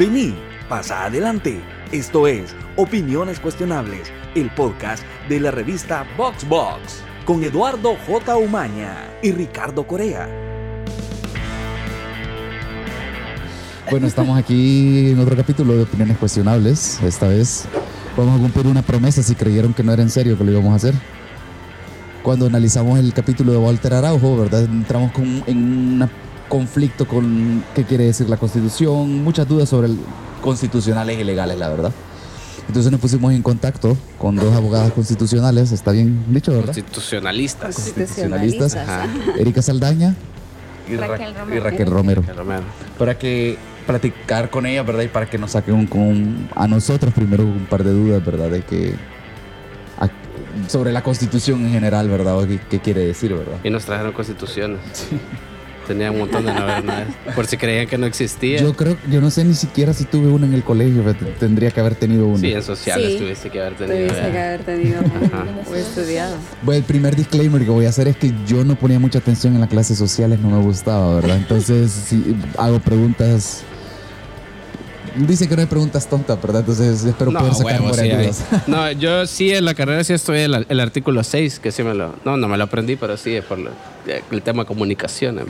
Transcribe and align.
Vení, 0.00 0.34
pasa 0.66 1.04
adelante. 1.04 1.60
Esto 1.92 2.26
es 2.26 2.54
Opiniones 2.76 3.38
Cuestionables, 3.38 4.10
el 4.34 4.48
podcast 4.48 5.04
de 5.28 5.38
la 5.40 5.50
revista 5.50 6.06
VoxBox, 6.16 6.48
Box, 6.48 7.02
con 7.26 7.44
Eduardo 7.44 7.96
J. 8.06 8.36
Umaña 8.38 9.10
y 9.22 9.32
Ricardo 9.32 9.86
Corea. 9.86 10.26
Bueno, 13.90 14.06
estamos 14.06 14.38
aquí 14.38 15.10
en 15.10 15.20
otro 15.20 15.36
capítulo 15.36 15.74
de 15.74 15.82
Opiniones 15.82 16.16
Cuestionables. 16.16 16.98
Esta 17.02 17.28
vez 17.28 17.66
vamos 18.16 18.38
a 18.38 18.42
cumplir 18.42 18.68
una 18.68 18.80
promesa 18.80 19.22
si 19.22 19.34
creyeron 19.34 19.74
que 19.74 19.82
no 19.82 19.92
era 19.92 20.00
en 20.00 20.08
serio 20.08 20.38
que 20.38 20.44
lo 20.44 20.52
íbamos 20.52 20.72
a 20.72 20.76
hacer. 20.76 20.94
Cuando 22.22 22.46
analizamos 22.46 22.98
el 22.98 23.12
capítulo 23.12 23.52
de 23.52 23.58
Walter 23.58 23.92
Araujo, 23.92 24.38
¿verdad? 24.38 24.64
Entramos 24.64 25.12
con, 25.12 25.44
en 25.46 25.58
un 25.58 26.10
conflicto 26.50 27.08
con 27.08 27.64
qué 27.74 27.84
quiere 27.84 28.04
decir 28.04 28.28
la 28.28 28.36
Constitución, 28.36 29.24
muchas 29.24 29.48
dudas 29.48 29.70
sobre 29.70 29.86
el 29.86 29.98
constitucionales 30.42 31.18
y 31.18 31.24
legales, 31.24 31.58
la 31.58 31.68
verdad. 31.68 31.92
Entonces 32.66 32.92
nos 32.92 33.00
pusimos 33.00 33.32
en 33.32 33.42
contacto 33.42 33.96
con 34.18 34.36
dos 34.36 34.54
abogadas 34.54 34.92
constitucionales, 34.92 35.72
está 35.72 35.92
bien 35.92 36.22
dicho, 36.28 36.52
¿verdad? 36.52 36.66
Constitucionalistas. 36.66 37.74
Constitucionalistas. 37.74 38.76
Erika 39.38 39.62
Saldaña 39.62 40.14
y 40.88 40.96
Raquel 40.96 41.34
Romero. 41.34 41.56
Y 41.56 41.60
Raquel 41.60 41.90
Romero. 41.90 42.22
Para 42.98 43.18
que 43.18 43.56
platicar 43.86 44.50
con 44.50 44.66
ella, 44.66 44.82
¿verdad? 44.82 45.04
Y 45.04 45.08
para 45.08 45.28
que 45.28 45.38
nos 45.38 45.52
saquen 45.52 45.88
un, 45.90 46.48
a 46.54 46.68
nosotros 46.68 47.14
primero 47.14 47.44
un 47.44 47.66
par 47.68 47.82
de 47.82 47.92
dudas, 47.92 48.24
¿verdad? 48.24 48.50
De 48.50 48.62
que 48.62 48.94
sobre 50.68 50.92
la 50.92 51.02
constitución 51.02 51.64
en 51.64 51.72
general, 51.72 52.08
¿verdad? 52.08 52.36
¿Qué, 52.68 52.80
quiere 52.80 53.06
decir, 53.06 53.34
verdad? 53.34 53.58
Y 53.62 53.70
nos 53.70 53.84
trajeron 53.84 54.12
constituciones. 54.12 54.78
Sí. 54.92 55.18
Tenía 55.86 56.10
un 56.10 56.18
montón 56.18 56.46
de 56.46 56.52
nada. 56.52 57.06
Por 57.34 57.46
si 57.46 57.56
creían 57.56 57.86
que 57.86 57.98
no 57.98 58.06
existía. 58.06 58.60
Yo 58.60 58.74
creo, 58.74 58.96
yo 59.10 59.20
no 59.20 59.30
sé 59.30 59.44
ni 59.44 59.54
siquiera 59.54 59.92
si 59.92 60.04
tuve 60.04 60.28
una 60.28 60.46
en 60.46 60.54
el 60.54 60.62
colegio, 60.62 61.02
tendría 61.38 61.70
que 61.70 61.80
haber 61.80 61.94
tenido 61.94 62.26
una. 62.26 62.38
Sí, 62.38 62.52
en 62.52 62.62
sociales 62.62 63.18
tuviste 63.18 63.50
que 63.50 63.60
haber 63.60 63.74
tenido. 63.74 64.08
Tuviste 64.08 64.30
que 64.30 64.38
haber 64.38 64.60
tenido 64.62 65.00
o 65.70 65.74
estudiado. 65.74 66.36
Bueno, 66.62 66.78
el 66.78 66.84
primer 66.84 67.16
disclaimer 67.16 67.64
que 67.64 67.70
voy 67.70 67.86
a 67.86 67.88
hacer 67.88 68.08
es 68.08 68.16
que 68.16 68.32
yo 68.46 68.64
no 68.64 68.76
ponía 68.76 68.98
mucha 68.98 69.18
atención 69.18 69.54
en 69.54 69.60
las 69.60 69.68
clases 69.68 69.98
sociales, 69.98 70.38
no 70.40 70.50
me 70.50 70.62
gustaba, 70.62 71.16
¿verdad? 71.16 71.36
Entonces, 71.36 71.90
si 71.90 72.36
hago 72.56 72.78
preguntas 72.80 73.64
Dice 75.16 75.48
que 75.48 75.56
no 75.56 75.62
hay 75.62 75.66
preguntas 75.66 76.06
tontas, 76.08 76.40
¿verdad? 76.40 76.60
Entonces 76.60 77.04
espero 77.04 77.32
poder 77.32 77.54
sacar 77.54 77.80
dudas. 77.82 78.44
No, 78.66 78.90
yo 78.92 79.26
sí 79.26 79.50
en 79.50 79.64
la 79.64 79.74
carrera 79.74 80.04
sí 80.04 80.12
estoy 80.12 80.40
el, 80.40 80.66
el, 80.68 80.80
artículo 80.80 81.24
6, 81.24 81.58
que 81.60 81.72
sí 81.72 81.82
me 81.82 81.94
lo... 81.94 82.14
No, 82.24 82.36
no 82.36 82.48
me 82.48 82.56
lo 82.56 82.64
aprendí, 82.64 82.96
pero 82.96 83.16
sí 83.16 83.34
es 83.34 83.44
por 83.44 83.58
el 84.30 84.42
tema 84.42 84.62
de 84.62 84.66
comunicación. 84.66 85.40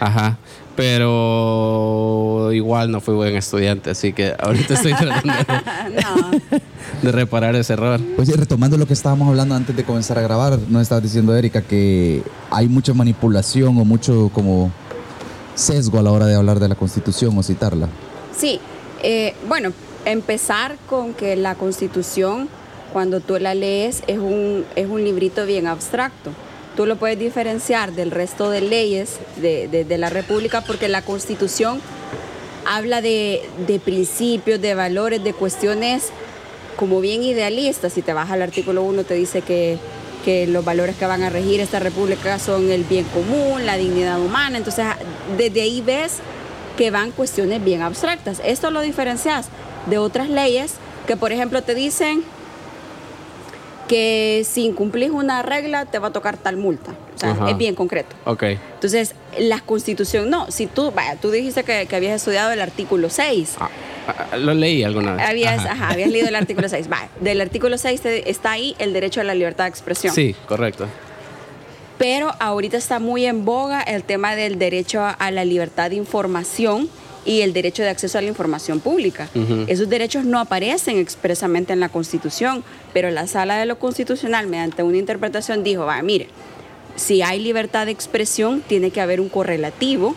Ajá. 0.00 0.38
Pero 0.76 2.50
igual 2.52 2.92
no 2.92 3.00
fui 3.00 3.14
buen 3.14 3.34
estudiante, 3.34 3.90
así 3.90 4.12
que 4.12 4.34
ahorita 4.38 4.74
estoy 4.74 4.94
tratando 4.98 5.34
de, 7.02 7.12
reparar 7.12 7.56
ese 7.56 7.72
error. 7.72 8.00
Pues 8.14 8.28
retomando 8.36 8.78
lo 8.78 8.86
que 8.86 8.92
estábamos 8.92 9.28
hablando 9.28 9.56
antes 9.56 9.74
de 9.74 9.82
comenzar 9.82 10.18
a 10.18 10.22
grabar, 10.22 10.56
nos 10.68 10.82
estaba 10.82 11.00
diciendo 11.00 11.36
Erika 11.36 11.62
que 11.62 12.22
hay 12.50 12.68
mucha 12.68 12.94
manipulación 12.94 13.76
o 13.78 13.84
mucho 13.84 14.30
como 14.32 14.70
sesgo 15.56 15.98
a 15.98 16.02
la 16.02 16.12
hora 16.12 16.26
de 16.26 16.36
hablar 16.36 16.60
de 16.60 16.68
la 16.68 16.76
Constitución 16.76 17.36
o 17.36 17.42
citarla. 17.42 17.88
Sí, 18.36 18.60
eh, 19.02 19.34
bueno, 19.46 19.72
empezar 20.04 20.76
con 20.88 21.14
que 21.14 21.36
la 21.36 21.54
constitución, 21.54 22.48
cuando 22.92 23.20
tú 23.20 23.38
la 23.38 23.54
lees, 23.54 24.02
es 24.06 24.18
un, 24.18 24.64
es 24.76 24.86
un 24.88 25.04
librito 25.04 25.46
bien 25.46 25.66
abstracto. 25.66 26.30
Tú 26.76 26.86
lo 26.86 26.96
puedes 26.96 27.18
diferenciar 27.18 27.92
del 27.92 28.10
resto 28.10 28.50
de 28.50 28.60
leyes 28.60 29.18
de, 29.36 29.98
la 29.98 30.10
República 30.10 30.60
porque 30.60 30.88
la 30.88 31.02
constitución 31.02 31.80
habla 32.64 33.00
de, 33.00 33.42
principios, 33.84 34.60
de 34.60 34.74
valores, 34.74 35.22
de 35.24 35.32
cuestiones 35.32 36.10
como 36.76 37.00
bien 37.00 37.24
idealistas. 37.24 37.92
Si 37.92 38.02
te 38.02 38.12
vas 38.12 38.30
al 38.30 38.42
artículo 38.42 38.82
1 38.82 39.02
te 39.02 39.14
dice 39.14 39.42
que, 39.42 39.76
que 40.24 40.46
los 40.46 40.64
valores 40.64 40.94
que 40.94 41.06
van 41.06 41.24
a 41.24 41.30
regir 41.30 41.58
esta 41.58 41.80
república 41.80 42.38
son 42.38 42.70
el 42.70 42.84
bien 42.84 43.04
común, 43.06 43.66
la 43.66 43.76
dignidad 43.76 44.20
humana. 44.20 44.58
Entonces, 44.58 44.86
desde 45.36 45.62
ahí 45.62 45.80
ves 45.80 46.18
que 46.78 46.92
van 46.92 47.10
cuestiones 47.10 47.62
bien 47.62 47.82
abstractas. 47.82 48.40
Esto 48.44 48.70
lo 48.70 48.80
diferencias 48.80 49.48
de 49.86 49.98
otras 49.98 50.30
leyes 50.30 50.74
que, 51.08 51.16
por 51.16 51.32
ejemplo, 51.32 51.60
te 51.62 51.74
dicen 51.74 52.22
que 53.88 54.46
si 54.48 54.64
incumplís 54.64 55.10
una 55.10 55.42
regla 55.42 55.86
te 55.86 55.98
va 55.98 56.08
a 56.08 56.12
tocar 56.12 56.36
tal 56.36 56.56
multa. 56.56 56.92
O 57.16 57.18
sea, 57.18 57.36
es 57.48 57.58
bien 57.58 57.74
concreto. 57.74 58.14
Ok. 58.26 58.44
Entonces, 58.74 59.16
la 59.38 59.58
constitución, 59.58 60.30
no. 60.30 60.52
Si 60.52 60.68
tú, 60.68 60.92
vaya, 60.92 61.16
tú 61.16 61.32
dijiste 61.32 61.64
que, 61.64 61.88
habías 61.96 62.14
estudiado 62.14 62.52
el 62.52 62.60
artículo 62.60 63.10
6. 63.10 63.56
Ah, 63.58 63.68
ah, 64.06 64.36
lo 64.36 64.54
leí 64.54 64.84
alguna 64.84 65.16
vez. 65.16 65.26
Habías, 65.26 65.66
ajá. 65.66 65.88
habías 65.88 66.10
leído 66.10 66.28
el 66.28 66.36
artículo 66.36 66.68
6. 66.68 66.88
Vaya, 66.88 67.08
del 67.20 67.40
artículo 67.40 67.76
6 67.76 68.02
está 68.04 68.52
ahí 68.52 68.76
el 68.78 68.92
derecho 68.92 69.20
a 69.20 69.24
la 69.24 69.34
libertad 69.34 69.64
de 69.64 69.70
expresión. 69.70 70.14
Sí, 70.14 70.36
correcto 70.46 70.86
pero 71.98 72.32
ahorita 72.38 72.76
está 72.76 73.00
muy 73.00 73.26
en 73.26 73.44
boga 73.44 73.82
el 73.82 74.04
tema 74.04 74.36
del 74.36 74.58
derecho 74.58 75.02
a 75.02 75.30
la 75.30 75.44
libertad 75.44 75.90
de 75.90 75.96
información 75.96 76.88
y 77.24 77.42
el 77.42 77.52
derecho 77.52 77.82
de 77.82 77.90
acceso 77.90 78.16
a 78.16 78.22
la 78.22 78.28
información 78.28 78.80
pública. 78.80 79.28
Esos 79.66 79.88
derechos 79.88 80.24
no 80.24 80.38
aparecen 80.38 80.96
expresamente 80.98 81.72
en 81.72 81.80
la 81.80 81.90
Constitución, 81.90 82.64
pero 82.94 83.10
la 83.10 83.26
Sala 83.26 83.58
de 83.58 83.66
lo 83.66 83.78
Constitucional, 83.78 84.46
mediante 84.46 84.82
una 84.82 84.96
interpretación, 84.96 85.62
dijo, 85.62 85.84
va, 85.84 86.00
mire, 86.00 86.28
si 86.96 87.20
hay 87.20 87.40
libertad 87.40 87.86
de 87.86 87.92
expresión, 87.92 88.62
tiene 88.66 88.90
que 88.90 89.00
haber 89.00 89.20
un 89.20 89.28
correlativo, 89.28 90.14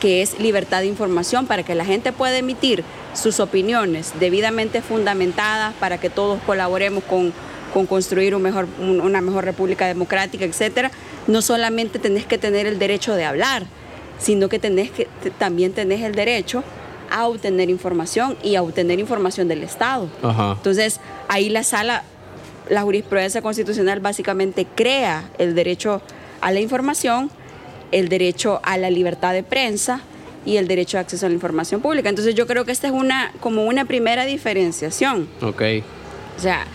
que 0.00 0.22
es 0.22 0.38
libertad 0.38 0.80
de 0.80 0.86
información, 0.86 1.46
para 1.46 1.62
que 1.62 1.74
la 1.74 1.84
gente 1.84 2.12
pueda 2.12 2.38
emitir 2.38 2.84
sus 3.12 3.38
opiniones 3.38 4.12
debidamente 4.18 4.80
fundamentadas, 4.80 5.74
para 5.74 5.98
que 5.98 6.08
todos 6.08 6.40
colaboremos 6.46 7.04
con, 7.04 7.34
con 7.74 7.86
construir 7.86 8.34
un 8.34 8.42
mejor, 8.42 8.66
una 8.80 9.20
mejor 9.20 9.44
república 9.44 9.86
democrática, 9.86 10.44
etcétera 10.44 10.90
no 11.26 11.42
solamente 11.42 11.98
tenés 11.98 12.26
que 12.26 12.38
tener 12.38 12.66
el 12.66 12.78
derecho 12.78 13.14
de 13.14 13.24
hablar, 13.24 13.64
sino 14.18 14.48
que, 14.48 14.58
tenés 14.58 14.90
que 14.90 15.08
también 15.38 15.72
tenés 15.72 16.02
el 16.02 16.14
derecho 16.14 16.62
a 17.10 17.26
obtener 17.28 17.70
información 17.70 18.36
y 18.42 18.56
a 18.56 18.62
obtener 18.62 18.98
información 18.98 19.48
del 19.48 19.62
Estado. 19.62 20.08
Entonces, 20.22 21.00
ahí 21.28 21.48
la 21.48 21.62
sala, 21.62 22.02
la 22.68 22.82
jurisprudencia 22.82 23.42
constitucional 23.42 24.00
básicamente 24.00 24.66
crea 24.74 25.28
el 25.38 25.54
derecho 25.54 26.02
a 26.40 26.50
la 26.50 26.60
información, 26.60 27.30
el 27.92 28.08
derecho 28.08 28.60
a 28.62 28.76
la 28.76 28.90
libertad 28.90 29.32
de 29.32 29.42
prensa 29.42 30.00
y 30.44 30.56
el 30.56 30.68
derecho 30.68 30.96
de 30.96 31.02
acceso 31.02 31.26
a 31.26 31.28
la 31.28 31.34
información 31.34 31.80
pública. 31.80 32.08
Entonces, 32.08 32.34
yo 32.34 32.46
creo 32.46 32.64
que 32.64 32.72
esta 32.72 32.86
es 32.88 32.92
una 32.92 33.32
como 33.40 33.64
una 33.64 33.84
primera 33.84 34.24
diferenciación. 34.24 35.28
Ok. 35.42 35.62
O 36.36 36.40
sea, 36.40 36.66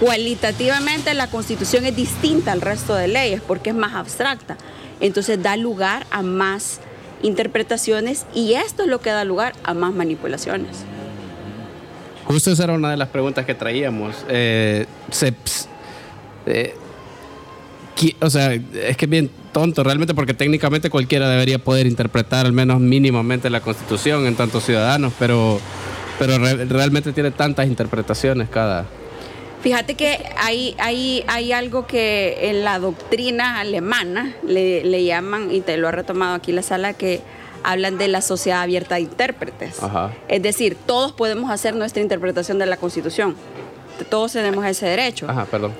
Cualitativamente 0.00 1.12
la 1.12 1.26
constitución 1.26 1.84
es 1.84 1.94
distinta 1.94 2.52
al 2.52 2.62
resto 2.62 2.94
de 2.94 3.06
leyes 3.06 3.42
porque 3.46 3.68
es 3.68 3.76
más 3.76 3.94
abstracta. 3.94 4.56
Entonces 4.98 5.42
da 5.42 5.58
lugar 5.58 6.06
a 6.10 6.22
más 6.22 6.80
interpretaciones 7.22 8.24
y 8.34 8.54
esto 8.54 8.84
es 8.84 8.88
lo 8.88 9.00
que 9.02 9.10
da 9.10 9.24
lugar 9.24 9.52
a 9.62 9.74
más 9.74 9.92
manipulaciones. 9.92 10.84
Justo 12.24 12.50
esa 12.50 12.64
era 12.64 12.72
una 12.72 12.90
de 12.90 12.96
las 12.96 13.08
preguntas 13.08 13.44
que 13.44 13.54
traíamos. 13.54 14.24
Eh, 14.28 14.86
eh, 16.46 16.74
o 18.20 18.30
sea, 18.30 18.54
es 18.54 18.96
que 18.96 19.04
es 19.04 19.10
bien 19.10 19.30
tonto 19.52 19.84
realmente 19.84 20.14
porque 20.14 20.32
técnicamente 20.32 20.88
cualquiera 20.88 21.28
debería 21.28 21.58
poder 21.58 21.86
interpretar 21.86 22.46
al 22.46 22.54
menos 22.54 22.80
mínimamente 22.80 23.50
la 23.50 23.60
constitución 23.60 24.26
en 24.26 24.34
tantos 24.34 24.64
ciudadanos, 24.64 25.12
pero, 25.18 25.60
pero 26.18 26.38
realmente 26.38 27.12
tiene 27.12 27.32
tantas 27.32 27.66
interpretaciones 27.66 28.48
cada, 28.48 28.86
Fíjate 29.62 29.94
que 29.94 30.24
hay, 30.38 30.74
hay, 30.78 31.22
hay 31.26 31.52
algo 31.52 31.86
que 31.86 32.48
en 32.48 32.64
la 32.64 32.78
doctrina 32.78 33.60
alemana 33.60 34.34
le, 34.46 35.04
llaman, 35.04 35.50
y 35.50 35.60
te 35.60 35.76
lo 35.76 35.88
ha 35.88 35.92
retomado 35.92 36.34
aquí 36.34 36.52
la 36.52 36.62
sala, 36.62 36.94
que 36.94 37.20
hablan 37.62 37.98
de 37.98 38.08
la 38.08 38.22
sociedad 38.22 38.62
abierta 38.62 38.94
de 38.94 39.02
intérpretes. 39.02 39.76
Es 40.28 40.42
decir, 40.42 40.78
todos 40.86 41.12
podemos 41.12 41.50
hacer 41.50 41.74
nuestra 41.76 42.00
interpretación 42.00 42.58
de 42.58 42.64
la 42.64 42.78
Constitución. 42.78 43.36
Todos 44.08 44.32
tenemos 44.32 44.64
ese 44.64 44.86
derecho. 44.86 45.26
Ajá, 45.28 45.44
perdón. 45.44 45.74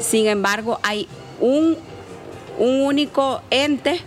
Sin 0.00 0.26
embargo, 0.26 0.80
hay 0.82 1.06
un, 1.38 1.76
un 2.58 2.82
único 2.82 3.42
ente 3.50 4.00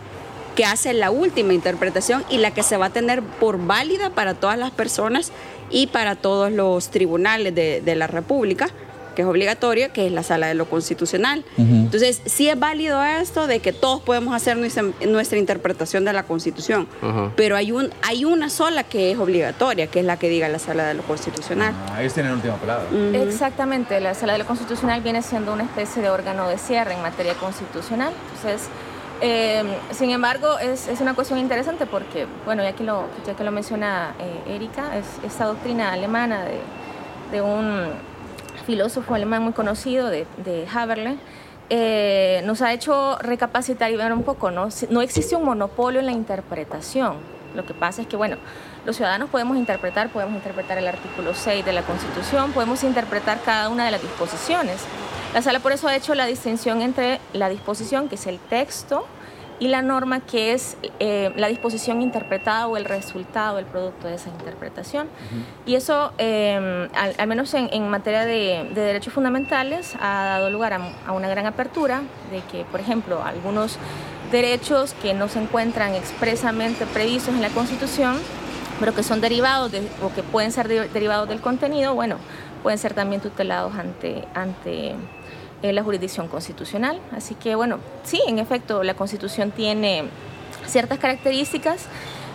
que 0.58 0.66
hace 0.66 0.94
la 0.94 1.12
última 1.12 1.54
interpretación 1.54 2.26
y 2.30 2.40
la 2.40 2.52
que 2.52 2.62
se 2.62 2.76
va 2.76 2.88
a 2.88 2.90
tener 2.90 3.24
por 3.24 3.58
válida 3.66 4.10
para 4.10 4.34
todas 4.34 4.58
las 4.58 4.72
personas 4.72 5.32
y 5.72 5.88
para 5.88 6.16
todos 6.16 6.52
los 6.52 6.90
tribunales 6.90 7.56
de, 7.56 7.80
de 7.80 7.96
la 7.96 8.08
República 8.08 8.68
que 9.14 9.22
es 9.22 9.28
obligatoria, 9.28 9.90
que 9.90 10.08
es 10.08 10.12
la 10.12 10.24
sala 10.24 10.48
de 10.48 10.54
lo 10.54 10.66
constitucional. 10.66 11.44
Entonces, 11.58 12.22
sí 12.26 12.50
es 12.50 12.60
válido 12.60 13.04
esto 13.04 13.48
de 13.48 13.60
que 13.60 13.74
todos 13.74 14.02
podemos 14.02 14.36
hacer 14.36 14.58
nuestra, 14.58 15.38
interpretación 15.38 16.06
de 16.06 16.14
la 16.14 16.24
constitución, 16.24 16.88
pero 17.36 17.56
hay, 17.56 17.72
un, 17.72 17.90
hay 18.02 18.26
una 18.26 18.50
sola 18.50 18.84
que 18.84 19.12
es 19.12 19.20
obligatoria, 19.20 19.88
que 19.88 20.00
es 20.00 20.06
la 20.06 20.18
que 20.18 20.30
diga 20.30 20.48
la 20.50 20.60
sala 20.60 20.86
de 20.88 20.94
lo 20.94 21.04
constitucional. 21.04 21.74
Ah, 21.92 22.02
ellos 22.02 22.14
tienen 22.14 22.34
última 22.34 22.56
palabra. 22.56 22.86
Exactamente, 23.14 24.00
la 24.00 24.14
sala 24.14 24.34
de 24.34 24.40
lo 24.40 24.46
constitucional 24.46 25.02
viene 25.02 25.22
siendo 25.22 25.54
una 25.54 25.64
especie 25.64 26.02
de 26.02 26.10
órgano 26.10 26.50
de 26.50 26.58
cierre 26.58 26.94
en 26.94 27.02
materia 27.02 27.34
constitucional. 27.36 28.14
Entonces, 28.36 28.70
Eh, 29.26 29.64
sin 29.92 30.10
embargo, 30.10 30.60
es, 30.60 30.90
es, 30.90 31.00
una 31.00 31.14
cuestión 31.14 31.40
interesante 31.40 31.86
porque, 31.86 32.28
bueno, 32.46 32.62
ya 32.62 32.74
que 32.74 32.84
lo, 32.84 33.06
ya 33.26 33.36
que 33.36 33.44
lo 33.46 33.52
menciona 33.52 34.16
eh, 34.20 34.56
Erika, 34.56 34.98
es 34.98 35.06
esta 35.26 35.46
doctrina 35.46 35.94
alemana 35.94 36.44
de, 36.44 36.60
de, 37.32 37.42
un 37.42 37.88
filósofo 38.66 39.14
alemán 39.14 39.44
muy 39.44 39.54
conocido, 39.54 40.10
de, 40.10 40.26
de 40.44 40.66
eh, 41.70 42.42
nos 42.46 42.62
ha 42.62 42.74
hecho 42.74 43.18
recapacitar 43.20 43.92
y 43.92 43.96
ver 43.96 44.12
un 44.14 44.24
poco, 44.24 44.52
¿no? 44.52 44.70
No 44.90 45.02
existe 45.02 45.36
un 45.36 45.46
monopolio 45.46 46.00
en 46.00 46.06
la 46.06 46.12
interpretación. 46.12 47.18
Lo 47.56 47.66
que 47.66 47.74
pasa 47.74 48.02
es 48.02 48.08
que, 48.08 48.16
bueno, 48.16 48.38
los 48.86 48.96
ciudadanos 48.96 49.30
podemos 49.30 49.58
interpretar, 49.58 50.10
podemos 50.10 50.36
interpretar 50.36 50.78
el 50.78 50.88
artículo 50.88 51.34
6 51.34 51.64
de 51.64 51.74
la 51.74 51.84
Constitución, 51.84 52.52
podemos 52.52 52.84
interpretar 52.84 53.42
cada 53.42 53.70
una 53.70 53.86
de 53.86 53.92
las 53.92 54.02
disposiciones. 54.02 54.82
La 55.34 55.42
sala 55.42 55.60
por 55.60 55.72
eso 55.72 55.88
ha 55.88 55.96
hecho 55.96 56.16
la 56.16 56.26
distinción 56.26 56.82
entre 56.82 57.20
la 57.34 57.50
disposición, 57.50 58.10
que 58.10 58.16
es 58.16 58.28
el 58.28 58.40
texto, 58.40 59.06
y 59.60 59.68
la 59.68 59.82
norma, 59.82 60.20
que 60.22 60.54
es 60.54 60.78
eh, 61.00 61.32
la 61.36 61.48
disposición 61.48 62.02
interpretada 62.02 62.68
o 62.68 62.78
el 62.78 62.86
resultado, 62.86 63.60
el 63.60 63.66
producto 63.66 64.08
de 64.08 64.16
esa 64.16 64.30
interpretación. 64.30 65.08
Y 65.66 65.76
eso, 65.76 66.14
eh, 66.18 66.90
al, 66.94 67.28
menos 67.28 67.54
en, 67.54 67.70
en 67.72 67.90
materia 67.90 68.26
de, 68.26 68.70
de, 68.74 68.82
derechos 68.82 69.14
fundamentales, 69.14 69.96
ha 70.02 70.24
dado 70.26 70.50
lugar 70.50 70.74
a, 70.74 70.82
a, 71.08 71.12
una 71.12 71.28
gran 71.28 71.46
apertura 71.46 72.02
de 72.32 72.42
que, 72.52 72.66
por 72.66 72.80
ejemplo, 72.80 73.24
algunos 73.24 73.78
derechos 74.32 74.94
que 75.02 75.14
no 75.14 75.28
se 75.28 75.40
encuentran 75.40 75.94
expresamente 75.94 76.86
previstos 76.88 77.36
en 77.36 77.42
la 77.42 77.50
Constitución, 77.50 78.18
pero 78.80 78.94
que 78.94 79.04
son 79.04 79.22
derivados 79.22 79.72
de, 79.72 79.88
o 80.02 80.14
que 80.14 80.24
pueden 80.24 80.52
ser 80.52 80.68
de, 80.68 80.90
derivados 80.90 81.30
del 81.30 81.40
contenido, 81.40 81.94
bueno, 81.94 82.18
pueden 82.64 82.80
ser 82.80 82.94
también 82.94 83.22
tutelados 83.22 83.76
ante, 83.76 84.28
ante 84.34 84.96
eh, 85.64 85.74
la 85.74 85.82
jurisdicción 85.82 86.28
constitucional. 86.28 87.00
Así 87.12 87.36
que, 87.36 87.56
bueno, 87.56 87.80
sí, 88.04 88.22
en 88.28 88.38
efecto, 88.38 88.84
la 88.84 88.94
Constitución 88.94 89.52
tiene 89.52 90.04
ciertas 90.68 91.00
características. 91.00 91.86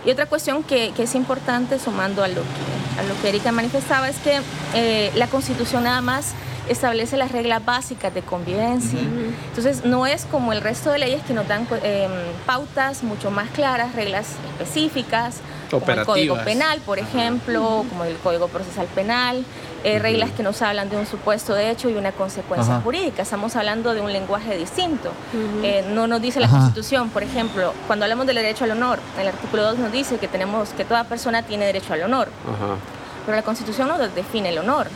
Y 0.05 0.11
otra 0.11 0.27
cuestión 0.27 0.63
que, 0.63 0.93
que 0.97 1.03
es 1.03 1.15
importante, 1.15 1.79
sumando 1.79 2.25
a 2.25 2.29
lo 2.29 2.41
que, 2.43 3.01
a 3.01 3.03
lo 3.03 3.21
que 3.21 3.29
Erika 3.29 3.53
manifestaba, 3.53 4.09
es 4.09 4.17
que 4.17 4.41
eh, 4.75 5.13
la 5.15 5.27
Constitución 5.27 5.85
nada 5.85 6.01
más 6.01 6.33
establece 6.69 7.17
las 7.17 7.33
reglas 7.33 7.65
básicas 7.65 8.15
de 8.15 8.23
convivencia. 8.23 8.99
Uh 8.99 9.03
-huh. 9.03 9.33
Entonces, 9.49 9.85
no 9.85 10.07
es 10.07 10.25
como 10.25 10.53
el 10.53 10.61
resto 10.61 10.91
de 10.91 10.99
leyes 10.99 11.23
que 11.23 11.35
nos 11.35 11.47
dan 11.49 11.67
eh, 11.83 12.09
pautas 12.47 13.03
mucho 13.03 13.31
más 13.31 13.51
claras, 13.51 13.95
reglas 13.95 14.37
específicas, 14.53 15.41
como 15.71 15.87
el 15.87 16.05
Código 16.05 16.37
Penal, 16.45 16.81
por 16.81 16.99
ejemplo, 16.99 17.85
como 17.89 18.05
el 18.05 18.17
Código 18.17 18.49
Procesal 18.49 18.87
Penal, 18.95 19.45
eh, 19.85 19.99
reglas 19.99 20.31
que 20.31 20.43
nos 20.43 20.61
hablan 20.63 20.89
de 20.91 20.97
un 20.97 21.07
supuesto 21.07 21.55
de 21.55 21.71
hecho 21.71 21.89
y 21.89 21.95
una 21.95 22.13
consecuencia 22.13 22.75
Ajá. 22.75 22.83
jurídica. 22.83 23.23
Estamos 23.23 23.57
hablando 23.57 23.95
de 23.95 24.01
un 24.01 24.13
lenguaje 24.13 24.57
distinto. 24.57 25.11
Uh 25.33 25.37
-huh. 25.37 25.65
eh, 25.65 25.85
no 25.91 26.07
nos 26.07 26.21
dice 26.21 26.41
la 26.41 26.47
Ajá. 26.47 26.59
Constitución, 26.59 27.11
por 27.11 27.23
ejemplo, 27.23 27.73
cuando 27.87 28.05
hablamos 28.05 28.27
del 28.27 28.37
derecho 28.37 28.65
al 28.65 28.73
honor, 28.73 28.99
el 29.19 29.29
artículo 29.29 29.63
2 29.65 29.79
nos 29.79 29.93
dice 29.93 30.19
que 30.19 30.29
tenemos 30.29 30.71
que 30.71 30.85
toda 30.85 31.05
persona 31.05 31.43
tiene 31.43 31.67
derecho 31.67 31.93
al 31.93 32.03
honor. 32.03 32.29
Ajá. 32.45 32.77
Pero 33.25 33.37
la 33.37 33.43
Constitución 33.43 33.89
no 33.89 33.99
define 33.99 34.49
el 34.51 34.59
honor 34.59 34.89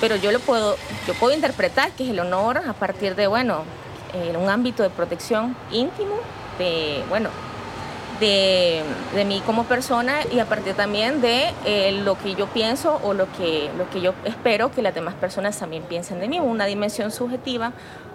pero 0.00 0.16
yo 0.16 0.30
lo 0.30 0.40
puedo, 0.40 0.76
yo 1.06 1.14
puedo 1.14 1.34
interpretar 1.34 1.90
que 1.92 2.04
es 2.04 2.10
el 2.10 2.20
honor 2.20 2.58
a 2.58 2.72
partir 2.72 3.14
de, 3.16 3.26
bueno, 3.26 3.64
eh, 4.14 4.36
un 4.36 4.48
ámbito 4.48 4.82
de 4.82 4.90
protección 4.90 5.56
íntimo, 5.72 6.16
de, 6.58 7.04
bueno, 7.08 7.30
de, 8.20 8.82
de, 9.14 9.24
mí 9.24 9.42
como 9.44 9.64
persona 9.64 10.20
y 10.30 10.38
a 10.38 10.46
partir 10.46 10.74
también 10.74 11.20
de 11.20 11.52
eh, 11.64 11.92
lo 12.04 12.18
que 12.18 12.34
yo 12.34 12.46
pienso 12.46 13.00
o 13.04 13.14
lo 13.14 13.30
que, 13.32 13.70
lo 13.76 13.88
que 13.90 14.00
yo 14.00 14.14
espero 14.24 14.70
que 14.70 14.82
las 14.82 14.94
demás 14.94 15.14
personas 15.14 15.58
también 15.58 15.82
piensen 15.84 16.20
de 16.20 16.28
mí, 16.28 16.40
una 16.40 16.66
dimensión 16.66 17.10
subjetiva, 17.10 17.72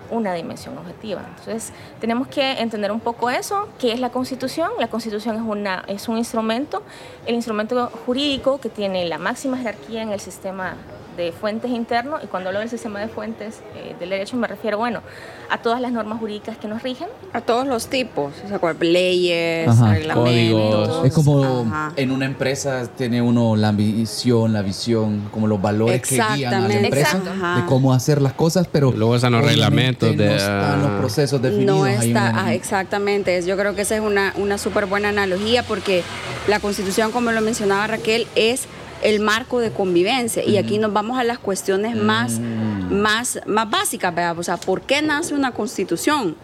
una 0.10 0.34
dimensión 0.34 0.78
objetiva. 0.78 1.22
Entonces, 1.28 1.74
tenemos 2.00 2.28
que 2.28 2.60
entender 2.60 2.92
un 2.92 3.00
poco 3.00 3.30
eso, 3.30 3.68
qué 3.80 3.94
es 3.94 4.00
la 4.00 4.10
Constitución. 4.10 4.72
La 4.80 4.88
Constitución 4.88 5.36
es, 5.36 5.42
una, 5.42 5.84
es 5.88 6.08
un 6.08 6.18
instrumento, 6.18 6.84
el 7.26 7.36
instrumento 7.36 7.92
jurídico 8.06 8.60
que 8.60 8.70
tiene 8.70 9.06
la 9.06 9.18
máxima 9.18 9.58
jerarquía 9.58 10.02
en 10.02 10.12
el 10.12 10.20
sistema 10.20 10.76
de 11.16 11.32
fuentes 11.32 11.72
internos, 11.72 12.24
y 12.24 12.28
cuando 12.28 12.50
hablo 12.50 12.60
del 12.60 12.70
sistema 12.70 13.00
de 13.00 13.08
fuentes 13.08 13.62
eh, 13.76 13.96
del 14.00 14.10
derecho 14.10 14.38
me 14.38 14.48
refiero, 14.48 14.78
bueno, 14.78 15.02
a 15.50 15.58
todas 15.58 15.82
las 15.82 15.92
normas 15.92 16.20
jurídicas 16.20 16.58
que 16.58 16.68
nos 16.68 16.82
rigen. 16.82 17.08
A 17.34 17.42
todos 17.42 17.68
los 17.68 17.88
tipos, 17.88 18.34
o 18.44 18.48
sea, 18.48 18.60
leyes, 18.80 19.68
Ajá, 19.68 19.94
reglamentos. 19.94 21.06
Es 21.06 21.14
como 21.14 21.62
Ajá. 21.62 21.94
en 21.96 22.12
una 22.12 22.26
empresa 22.26 22.88
tiene 22.88 23.22
uno 23.22 23.56
la 23.56 23.70
ambición, 23.70 24.54
la 24.54 24.62
visión, 24.62 25.30
como 25.32 25.48
los 25.48 25.62
valores 25.62 26.02
que 26.02 26.22
guían 26.36 26.54
a 26.54 26.68
la 26.68 26.74
empresa 26.74 27.20
de 27.20 27.66
cómo 27.66 27.94
hacer 27.94 28.22
las 28.22 28.34
cosas, 28.34 28.68
pero 28.72 28.92
luego 28.92 29.16
están 29.16 29.34
los 29.34 29.46
reglamentos 29.46 30.16
de 30.16 30.26
no 30.26 30.36
están 30.36 30.82
los 30.82 30.92
procesos 31.00 31.42
definidos. 31.42 31.78
No 31.78 31.88
está, 31.88 32.30
una... 32.30 32.46
ah, 32.46 32.54
exactamente, 32.54 33.42
yo 33.46 33.58
creo 33.58 33.76
que 33.76 33.82
esa 33.84 33.96
es 33.96 34.02
una, 34.02 34.34
una 34.38 34.58
súper 34.58 34.86
buena 34.86 35.10
analogía 35.10 35.64
porque 35.64 36.04
la 36.48 36.60
constitución, 36.60 37.12
como 37.12 37.32
lo 37.32 37.42
mencionaba 37.42 37.88
Raquel, 37.88 38.28
es 38.36 38.68
el 39.04 39.20
marco 39.20 39.60
de 39.60 39.72
convivencia. 39.72 40.44
Y 40.44 40.58
aquí 40.58 40.78
nos 40.78 40.94
vamos 40.94 41.20
a 41.20 41.24
las 41.24 41.40
cuestiones 41.40 41.96
más, 41.96 42.40
más, 42.40 43.40
más 43.46 43.70
básicas, 43.70 44.14
¿verdad? 44.16 44.38
O 44.40 44.44
sea, 44.44 44.58
¿por 44.58 44.82
qué 44.82 45.02
nace 45.02 45.34
una 45.34 45.52
constitución? 45.52 46.36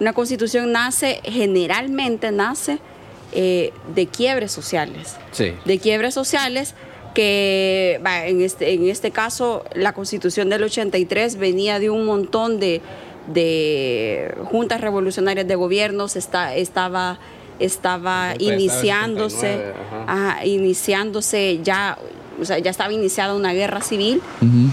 Una 0.00 0.12
constitución 0.12 0.72
nace, 0.72 1.20
generalmente 1.24 2.30
nace 2.30 2.78
eh, 3.32 3.72
de 3.94 4.06
quiebres 4.06 4.52
sociales. 4.52 5.16
Sí. 5.32 5.52
De 5.64 5.78
quiebres 5.78 6.14
sociales 6.14 6.74
que 7.14 8.00
en, 8.04 8.42
este, 8.42 8.74
en 8.74 8.88
este 8.88 9.10
caso 9.10 9.64
la 9.74 9.94
constitución 9.94 10.50
del 10.50 10.62
83 10.62 11.36
venía 11.36 11.78
de 11.78 11.88
un 11.88 12.04
montón 12.04 12.60
de, 12.60 12.82
de 13.26 14.34
juntas 14.44 14.82
revolucionarias 14.82 15.48
de 15.48 15.54
gobiernos, 15.54 16.14
está, 16.14 16.54
estaba 16.54 17.18
estaba 17.58 18.34
iniciándose, 18.38 19.72
ajá, 20.06 20.44
iniciándose 20.44 21.60
ya, 21.62 21.98
o 22.40 22.44
sea, 22.44 22.58
ya 22.58 22.70
estaba 22.70 22.92
iniciada 22.92 23.34
una 23.34 23.52
guerra 23.52 23.80
civil. 23.80 24.20
Uh 24.40 24.44
-huh. 24.44 24.70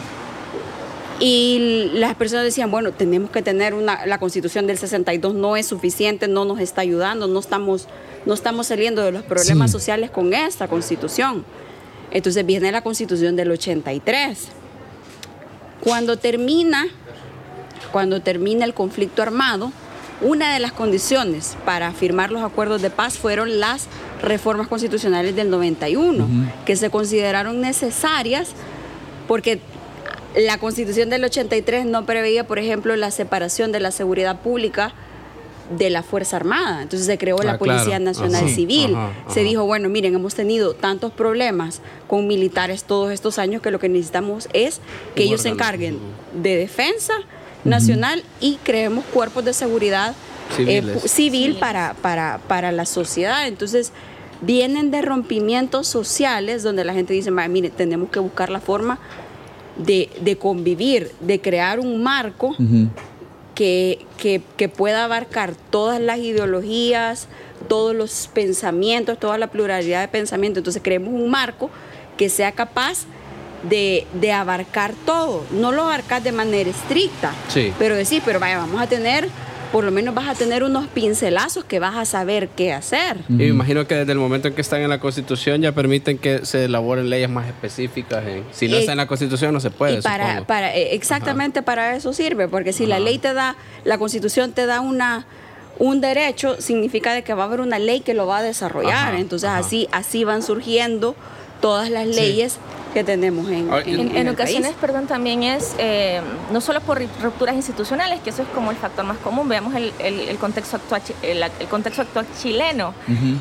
Y 1.19 1.89
las 1.93 2.15
personas 2.15 2.43
decían, 2.43 2.69
bueno, 2.71 2.91
tenemos 2.91 3.29
que 3.29 3.41
tener 3.41 3.73
una, 3.73 4.05
la 4.05 4.17
constitución 4.17 4.67
del 4.67 4.77
62 4.77 5.33
no 5.33 5.55
es 5.55 5.67
suficiente, 5.67 6.27
no 6.27 6.43
nos 6.43 6.59
está 6.59 6.81
ayudando, 6.81 7.27
no 7.27 7.39
estamos, 7.39 7.87
no 8.25 8.33
estamos 8.33 8.67
saliendo 8.67 9.01
de 9.03 9.11
los 9.11 9.23
problemas 9.23 9.71
sí. 9.71 9.77
sociales 9.77 10.09
con 10.09 10.33
esta 10.33 10.67
constitución. 10.67 11.45
Entonces 12.11 12.45
viene 12.45 12.71
la 12.71 12.81
constitución 12.81 13.35
del 13.35 13.51
83. 13.51 14.49
Cuando 15.81 16.17
termina, 16.17 16.87
cuando 17.91 18.21
termina 18.21 18.65
el 18.65 18.73
conflicto 18.73 19.21
armado, 19.21 19.71
una 20.21 20.53
de 20.53 20.59
las 20.59 20.71
condiciones 20.71 21.57
para 21.65 21.91
firmar 21.91 22.31
los 22.31 22.43
acuerdos 22.43 22.81
de 22.81 22.89
paz 22.89 23.17
fueron 23.17 23.59
las 23.59 23.87
reformas 24.21 24.67
constitucionales 24.67 25.35
del 25.35 25.49
91, 25.49 26.23
uh 26.23 26.27
-huh. 26.27 26.51
que 26.65 26.75
se 26.75 26.89
consideraron 26.89 27.61
necesarias 27.61 28.49
porque 29.27 29.59
la 30.35 30.57
constitución 30.57 31.09
del 31.09 31.23
83 31.23 31.85
no 31.85 32.05
preveía, 32.05 32.45
por 32.45 32.59
ejemplo, 32.59 32.95
la 32.95 33.11
separación 33.11 33.71
de 33.71 33.79
la 33.79 33.91
seguridad 33.91 34.39
pública 34.39 34.93
de 35.77 35.89
la 35.89 36.03
Fuerza 36.03 36.37
Armada. 36.37 36.81
Entonces 36.81 37.07
se 37.07 37.17
creó 37.17 37.37
ah, 37.41 37.45
la 37.45 37.57
Policía 37.57 37.97
claro. 37.97 38.05
Nacional 38.05 38.45
ajá, 38.45 38.53
Civil. 38.53 38.95
Ajá, 38.95 39.11
ajá. 39.25 39.33
Se 39.33 39.43
dijo, 39.43 39.65
bueno, 39.65 39.89
miren, 39.89 40.15
hemos 40.15 40.35
tenido 40.35 40.73
tantos 40.73 41.11
problemas 41.11 41.81
con 42.07 42.27
militares 42.27 42.83
todos 42.83 43.11
estos 43.11 43.39
años 43.39 43.61
que 43.61 43.71
lo 43.71 43.79
que 43.79 43.89
necesitamos 43.89 44.49
es 44.53 44.81
que 45.15 45.23
ellos 45.23 45.41
se 45.41 45.49
encarguen 45.49 45.99
de 46.33 46.57
defensa 46.57 47.13
nacional 47.63 48.19
uh 48.19 48.21
-huh. 48.21 48.47
y 48.47 48.59
creemos 48.63 49.05
cuerpos 49.05 49.45
de 49.45 49.53
seguridad 49.53 50.15
eh, 50.59 50.99
civil 51.05 51.57
para, 51.59 51.95
para, 52.01 52.39
para 52.47 52.71
la 52.71 52.85
sociedad. 52.85 53.47
Entonces, 53.47 53.91
vienen 54.41 54.91
de 54.91 55.01
rompimientos 55.01 55.87
sociales 55.87 56.63
donde 56.63 56.83
la 56.83 56.93
gente 56.93 57.13
dice, 57.13 57.31
mire, 57.31 57.69
tenemos 57.69 58.09
que 58.09 58.19
buscar 58.19 58.49
la 58.49 58.59
forma 58.59 58.99
de, 59.77 60.09
de 60.21 60.37
convivir, 60.37 61.11
de 61.19 61.39
crear 61.41 61.79
un 61.79 62.03
marco 62.03 62.49
uh 62.49 62.55
-huh. 62.57 62.89
que, 63.55 64.05
que, 64.17 64.41
que, 64.57 64.69
pueda 64.69 65.05
abarcar 65.05 65.55
todas 65.69 65.99
las 65.99 66.19
ideologías, 66.19 67.27
todos 67.67 67.95
los 67.95 68.29
pensamientos, 68.33 69.17
toda 69.17 69.37
la 69.37 69.47
pluralidad 69.47 70.01
de 70.01 70.07
pensamientos. 70.07 70.59
Entonces, 70.59 70.81
creemos 70.83 71.13
un 71.13 71.29
marco 71.29 71.69
que 72.17 72.29
sea 72.29 72.51
capaz 72.51 73.05
de, 73.63 74.05
de, 74.13 74.31
abarcar 74.31 74.93
todo, 75.05 75.45
no 75.51 75.71
lo 75.71 75.83
abarcar 75.83 76.21
de 76.21 76.31
manera 76.31 76.69
estricta, 76.69 77.33
sí. 77.47 77.73
pero 77.79 77.95
decir, 77.95 78.21
pero 78.25 78.39
vaya, 78.39 78.57
vamos 78.57 78.81
a 78.81 78.87
tener, 78.87 79.29
por 79.71 79.83
lo 79.83 79.91
menos 79.91 80.13
vas 80.13 80.27
a 80.27 80.35
tener 80.35 80.63
unos 80.63 80.87
pincelazos 80.87 81.63
que 81.63 81.79
vas 81.79 81.95
a 81.95 82.05
saber 82.05 82.49
qué 82.49 82.73
hacer. 82.73 83.17
Y 83.29 83.33
me 83.33 83.47
imagino 83.47 83.87
que 83.87 83.95
desde 83.95 84.11
el 84.11 84.19
momento 84.19 84.47
en 84.47 84.53
que 84.53 84.61
están 84.61 84.81
en 84.81 84.89
la 84.89 84.99
Constitución 84.99 85.61
ya 85.61 85.71
permiten 85.71 86.17
que 86.17 86.45
se 86.45 86.65
elaboren 86.65 87.09
leyes 87.09 87.29
más 87.29 87.47
específicas. 87.47 88.25
En, 88.27 88.43
si 88.51 88.67
no 88.67 88.75
eh, 88.77 88.81
está 88.81 88.91
en 88.91 88.97
la 88.97 89.07
Constitución 89.07 89.53
no 89.53 89.59
se 89.59 89.71
puede. 89.71 90.01
Para, 90.01 90.45
para, 90.45 90.75
eh, 90.75 90.93
exactamente 90.93 91.59
Ajá. 91.59 91.65
para 91.65 91.95
eso 91.95 92.13
sirve, 92.13 92.47
porque 92.47 92.73
si 92.73 92.83
Ajá. 92.83 92.91
la 92.91 92.99
ley 92.99 93.17
te 93.17 93.33
da, 93.33 93.55
la 93.83 93.97
Constitución 93.97 94.51
te 94.51 94.65
da 94.65 94.81
una 94.81 95.25
un 95.79 96.01
derecho 96.01 96.61
significa 96.61 97.13
de 97.13 97.23
que 97.23 97.33
va 97.33 97.43
a 97.43 97.45
haber 97.47 97.59
una 97.59 97.79
ley 97.79 98.01
que 98.01 98.13
lo 98.13 98.27
va 98.27 98.39
a 98.39 98.43
desarrollar. 98.43 99.13
Ajá, 99.13 99.19
Entonces 99.19 99.49
así 99.49 99.87
así 99.91 100.23
van 100.23 100.43
surgiendo 100.43 101.15
todas 101.63 101.89
las 101.89 102.05
leyes 102.05 102.57
que 102.93 103.03
tenemos 103.03 103.49
en, 103.49 103.73
Ah, 103.73 103.79
en- 103.79 103.87
En, 103.87 103.99
en 104.11 104.17
en 104.17 104.27
el 104.27 104.33
ocasiones, 104.35 104.67
país. 104.71 104.77
perdón, 104.79 105.07
también 105.07 105.41
es 105.41 105.73
eh, 105.79 106.21
no 106.51 106.61
solo 106.61 106.79
por 106.81 107.01
rupturas 107.23 107.55
institucionales, 107.55 108.19
que 108.19 108.29
eso 108.29 108.43
es 108.43 108.47
como 108.49 108.69
el 108.69 108.77
factor 108.77 109.03
más 109.05 109.17
común. 109.17 109.49
Veamos 109.49 109.73
el, 109.73 109.91
el- 109.97 110.19
el 110.29 110.37
contexto 110.37 110.75
actual, 110.75 111.01
el, 111.23 111.41
el 111.41 111.67
contexto 111.69 112.01
actual 112.03 112.27
chileno, 112.39 112.93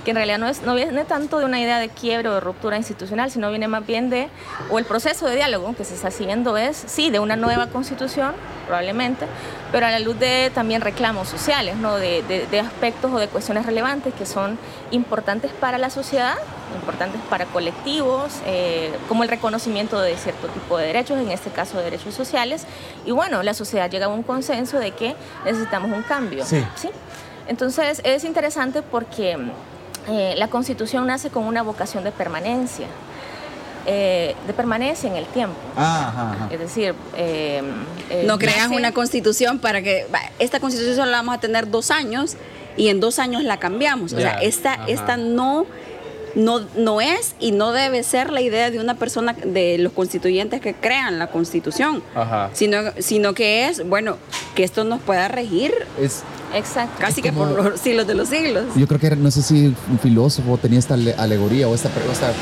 que 0.04 0.10
en 0.12 0.16
realidad 0.16 0.38
no, 0.38 0.48
es, 0.48 0.62
no 0.62 0.74
viene 0.74 1.04
tanto 1.04 1.38
de 1.38 1.44
una 1.44 1.60
idea 1.60 1.80
de 1.80 1.90
quiebre 1.90 2.28
o 2.30 2.34
de 2.34 2.40
ruptura 2.40 2.78
institucional, 2.78 3.30
sino 3.30 3.50
viene 3.50 3.68
más 3.68 3.84
bien 3.86 4.08
de, 4.08 4.28
o 4.70 4.78
el 4.78 4.86
proceso 4.86 5.26
de 5.26 5.34
diálogo 5.36 5.74
que 5.76 5.84
se 5.84 5.94
está 5.96 6.10
siguiendo 6.10 6.56
es, 6.56 6.82
sí, 6.86 7.10
de 7.10 7.18
una 7.18 7.36
nueva 7.36 7.66
constitución, 7.66 8.32
probablemente, 8.66 9.26
pero 9.70 9.84
a 9.84 9.90
la 9.90 9.98
luz 9.98 10.18
de 10.18 10.50
también 10.54 10.80
reclamos 10.80 11.28
sociales, 11.28 11.76
¿no? 11.76 11.96
de, 11.96 12.22
de- 12.22 12.46
de 12.46 12.60
aspectos 12.60 13.12
o 13.12 13.18
de 13.18 13.28
cuestiones 13.28 13.66
relevantes 13.66 14.14
que 14.14 14.24
son 14.24 14.56
importantes 14.92 15.50
para 15.52 15.76
la 15.76 15.90
sociedad, 15.90 16.36
importantes 16.74 17.20
para 17.30 17.46
colectivos, 17.46 18.32
eh, 18.46 18.92
como 19.08 19.22
el 19.22 19.28
reconocimiento 19.28 20.00
de 20.00 20.16
cierto 20.16 20.48
tipo 20.48 20.78
de 20.78 20.86
derechos, 20.86 21.18
en 21.20 21.30
este 21.30 21.50
caso 21.50 21.78
de 21.78 21.84
derechos 21.84 22.14
sociales. 22.14 22.64
Y 23.06 23.10
bueno, 23.10 23.42
la 23.42 23.54
sociedad 23.54 23.90
llega 23.90 24.06
a 24.06 24.08
un 24.08 24.22
consenso 24.22 24.78
de 24.78 24.90
que 24.92 25.14
necesitamos 25.44 25.90
un 25.90 26.02
cambio. 26.02 26.44
Sí. 26.44 26.62
Entonces 27.48 28.00
es 28.04 28.24
interesante 28.24 28.82
porque 28.82 29.36
eh, 30.08 30.34
la 30.36 30.48
constitución 30.48 31.06
nace 31.06 31.30
con 31.30 31.44
una 31.44 31.62
vocación 31.62 32.04
de 32.04 32.12
permanencia, 32.12 32.86
eh, 33.84 34.36
de 34.46 34.52
permanencia 34.52 35.10
en 35.10 35.16
el 35.16 35.26
tiempo. 35.26 35.56
Ajá, 35.76 36.08
ajá. 36.32 36.48
Es 36.52 36.60
decir, 36.60 36.94
eh, 37.16 37.62
eh, 38.10 38.24
no 38.26 38.38
creas 38.38 38.68
nace- 38.68 38.76
una 38.76 38.92
constitución 38.92 39.58
para 39.58 39.82
que 39.82 40.06
esta 40.38 40.60
constitución 40.60 40.94
solo 40.96 41.10
la 41.10 41.16
vamos 41.18 41.34
a 41.34 41.38
tener 41.40 41.68
dos 41.68 41.90
años 41.90 42.36
y 42.76 42.88
en 42.88 43.00
dos 43.00 43.18
años 43.18 43.42
la 43.42 43.58
cambiamos. 43.58 44.12
O 44.12 44.20
sea, 44.20 44.34
esta, 44.40 44.74
ajá. 44.74 44.84
esta 44.86 45.16
no, 45.16 45.66
no, 46.34 46.60
no 46.76 47.00
es 47.00 47.34
y 47.40 47.52
no 47.52 47.72
debe 47.72 48.02
ser 48.02 48.30
la 48.32 48.40
idea 48.40 48.70
de 48.70 48.78
una 48.80 48.94
persona, 48.94 49.32
de 49.34 49.78
los 49.78 49.92
constituyentes 49.92 50.60
que 50.60 50.74
crean 50.74 51.18
la 51.18 51.26
constitución, 51.28 52.02
Ajá. 52.14 52.50
sino, 52.52 52.78
sino 52.98 53.34
que 53.34 53.68
es, 53.68 53.86
bueno, 53.88 54.16
que 54.54 54.64
esto 54.64 54.84
nos 54.84 55.00
pueda 55.00 55.28
regir 55.28 55.72
Es, 56.00 56.22
Exacto. 56.54 56.94
casi 56.98 57.22
que 57.22 57.32
como- 57.32 57.54
por 57.54 57.70
los 57.70 57.80
siglos 57.80 58.06
de 58.06 58.14
los 58.14 58.28
siglos. 58.28 58.64
yo 58.76 58.86
creo 58.86 59.00
que 59.00 59.06
era- 59.08 59.16
no 59.16 59.30
sé 59.30 59.42
si 59.42 59.66
un 59.90 59.98
filósofo 60.02 60.58
tenía 60.58 60.78
esta 60.78 60.94
ale- 60.94 61.14
alegoría 61.14 61.68
o 61.68 61.74
esta, 61.74 61.88
o 62.08 62.12
esta 62.12 62.32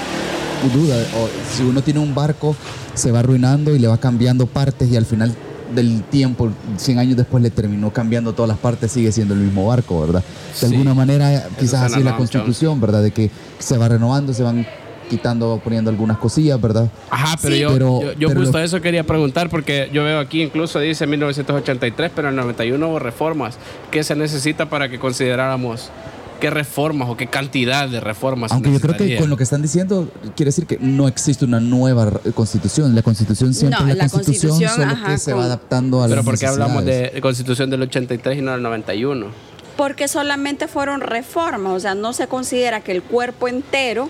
duda. 0.74 0.96
O 1.16 1.28
si 1.56 1.62
uno 1.62 1.82
tiene 1.82 2.00
un 2.00 2.14
barco, 2.14 2.54
se 2.94 3.10
va 3.12 3.20
arruinando 3.20 3.74
y 3.74 3.78
le 3.78 3.88
va 3.88 3.98
cambiando 3.98 4.46
partes 4.46 4.90
y 4.90 4.96
al 4.96 5.06
final 5.06 5.34
del 5.74 6.02
tiempo, 6.04 6.50
100 6.76 6.98
años 6.98 7.16
después, 7.16 7.42
le 7.42 7.50
terminó 7.50 7.92
cambiando 7.92 8.32
todas 8.32 8.48
las 8.48 8.58
partes, 8.58 8.92
sigue 8.92 9.12
siendo 9.12 9.34
el 9.34 9.40
mismo 9.40 9.66
barco, 9.66 10.00
¿verdad? 10.00 10.22
De 10.22 10.56
Sí. 10.56 10.66
alguna 10.66 10.94
manera, 10.94 11.48
quizás 11.58 11.84
así 11.84 11.98
es 12.00 12.04
la 12.04 12.16
constitución, 12.16 12.80
¿verdad? 12.80 13.02
De 13.02 13.10
que 13.10 13.30
se 13.58 13.78
va 13.78 13.88
renovando, 13.88 14.32
se 14.32 14.42
van 14.42 14.66
quitando, 15.08 15.60
poniendo 15.64 15.90
algunas 15.90 16.18
cosillas, 16.18 16.60
¿verdad? 16.60 16.88
Ajá, 17.10 17.36
pero 17.42 17.54
Sí, 17.54 17.60
yo, 17.60 17.72
pero- 17.72 18.00
yo, 18.02 18.12
yo 18.12 18.28
pero 18.28 18.40
justo 18.42 18.58
lo- 18.58 18.64
eso 18.64 18.80
quería 18.80 19.02
preguntar 19.04 19.50
porque 19.50 19.90
yo 19.92 20.04
veo 20.04 20.20
aquí 20.20 20.40
incluso 20.42 20.78
dice 20.78 21.04
1983, 21.08 22.12
pero 22.14 22.28
en 22.28 22.34
el 22.34 22.40
91 22.40 22.88
hubo 22.88 22.98
reformas. 23.00 23.56
¿Qué 23.90 24.04
se 24.04 24.14
necesita 24.14 24.66
para 24.70 24.88
que 24.88 25.00
consideráramos 25.00 25.90
qué 26.40 26.50
reformas 26.50 27.08
o 27.08 27.16
qué 27.16 27.26
cantidad 27.28 27.88
de 27.88 28.00
reformas? 28.00 28.50
se 28.50 28.54
Aunque 28.54 28.72
yo 28.72 28.80
creo 28.80 28.96
que 28.96 29.16
con 29.16 29.30
lo 29.30 29.36
que 29.36 29.44
están 29.44 29.62
diciendo, 29.62 30.08
quiere 30.34 30.48
decir 30.48 30.66
que 30.66 30.78
no 30.80 31.06
existe 31.06 31.44
una 31.44 31.60
nueva 31.60 32.08
r- 32.08 32.32
constitución. 32.32 32.94
La 32.94 33.02
constitución 33.02 33.54
siempre 33.54 33.78
No, 33.80 33.88
es 33.88 33.96
la, 33.96 34.04
la 34.04 34.10
constitución, 34.10 34.50
constitución, 34.52 34.90
solo 34.90 35.06
que 35.06 35.18
se 35.18 35.32
va 35.34 35.44
adaptando 35.44 36.02
a 36.02 36.06
Pero 36.06 36.16
las 36.16 36.24
¿por 36.24 36.38
qué 36.38 36.46
hablamos 36.46 36.84
de 36.84 37.18
constitución 37.22 37.70
del 37.70 37.82
83 37.82 38.38
y 38.38 38.42
no 38.42 38.52
del 38.52 38.62
91? 38.62 39.26
Porque 39.76 40.08
solamente 40.08 40.66
fueron 40.66 41.00
reformas, 41.00 41.72
o 41.72 41.80
sea, 41.80 41.94
no 41.94 42.12
se 42.12 42.26
considera 42.26 42.80
que 42.80 42.92
el 42.92 43.02
cuerpo 43.02 43.46
entero 43.48 44.08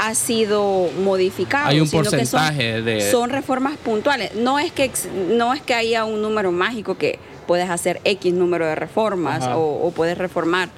ha 0.00 0.14
sido 0.16 0.88
modificado. 1.04 1.68
Hay 1.68 1.80
un 1.80 1.86
sino 1.86 2.02
que 2.02 2.08
son- 2.08 2.18
porcentaje 2.40 2.82
de- 2.82 3.10
Son 3.12 3.30
reformas 3.30 3.76
puntuales. 3.76 4.34
No 4.34 4.58
es 4.58 4.72
que 4.72 4.84
ex- 4.84 5.08
no 5.30 5.54
es 5.54 5.60
que 5.62 5.74
haya 5.74 6.04
un 6.04 6.20
número 6.20 6.50
mágico 6.50 6.96
que 6.96 7.18
puedes 7.46 7.70
hacer 7.70 8.00
X 8.04 8.32
número 8.34 8.66
de 8.66 8.74
reformas 8.74 9.44
o 9.54 9.92
puedes 9.94 10.18
reformar 10.18 10.68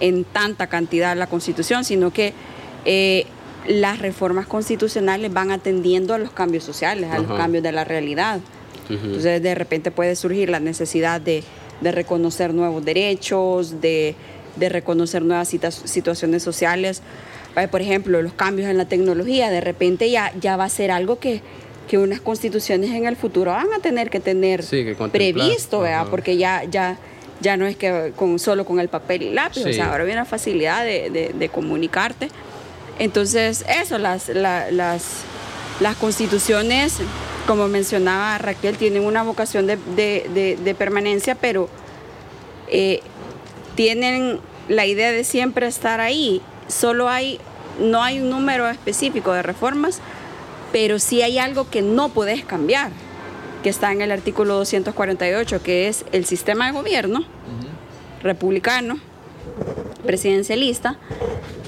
en 0.00 0.24
tanta 0.24 0.66
cantidad 0.66 1.16
la 1.16 1.26
Constitución, 1.26 1.84
sino 1.84 2.10
que 2.12 2.32
eh, 2.84 3.26
las 3.68 3.98
reformas 4.00 4.46
constitucionales 4.46 5.32
van 5.32 5.50
atendiendo 5.50 6.14
a 6.14 6.18
los 6.18 6.30
cambios 6.30 6.64
sociales, 6.64 7.10
a 7.10 7.18
los 7.18 7.36
cambios 7.36 7.62
de 7.62 7.72
la 7.72 7.84
realidad. 7.84 8.40
Entonces 8.88 9.40
de 9.42 9.54
repente 9.54 9.90
puede 9.92 10.16
surgir 10.16 10.48
la 10.50 10.58
necesidad 10.58 11.20
de, 11.20 11.44
de 11.80 11.92
reconocer 11.92 12.52
nuevos 12.54 12.84
derechos, 12.84 13.80
de, 13.80 14.16
de 14.56 14.68
reconocer 14.68 15.22
nuevas 15.22 15.48
situaciones 15.48 16.42
sociales. 16.42 17.02
Eh, 17.56 17.68
Por 17.68 17.82
ejemplo, 17.82 18.20
los 18.22 18.32
cambios 18.32 18.68
en 18.68 18.78
la 18.78 18.86
tecnología, 18.86 19.50
de 19.50 19.60
repente 19.60 20.10
ya, 20.10 20.32
ya 20.40 20.56
va 20.56 20.64
a 20.64 20.68
ser 20.68 20.90
algo 20.90 21.18
que, 21.20 21.40
que 21.88 21.98
unas 21.98 22.20
constituciones 22.20 22.90
en 22.90 23.04
el 23.06 23.14
futuro 23.16 23.52
van 23.52 23.72
a 23.76 23.80
tener 23.80 24.10
que 24.10 24.18
tener 24.20 24.62
Sí, 24.64 24.84
que 24.84 24.94
contemplar. 24.96 25.34
previsto, 25.46 25.80
¿verdad? 25.80 26.06
Porque 26.10 26.36
ya, 26.36 26.64
ya, 26.64 26.98
ya 27.40 27.56
no 27.56 27.66
es 27.66 27.76
que 27.76 28.12
con, 28.16 28.38
solo 28.38 28.64
con 28.64 28.80
el 28.80 28.88
papel 28.88 29.22
y 29.22 29.32
lápiz, 29.32 29.60
o 29.60 29.72
sea, 29.72 29.90
ahora 29.92 30.04
viene 30.04 30.20
la 30.20 30.24
facilidad 30.26 30.84
de, 30.84 31.10
de- 31.10 31.32
de 31.34 31.48
comunicarte. 31.48 32.28
Entonces, 32.98 33.64
eso, 33.68 33.98
las, 33.98 34.28
la- 34.28 34.70
las, 34.70 35.22
las 35.80 35.96
constituciones, 35.96 36.98
como 37.46 37.66
mencionaba 37.68 38.36
Raquel, 38.38 38.76
tienen 38.76 39.04
una 39.04 39.22
vocación 39.22 39.66
de, 39.66 39.76
de- 39.96 40.26
de- 40.34 40.56
de 40.62 40.74
permanencia, 40.74 41.34
pero 41.34 41.68
eh, 42.68 43.00
tienen 43.74 44.38
la 44.68 44.86
idea 44.86 45.10
de 45.12 45.24
siempre 45.24 45.66
estar 45.66 46.00
ahí. 46.00 46.42
Solo 46.68 47.08
hay, 47.08 47.40
no 47.80 48.02
hay 48.02 48.20
un 48.20 48.30
número 48.30 48.68
específico 48.68 49.32
de 49.32 49.42
reformas, 49.42 50.00
pero 50.72 50.98
sí 50.98 51.22
hay 51.22 51.38
algo 51.38 51.68
que 51.70 51.82
no 51.82 52.10
puedes 52.10 52.44
cambiar, 52.44 52.90
que 53.62 53.68
está 53.70 53.92
en 53.92 54.00
el 54.00 54.10
artículo 54.10 54.54
248, 54.56 55.62
que 55.62 55.88
es 55.88 56.04
el 56.12 56.24
sistema 56.24 56.66
de 56.66 56.72
gobierno 56.72 57.24
republicano, 58.22 58.98
presidencialista, 60.04 60.96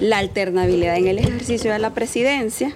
la 0.00 0.18
alternabilidad 0.18 0.96
en 0.96 1.06
el 1.08 1.18
ejercicio 1.18 1.72
de 1.72 1.78
la 1.78 1.90
presidencia 1.94 2.74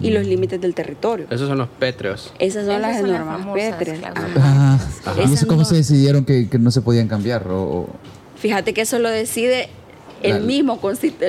y 0.00 0.10
los 0.10 0.26
límites 0.26 0.60
del 0.60 0.74
territorio. 0.74 1.26
Esos 1.30 1.48
son 1.48 1.58
los 1.58 1.68
pétreos. 1.68 2.32
Esas 2.38 2.66
son 2.66 2.72
Esas 2.76 2.82
las 2.82 3.00
son 3.00 3.10
las 3.12 3.20
normas 3.20 3.46
sé 5.36 5.46
cómo 5.46 5.60
no- 5.60 5.66
se 5.66 5.76
decidieron 5.76 6.24
que, 6.24 6.48
que 6.48 6.58
no 6.58 6.70
se 6.70 6.80
podían 6.82 7.08
cambiar. 7.08 7.46
O, 7.48 7.88
Fíjate 8.36 8.74
que 8.74 8.82
eso 8.82 8.98
lo 8.98 9.08
decide 9.08 9.68
el 10.22 10.34
La- 10.34 10.40
mismo 10.40 10.80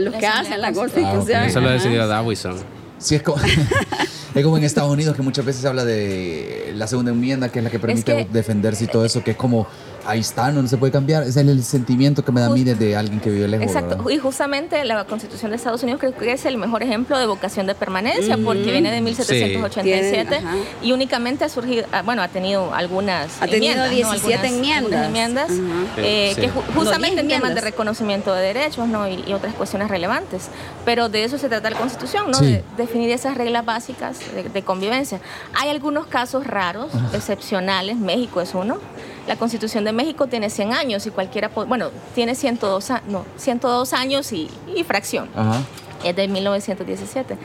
los 0.01 0.13
La 0.13 0.19
que 0.19 0.27
hacen 0.27 0.61
la 0.61 0.73
Constitucional. 0.73 1.13
constitución. 1.15 1.43
Ah. 1.43 1.47
Eso 1.47 1.61
lo 1.61 1.69
decidió 1.69 2.07
Dawison. 2.07 2.55
Sí, 2.99 3.15
es 3.15 3.23
como, 3.23 3.37
es 4.35 4.43
como 4.43 4.57
en 4.57 4.63
Estados 4.63 4.91
Unidos 4.91 5.15
que 5.15 5.21
muchas 5.21 5.45
veces 5.45 5.61
se 5.61 5.67
habla 5.67 5.83
de 5.85 6.71
la 6.75 6.87
segunda 6.87 7.11
enmienda, 7.11 7.49
que 7.49 7.59
es 7.59 7.63
la 7.65 7.69
que 7.71 7.79
permite 7.79 8.15
que- 8.15 8.27
defenderse 8.31 8.85
y 8.85 8.87
todo 8.87 9.03
eso, 9.05 9.23
que 9.23 9.31
es 9.31 9.37
como, 9.37 9.67
ahí 10.05 10.19
está, 10.19 10.51
no, 10.51 10.67
se 10.67 10.77
puede 10.77 10.91
cambiar. 10.91 11.23
Ese 11.23 11.41
es 11.41 11.47
el 11.47 11.63
sentimiento 11.63 12.23
que 12.23 12.31
me 12.31 12.41
da 12.41 12.47
a 12.47 12.49
mí 12.49 12.63
desde 12.63 12.95
alguien 12.95 13.19
que 13.19 13.29
vive 13.29 13.47
lejos. 13.47 13.67
Exacto, 13.67 13.97
¿verdad? 13.97 14.09
y 14.11 14.17
justamente 14.19 14.83
la 14.85 15.03
Constitución 15.05 15.51
de 15.51 15.57
Estados 15.57 15.81
Unidos 15.83 15.99
creo 15.99 16.15
que 16.15 16.31
es 16.31 16.45
el 16.45 16.57
mejor 16.57 16.83
ejemplo 16.83 17.17
de 17.17 17.25
vocación 17.25 17.67
de 17.67 17.75
permanencia, 17.75 18.37
porque 18.43 18.71
viene 18.71 18.91
de 18.91 19.01
1787 19.01 20.25
Tienen, 20.27 20.47
ajá. 20.47 20.55
y 20.81 20.91
únicamente 20.91 21.43
ha 21.45 21.49
surgido, 21.49 21.85
ah, 21.91 22.01
bueno, 22.03 22.21
ha 22.21 22.27
tenido 22.27 22.73
algunas 22.73 23.41
Ha 23.41 23.47
tenido 23.47 23.73
enmiendas, 23.83 23.87
¿no? 23.89 23.95
17 23.95 24.33
Algunas- 24.47 24.51
enmiendas. 24.53 25.05
enmiendas, 25.07 25.51
Ajá. 25.51 25.91
eh, 25.97 26.31
Sí. 26.35 26.41
que 26.41 26.47
ju- 26.49 26.63
No, 26.67 26.73
justamente 26.81 27.21
10 27.21 27.23
en 27.23 27.27
temas 27.41 27.55
de 27.55 27.61
reconocimiento 27.61 28.33
de 28.33 28.41
derechos 28.41 28.87
¿no? 28.87 29.07
y, 29.07 29.23
y 29.27 29.33
otras 29.33 29.53
cuestiones 29.55 29.89
relevantes, 29.89 30.49
pero 30.85 31.09
de 31.09 31.23
eso 31.23 31.37
se 31.37 31.49
trata 31.49 31.69
la 31.69 31.77
Constitución, 31.77 32.31
¿no? 32.31 32.37
Sí. 32.39 32.45
de 32.45 32.63
definir 32.77 33.09
esas 33.11 33.37
reglas 33.37 33.65
básicas 33.65 34.17
de, 34.33 34.43
de 34.49 34.61
convivencia. 34.63 35.19
Hay 35.53 35.69
algunos 35.69 36.07
casos 36.07 36.45
raros, 36.45 36.91
excepcionales, 37.13 37.97
México 37.97 38.41
es 38.41 38.53
uno. 38.53 38.77
La 39.27 39.35
Constitución 39.37 39.83
de 39.85 39.93
México 39.93 40.27
tiene 40.27 40.49
100 40.49 40.73
años 40.73 41.05
y 41.05 41.09
cualquiera, 41.11 41.49
bueno, 41.49 41.89
tiene 42.13 42.35
102, 42.35 42.91
a- 42.91 43.01
no, 43.07 43.25
102 43.37 43.93
años 43.93 44.31
y, 44.33 44.49
y 44.75 44.83
fracción. 44.83 45.29
Ajá. 45.35 45.61
Es 46.03 46.13
de 46.15 46.27
1917. 46.27 47.37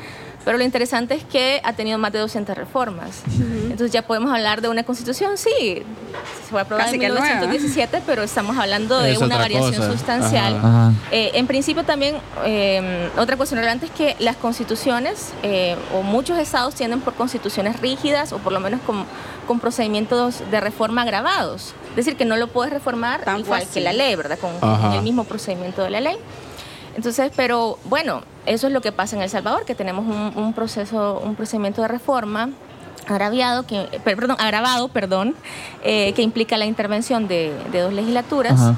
Pero 0.44 0.56
lo 0.58 0.64
interesante 0.64 1.14
es 1.14 1.25
que 1.25 1.61
ha 1.62 1.75
tenido 1.75 1.99
más 1.99 2.11
de 2.12 2.18
200 2.20 2.56
reformas. 2.56 3.23
Entonces 3.64 3.90
ya 3.92 4.02
podemos 4.02 4.32
hablar 4.32 4.62
de 4.62 4.68
una 4.68 4.82
constitución, 4.82 5.37
sí, 5.37 5.50
se 5.61 6.50
fue 6.50 6.61
aprobada 6.62 6.90
en 6.90 6.99
que 6.99 7.08
nueva. 7.08 7.23
1917, 7.25 8.02
pero 8.06 8.23
estamos 8.23 8.56
hablando 8.56 8.99
de 8.99 9.12
Es 9.12 9.18
una 9.18 9.37
variación 9.37 9.75
cosa. 9.76 9.92
sustancial. 9.92 10.56
Ajá. 10.56 10.68
Ajá. 10.88 10.92
Eh, 11.12 11.32
en 11.35 11.47
principio 11.47 11.85
también, 11.85 12.16
eh, 12.44 13.11
otra 13.18 13.37
cuestión 13.37 13.58
relevante 13.58 13.87
es 13.87 13.92
que 13.92 14.16
las 14.20 14.37
constituciones 14.37 15.32
eh, 15.42 15.76
o 15.94 16.02
muchos 16.02 16.38
estados 16.38 16.75
tienden 16.75 17.00
por 17.00 17.14
constituciones 17.14 17.78
rígidas 17.80 18.32
o 18.32 18.38
por 18.38 18.52
lo 18.52 18.61
menos 18.61 18.80
con, 18.87 19.04
con 19.49 19.59
procedimientos 19.59 20.43
de 20.52 20.61
reforma 20.61 21.02
agravados. 21.02 21.75
Es 21.90 21.97
decir, 21.97 22.17
que 22.17 22.25
no 22.25 22.37
lo 22.37 22.47
puedes 22.47 22.73
reformar 22.73 23.23
Tan 23.25 23.40
igual 23.40 23.62
fácil. 23.62 23.75
que 23.75 23.81
la 23.81 23.93
ley, 23.93 24.14
¿verdad? 24.14 24.38
Con, 24.38 24.57
con 24.61 24.93
el 24.93 25.02
mismo 25.02 25.25
procedimiento 25.25 25.83
de 25.83 25.90
la 25.90 26.00
ley. 26.00 26.17
Entonces, 26.97 27.33
pero 27.35 27.78
bueno, 27.85 28.23
eso 28.47 28.67
es 28.69 28.73
lo 28.73 28.81
que 28.81 28.93
pasa 28.93 29.17
en 29.17 29.23
El 29.23 29.31
Salvador, 29.31 29.64
que 29.64 29.75
tenemos 29.75 30.07
un, 30.07 30.40
un 30.40 30.52
proceso, 30.52 31.21
un 31.25 31.35
procedimiento 31.35 31.83
de 31.83 31.88
reforma 31.88 32.50
agraviado, 33.09 33.67
que, 33.67 33.87
per- 34.05 34.17
perdón, 34.17 34.37
agravado, 34.38 34.88
perdón, 34.88 35.35
eh, 35.83 36.12
que 36.14 36.23
implica 36.23 36.57
la 36.57 36.67
intervención 36.67 37.26
de, 37.26 37.52
de 37.73 37.81
dos 37.81 37.93
legislaturas. 37.93 38.52
Ajá. 38.61 38.75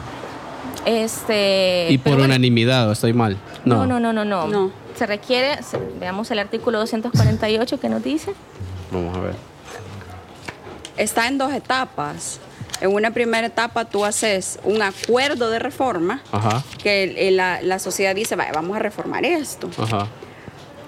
Este, 0.87 1.89
Y 1.91 1.99
por 1.99 2.13
bueno, 2.13 2.25
unanimidad, 2.27 2.89
¿o 2.89 2.93
estoy 2.93 3.13
mal? 3.13 3.37
no, 3.65 3.87
no, 3.87 4.01
no, 4.01 4.13
no, 4.13 4.25
no. 4.25 4.47
No. 4.47 4.71
se 4.95 5.07
requiere, 5.07 5.63
se- 5.63 5.79
veamos 5.99 6.31
el 6.31 6.39
artículo 6.39 6.79
248 6.79 7.81
que 7.81 7.89
nos 7.89 8.03
dice. 8.03 8.33
Vamos 8.91 9.17
a 9.17 9.21
ver. 9.21 9.50
Está 11.01 11.27
en 11.29 11.39
dos 11.39 11.53
etapas. 11.53 12.39
En 12.81 12.95
una 12.95 13.11
primera 13.11 13.47
etapa 13.47 13.85
tú 13.85 14.05
haces 14.05 14.59
un 14.65 14.81
acuerdo 14.83 15.51
de 15.51 15.59
reforma 15.59 16.23
Ajá, 16.33 16.63
que 16.83 17.31
la, 17.33 17.61
la 17.63 17.79
sociedad 17.79 18.15
dice, 18.15 18.37
vaya, 18.37 18.53
vamos 18.53 18.77
a 18.77 18.81
reformar 18.81 19.25
esto. 19.25 19.69
ajá. 19.79 20.07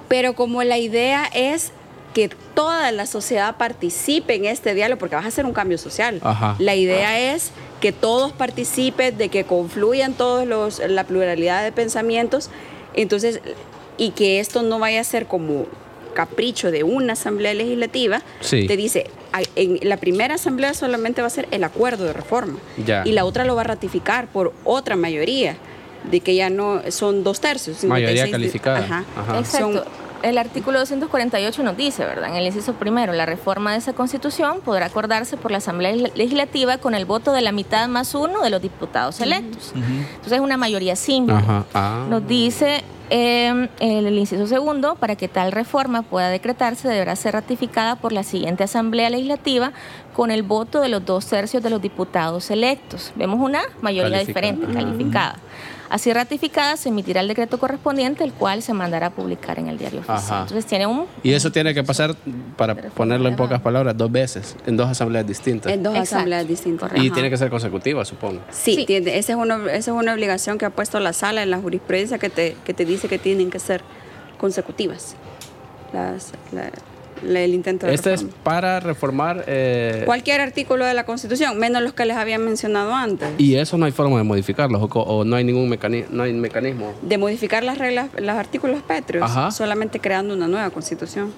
Pero 0.08 0.34
como 0.34 0.62
la 0.62 0.78
idea 0.78 1.28
es 1.34 1.72
que 2.14 2.28
toda 2.54 2.92
la 2.92 3.06
sociedad 3.06 3.56
participe 3.56 4.34
en 4.34 4.44
este 4.44 4.74
diálogo, 4.74 4.98
porque 5.00 5.16
vas 5.16 5.24
a 5.24 5.28
hacer 5.28 5.46
un 5.46 5.54
cambio 5.54 5.78
social. 5.78 6.20
Ajá. 6.22 6.56
La 6.58 6.74
idea 6.74 7.18
es 7.34 7.50
que 7.80 7.92
todos 7.92 8.32
participen, 8.32 9.16
de 9.16 9.28
que 9.30 9.44
confluyan 9.44 10.12
todos 10.12 10.46
los, 10.46 10.78
la 10.86 11.04
pluralidad 11.04 11.62
de 11.64 11.72
pensamientos, 11.72 12.50
entonces, 12.94 13.40
y 13.96 14.10
que 14.10 14.40
esto 14.40 14.62
no 14.62 14.78
vaya 14.78 15.00
a 15.00 15.04
ser 15.04 15.26
como 15.26 15.66
capricho 16.14 16.70
de 16.70 16.84
una 16.84 17.14
asamblea 17.14 17.54
legislativa, 17.54 18.20
Sí. 18.40 18.66
te 18.66 18.76
dice, 18.76 19.06
"Ay, 19.06 19.12
en 19.56 19.78
la 19.88 19.96
primera 19.96 20.34
asamblea 20.34 20.74
solamente 20.74 21.20
va 21.22 21.26
a 21.26 21.30
ser 21.30 21.48
el 21.50 21.64
acuerdo 21.64 22.04
de 22.04 22.12
reforma 22.12 22.58
Ya. 22.84 23.02
y 23.04 23.12
la 23.12 23.24
otra 23.24 23.44
lo 23.44 23.54
va 23.54 23.62
a 23.62 23.64
ratificar 23.64 24.26
por 24.28 24.52
otra 24.64 24.96
mayoría, 24.96 25.56
de 26.10 26.20
que 26.20 26.34
ya 26.34 26.50
no 26.50 26.82
son 26.90 27.22
dos 27.24 27.40
tercios. 27.40 27.84
Mayoría 27.84 28.24
56 28.24 28.26
de- 28.26 28.30
calificada. 28.32 28.78
Ajá. 28.80 29.04
Ajá. 29.16 29.38
Exacto. 29.38 29.72
Son- 29.84 30.02
el 30.22 30.38
artículo 30.38 30.78
248 30.78 31.64
nos 31.64 31.76
dice, 31.76 32.04
¿verdad? 32.04 32.28
En 32.30 32.36
el 32.36 32.46
inciso 32.46 32.74
primero, 32.74 33.12
la 33.12 33.26
reforma 33.26 33.72
de 33.72 33.78
esa 33.78 33.92
constitución 33.92 34.60
podrá 34.64 34.86
acordarse 34.86 35.36
por 35.36 35.50
la 35.50 35.58
Asamblea 35.58 35.96
Legislativa 36.14 36.78
con 36.78 36.94
el 36.94 37.06
voto 37.06 37.32
de 37.32 37.40
la 37.40 37.50
mitad 37.50 37.88
más 37.88 38.14
uno 38.14 38.40
de 38.42 38.50
los 38.50 38.62
diputados 38.62 39.20
electos. 39.20 39.72
Entonces 39.74 40.32
es 40.34 40.40
una 40.40 40.56
mayoría 40.56 40.94
simple. 40.94 41.34
Ajá. 41.34 41.64
Ah. 41.74 42.06
Nos 42.08 42.24
dice 42.28 42.84
eh, 43.14 43.68
el, 43.80 44.18
inciso 44.18 44.46
segundo, 44.46 44.94
para 44.94 45.16
que 45.16 45.28
tal 45.28 45.52
reforma 45.52 46.00
pueda 46.00 46.30
decretarse, 46.30 46.88
deberá 46.88 47.14
ser 47.14 47.34
ratificada 47.34 47.96
por 47.96 48.10
la 48.10 48.22
siguiente 48.22 48.64
Asamblea 48.64 49.10
Legislativa 49.10 49.72
con 50.14 50.30
el 50.30 50.42
voto 50.42 50.80
de 50.80 50.88
los 50.88 51.04
dos 51.04 51.26
tercios 51.26 51.62
de 51.62 51.68
los 51.68 51.82
diputados 51.82 52.50
electos. 52.50 53.12
Vemos 53.14 53.38
una 53.38 53.60
mayoría 53.82 54.12
Calificada. 54.12 54.52
diferente, 54.52 54.72
calificada. 54.72 55.36
Así 55.92 56.10
ratificada, 56.10 56.78
se 56.78 56.88
emitirá 56.88 57.20
el 57.20 57.28
decreto 57.28 57.58
correspondiente, 57.58 58.24
el 58.24 58.32
cual 58.32 58.62
se 58.62 58.72
mandará 58.72 59.08
a 59.08 59.10
publicar 59.10 59.58
en 59.58 59.68
el 59.68 59.76
diario 59.76 59.98
oficial. 60.00 60.16
Ajá. 60.18 60.40
Entonces 60.44 60.64
tiene 60.64 60.86
un... 60.86 61.04
Y 61.22 61.32
eso 61.34 61.52
tiene 61.52 61.74
que 61.74 61.84
pasar, 61.84 62.16
para 62.56 62.74
ponerlo 62.74 63.28
en 63.28 63.36
pocas 63.36 63.60
palabras, 63.60 63.94
dos 63.94 64.10
veces, 64.10 64.56
en 64.64 64.78
dos 64.78 64.88
asambleas 64.88 65.26
distintas. 65.26 65.70
En 65.70 65.82
dos 65.82 65.92
Exacto. 65.94 66.14
asambleas 66.16 66.48
distintas. 66.48 66.88
Correcto. 66.88 67.02
Y 67.04 67.08
Ajá. 67.08 67.14
tiene 67.14 67.28
que 67.28 67.36
ser 67.36 67.50
consecutiva, 67.50 68.04
supongo. 68.06 68.40
Sí, 68.50 68.74
Sí. 68.76 68.86
tiene- 68.86 69.18
esa, 69.18 69.32
es 69.32 69.38
una, 69.38 69.56
esa 69.70 69.90
es 69.90 69.96
una 69.96 70.14
obligación 70.14 70.56
que 70.56 70.64
ha 70.64 70.70
puesto 70.70 70.98
la 70.98 71.12
sala 71.12 71.42
en 71.42 71.50
la 71.50 71.58
jurisprudencia 71.58 72.16
que 72.18 72.30
te, 72.30 72.56
que 72.64 72.72
te 72.72 72.86
dice 72.86 73.06
que 73.08 73.18
tienen 73.18 73.50
que 73.50 73.58
ser 73.58 73.82
consecutivas. 74.38 75.14
Las, 75.92 76.32
la- 76.52 76.62
la- 76.64 76.70
el 77.24 77.54
intento 77.54 77.86
de 77.86 77.94
Este 77.94 78.14
es 78.14 78.24
para 78.42 78.80
reformar. 78.80 79.44
eh, 79.46 80.02
Cualquier 80.06 80.40
artículo 80.40 80.84
de 80.84 80.94
la 80.94 81.04
Constitución, 81.04 81.58
menos 81.58 81.82
los 81.82 81.92
que 81.92 82.04
les 82.04 82.16
había 82.16 82.38
mencionado 82.38 82.94
antes. 82.94 83.28
y 83.38 83.54
eso 83.56 83.78
no 83.78 83.86
hay 83.86 83.92
forma 83.92 84.18
de 84.18 84.24
modificarlos, 84.24 84.88
o, 84.92 85.24
no 85.24 85.36
hay 85.36 85.44
ningún 85.44 85.68
mecanismo. 85.68 86.08
No 86.14 86.22
hay 86.24 86.32
mecanismo. 86.32 86.92
De 87.02 87.18
modificar 87.18 87.62
las 87.64 87.78
reglas, 87.78 88.08
los 88.18 88.36
artículos 88.36 88.82
pétreos, 88.82 89.24
Ajá. 89.30 89.50
solamente 89.50 90.00
creando 90.00 90.34
una 90.34 90.48
nueva 90.48 90.70
Constitución. 90.70 91.32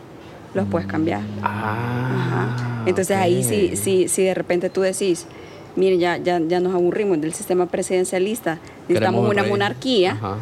Los 0.55 0.67
puedes 0.69 0.87
cambiar. 0.87 1.21
Ah. 1.43 2.47
Ajá. 2.47 2.83
Entonces 2.87 3.17
ahí 3.17 3.43
sí, 3.43 3.77
sí, 3.77 4.09
sí 4.09 4.23
de 4.23 4.35
repente 4.35 4.71
tú 4.71 4.83
decís, 4.83 5.27
miren, 5.75 5.99
ya, 5.99 6.17
ya, 6.17 6.39
ya 6.39 6.61
nos 6.61 6.75
aburrimos 6.75 7.21
del 7.21 7.35
sistema 7.35 7.67
presidencialista, 7.67 8.59
necesitamos 8.89 9.29
una 9.29 9.43
monarquía. 9.43 10.13
Ajá. 10.13 10.37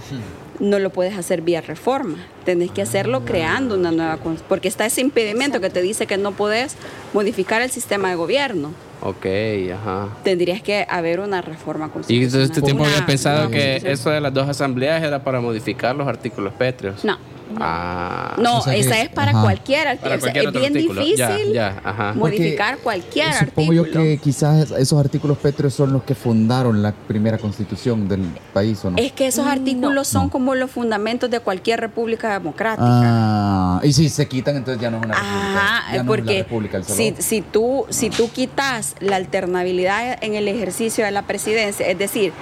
No 0.61 0.79
lo 0.79 0.91
puedes 0.91 1.17
hacer 1.17 1.43
vía 1.43 1.61
reforma. 1.61 2.19
Tenés 2.45 2.71
que 2.71 2.83
hacerlo 2.83 3.25
creando 3.25 3.75
una 3.75 3.91
nueva 3.93 4.19
cons- 4.23 4.43
porque 4.49 4.69
está 4.69 4.87
ese 4.87 5.01
impedimento 5.01 5.61
que 5.61 5.71
te 5.71 5.83
dice 5.83 6.07
que 6.07 6.19
no 6.19 6.33
podés 6.33 6.77
modificar 7.13 7.63
el 7.63 7.71
sistema 7.71 8.11
de 8.11 8.17
gobierno. 8.17 8.71
Ok, 9.05 9.27
ajá. 9.75 10.09
Tendrías 10.23 10.63
que 10.63 10.87
haber 10.89 11.19
una 11.21 11.43
reforma 11.43 11.87
Y 11.87 11.91
constitucional. 11.91 12.31
desde 12.31 12.43
este 12.45 12.63
tiempo 12.63 12.85
Una- 12.85 12.93
había 12.93 13.07
pensado 13.07 13.49
una 13.49 13.51
que 13.51 13.57
constitución. 13.65 13.93
eso 13.95 14.11
de 14.11 14.21
las 14.21 14.33
dos 14.35 14.49
asambleas 14.49 15.03
era 15.03 15.25
para 15.25 15.41
modificar 15.41 15.97
los 15.97 16.07
artículos 16.07 16.53
pétreos. 16.55 17.05
No. 17.05 17.19
Ah. 17.61 18.35
No, 18.39 18.59
O 18.59 18.63
sea 18.63 18.75
que- 18.75 18.81
esa 18.81 19.01
es 19.01 19.09
para 19.09 19.31
ajá. 19.33 19.43
cualquier 19.43 19.89
artículo. 19.89 20.11
Para 20.11 20.17
O 20.17 20.21
sea, 20.21 20.33
cualquier 20.33 20.55
es 20.55 20.61
bien 20.73 20.77
artículo. 20.77 21.01
Difícil 21.03 21.53
ya, 21.53 21.81
ajá. 21.85 22.13
modificar 22.15 22.71
Porque 22.75 22.83
cualquier 22.83 23.35
Supongo 23.35 23.73
artículo. 23.73 23.85
yo 23.85 23.93
que 23.93 24.19
quizás 24.19 24.71
esos 24.73 24.99
artículos 25.01 25.39
pétreos 25.39 25.75
son 25.75 25.93
los 25.93 26.03
que 26.05 26.15
fundaron 26.15 26.83
la 26.83 26.93
primera 26.93 27.39
constitución 27.39 28.09
del 28.09 28.23
país, 28.53 28.85
¿o 28.85 28.91
no? 28.91 28.97
Es 28.99 29.13
que 29.13 29.27
esos 29.27 29.47
artículos 29.47 30.09
son 30.09 30.25
No. 30.25 30.31
como 30.31 30.55
los 30.55 30.71
fundamentos 30.71 31.31
de 31.31 31.41
cualquier 31.41 31.81
república 31.81 32.33
democrática. 32.33 32.85
Ah, 32.87 33.81
y 33.83 33.93
si 33.93 34.09
se 34.09 34.27
quitan, 34.29 34.57
entonces 34.57 34.81
ya 34.81 34.91
no 34.91 34.99
es 34.99 35.05
una 35.05 35.15
república. 35.15 35.59
Ajá, 35.59 35.83
ya 35.87 35.89
no 35.89 35.93
es 35.93 35.97
la 35.97 36.05
porque 36.05 36.39
república 36.43 36.77
El 36.79 36.85
si, 36.85 37.15
si, 37.19 37.41
tú, 37.43 37.87
si 37.91 38.11
tú 38.11 38.31
quitas 38.31 38.95
la 39.01 39.17
alternabilidad 39.17 40.19
en 40.23 40.35
el 40.35 40.49
ejercicio 40.49 41.05
de 41.05 41.11
la 41.11 41.23
presidencia, 41.23 41.87
es 41.87 41.99
decir, 41.99 42.33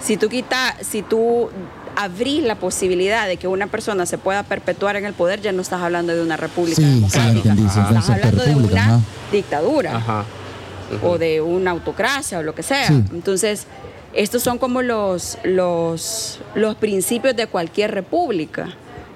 si 0.00 0.16
tú 0.16 0.28
quitas, 0.28 0.74
si 0.82 1.02
tú 1.02 1.48
abrís 1.96 2.42
la 2.42 2.56
posibilidad 2.56 3.26
de 3.26 3.36
que 3.36 3.48
una 3.48 3.66
persona 3.66 4.06
se 4.06 4.18
pueda 4.18 4.42
perpetuar 4.42 4.96
en 4.96 5.04
el 5.04 5.14
poder, 5.14 5.40
ya 5.40 5.52
no 5.52 5.62
estás 5.62 5.80
hablando 5.80 6.14
de 6.14 6.22
una 6.22 6.36
república 6.36 6.76
Sí, 6.76 6.82
sí, 6.82 6.94
democrática. 7.18 7.54
sí, 7.56 7.80
estás 7.80 8.10
hablando 8.10 8.44
de 8.44 8.54
una 8.56 8.82
ajá. 8.84 9.00
dictadura 9.32 9.96
Ajá. 9.96 10.24
o 11.02 11.18
de 11.18 11.40
una 11.40 11.70
autocracia 11.72 12.38
o 12.38 12.42
lo 12.42 12.54
que 12.54 12.62
sea. 12.62 12.88
Sí. 12.88 13.04
Entonces, 13.12 13.66
estos 14.12 14.42
son 14.42 14.58
como 14.58 14.82
los, 14.82 15.38
los, 15.44 16.40
los 16.54 16.74
principios 16.76 17.34
de 17.36 17.46
cualquier 17.46 17.90
república. 17.92 18.68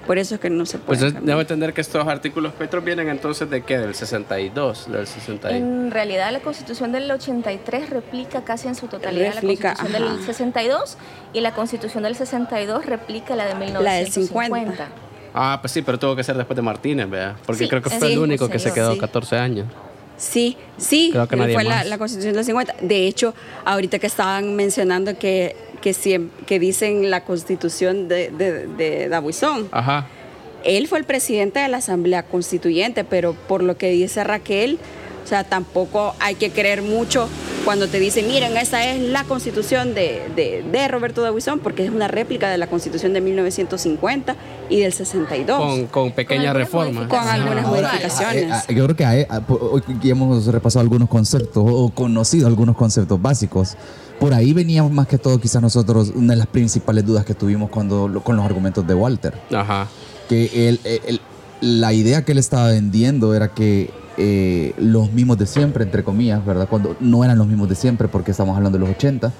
Por 0.07 0.17
eso 0.17 0.35
es 0.35 0.41
que 0.41 0.49
no 0.49 0.65
se 0.65 0.79
puede. 0.79 0.99
Pues 1.11 1.23
debo 1.25 1.41
entender 1.41 1.73
que 1.73 1.81
estos 1.81 2.07
artículos 2.07 2.53
petros 2.53 2.83
vienen 2.83 3.09
entonces 3.09 3.49
de 3.49 3.61
qué? 3.63 3.77
Del 3.77 3.93
62, 3.93 4.91
del 4.91 5.05
60. 5.05 5.51
y- 5.51 5.57
En 5.57 5.91
realidad 5.91 6.31
la 6.31 6.39
constitución 6.39 6.91
del 6.91 7.09
83 7.11 7.89
replica 7.91 8.43
casi 8.43 8.67
en 8.67 8.75
su 8.75 8.87
totalidad 8.87 9.35
Replica, 9.35 9.69
la 9.69 9.75
constitución 9.75 10.03
ajá. 10.09 10.15
del 10.15 10.25
62 10.25 10.97
y 11.33 11.41
la 11.41 11.53
constitución 11.53 12.03
del 12.03 12.15
62 12.15 12.85
replica 12.85 13.35
la 13.35 13.45
de 13.45 13.53
La 13.53 13.59
del 13.59 13.69
1950. 13.73 14.87
Ah, 15.33 15.59
pues 15.61 15.71
sí, 15.73 15.83
pero 15.83 15.99
tuvo 15.99 16.15
que 16.15 16.23
ser 16.23 16.35
después 16.37 16.55
de 16.55 16.61
Martínez, 16.63 17.07
¿vea? 17.09 17.35
Porque 17.45 17.63
Sí, 17.65 17.69
creo 17.69 17.81
que 17.83 17.89
sí, 17.91 17.97
fue 17.99 18.07
el 18.07 18.13
sí, 18.13 18.19
único 18.19 18.49
que 18.49 18.57
se 18.57 18.73
quedó 18.73 18.93
sí. 18.93 18.99
14 18.99 19.37
años. 19.37 19.67
Sí, 20.17 20.57
sí, 20.77 21.09
Creo 21.13 21.27
que 21.27 21.35
nadie 21.37 21.53
fue 21.53 21.63
la, 21.63 21.75
más. 21.77 21.85
la 21.87 21.97
constitución 21.97 22.33
del 22.33 22.43
50. 22.43 22.75
De 22.81 23.07
hecho, 23.07 23.33
ahorita 23.63 23.99
que 23.99 24.07
estaban 24.07 24.55
mencionando 24.55 25.17
que, 25.17 25.55
que, 25.81 25.91
siem- 25.91 26.29
que 26.45 26.59
dicen 26.59 27.09
la 27.09 27.23
constitución 27.23 28.07
de, 28.07 28.29
de, 28.31 28.67
de 28.67 29.09
Dabuizón, 29.09 29.67
Ajá. 29.71 30.07
él 30.63 30.87
fue 30.87 30.99
el 30.99 31.05
presidente 31.05 31.59
de 31.59 31.67
la 31.67 31.77
Asamblea 31.77 32.23
Constituyente, 32.23 33.03
pero 33.03 33.33
por 33.47 33.63
lo 33.63 33.77
que 33.77 33.89
dice 33.91 34.23
Raquel, 34.23 34.77
o 35.23 35.27
sea, 35.29 35.43
tampoco 35.43 36.15
hay 36.19 36.35
que 36.35 36.49
creer 36.49 36.81
mucho 36.81 37.29
cuando 37.63 37.87
te 37.87 37.99
dicen, 37.99 38.27
miren, 38.27 38.57
esa 38.57 38.83
es 38.89 38.99
la 38.99 39.25
constitución 39.25 39.93
de, 39.93 40.23
de, 40.35 40.63
de 40.71 40.87
Roberto 40.87 41.21
Dabuizón, 41.21 41.59
porque 41.59 41.83
es 41.85 41.91
una 41.91 42.07
réplica 42.07 42.49
de 42.49 42.57
la 42.57 42.65
constitución 42.67 43.13
de 43.13 43.21
1950 43.21 44.35
y 44.69 44.79
del 44.79 44.91
62. 44.93 45.59
Con, 45.59 45.85
con 45.87 46.11
pequeñas 46.13 46.55
reformas. 46.55 47.07
Con 47.07 47.19
algunas 47.19 47.67
modificaciones. 47.67 48.45
Ah, 48.51 48.57
eh, 48.57 48.63
ah, 48.69 48.73
yo 48.73 48.85
creo 48.85 48.95
que 48.95 49.05
hay- 49.05 49.25
hoy 49.49 49.83
hemos 50.05 50.47
repasado 50.47 50.81
algunos 50.81 51.09
conceptos 51.09 51.63
o 51.67 51.91
conocido 51.93 52.47
algunos 52.47 52.75
conceptos 52.75 53.21
básicos. 53.21 53.75
Por 54.19 54.33
ahí 54.33 54.53
veníamos 54.53 54.91
más 54.91 55.07
que 55.07 55.17
todo 55.17 55.39
quizás 55.39 55.61
nosotros 55.61 56.11
una 56.15 56.33
de 56.33 56.37
las 56.39 56.47
principales 56.47 57.05
dudas 57.05 57.23
que 57.25 57.33
tuvimos 57.33 57.69
cuando 57.69 58.21
con 58.23 58.35
los 58.35 58.45
argumentos 58.45 58.85
de 58.85 58.93
Walter. 58.93 59.33
Ajá. 59.55 59.87
que 60.27 60.69
él, 60.69 60.79
él- 60.83 61.21
la 61.61 61.91
idea 61.91 62.23
que 62.23 62.31
él 62.33 62.37
estaba 62.37 62.67
vendiendo 62.67 63.33
era 63.33 63.53
que 63.53 63.89
eh, 64.17 64.73
los 64.77 65.11
mismos 65.11 65.37
de 65.37 65.45
siempre, 65.45 65.83
entre 65.83 66.03
comillas, 66.03 66.45
¿verdad? 66.45 66.67
Cuando 66.69 66.95
no 66.99 67.23
eran 67.23 67.37
los 67.37 67.47
mismos 67.47 67.67
de 67.69 67.75
siempre, 67.75 68.07
porque 68.07 68.31
estamos 68.31 68.55
hablando 68.55 68.77
de 68.77 68.85
los 68.85 68.95
80, 68.95 69.31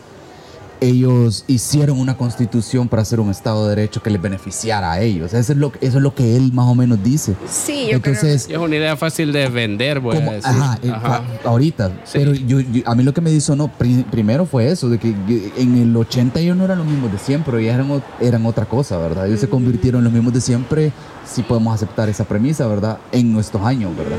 ellos 0.82 1.44
hicieron 1.48 2.00
una 2.00 2.16
constitución 2.16 2.88
para 2.88 3.02
hacer 3.02 3.20
un 3.20 3.30
Estado 3.30 3.64
de 3.68 3.76
Derecho 3.76 4.02
que 4.02 4.10
les 4.10 4.22
beneficiara 4.22 4.92
a 4.94 5.02
ellos. 5.02 5.34
Eso 5.34 5.52
es 5.52 5.58
lo, 5.58 5.72
que- 5.72 5.86
eso 5.86 5.98
es 5.98 6.04
lo 6.04 6.16
que 6.16 6.38
él 6.38 6.54
más 6.54 6.68
o 6.68 6.76
menos 6.76 7.04
dice. 7.04 7.36
Sí, 7.50 7.88
yo 7.90 7.98
Entonces, 7.98 8.48
Y 8.50 8.54
es 8.54 8.58
una 8.60 8.76
idea 8.76 8.96
fácil 8.96 9.34
de 9.34 9.50
vender, 9.50 10.00
voy 10.00 10.16
a 10.16 10.20
como- 10.20 10.32
decir. 10.32 10.50
ajá, 10.50 10.80
eh, 10.82 10.90
Ajá. 10.92 11.24
ahorita. 11.44 11.90
Sí. 12.06 12.14
Pero 12.20 12.34
yo, 12.34 12.60
yo- 12.62 12.84
a 12.86 12.96
mí 12.96 13.04
lo 13.04 13.14
que 13.14 13.22
me 13.22 13.30
disonó 13.32 13.68
pri- 13.68 14.06
primero 14.10 14.46
fue 14.46 14.70
eso, 14.72 14.88
de 14.90 14.98
que 15.00 15.14
en 15.58 15.78
el 15.78 15.96
80 15.98 16.40
ellos 16.40 16.56
no 16.56 16.64
eran 16.64 16.78
los 16.78 16.88
mismos 16.88 17.12
de 17.12 17.18
siempre, 17.18 17.62
ellos 17.62 17.74
eran, 17.76 18.04
eran 18.22 18.46
otra 18.46 18.66
cosa, 18.66 18.98
¿verdad? 18.98 19.28
Ellos 19.28 19.40
se 19.42 19.50
convirtieron 19.50 20.00
en 20.00 20.04
los 20.06 20.14
mismos 20.14 20.34
de 20.34 20.42
siempre, 20.42 20.94
si 21.30 21.44
podemos 21.44 21.76
aceptar 21.76 22.08
esa 22.10 22.24
premisa, 22.24 22.66
¿verdad? 22.68 22.98
En 23.12 23.34
nuestros 23.34 23.64
años, 23.66 23.96
¿verdad? 23.98 24.18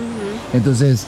Entonces, 0.52 1.06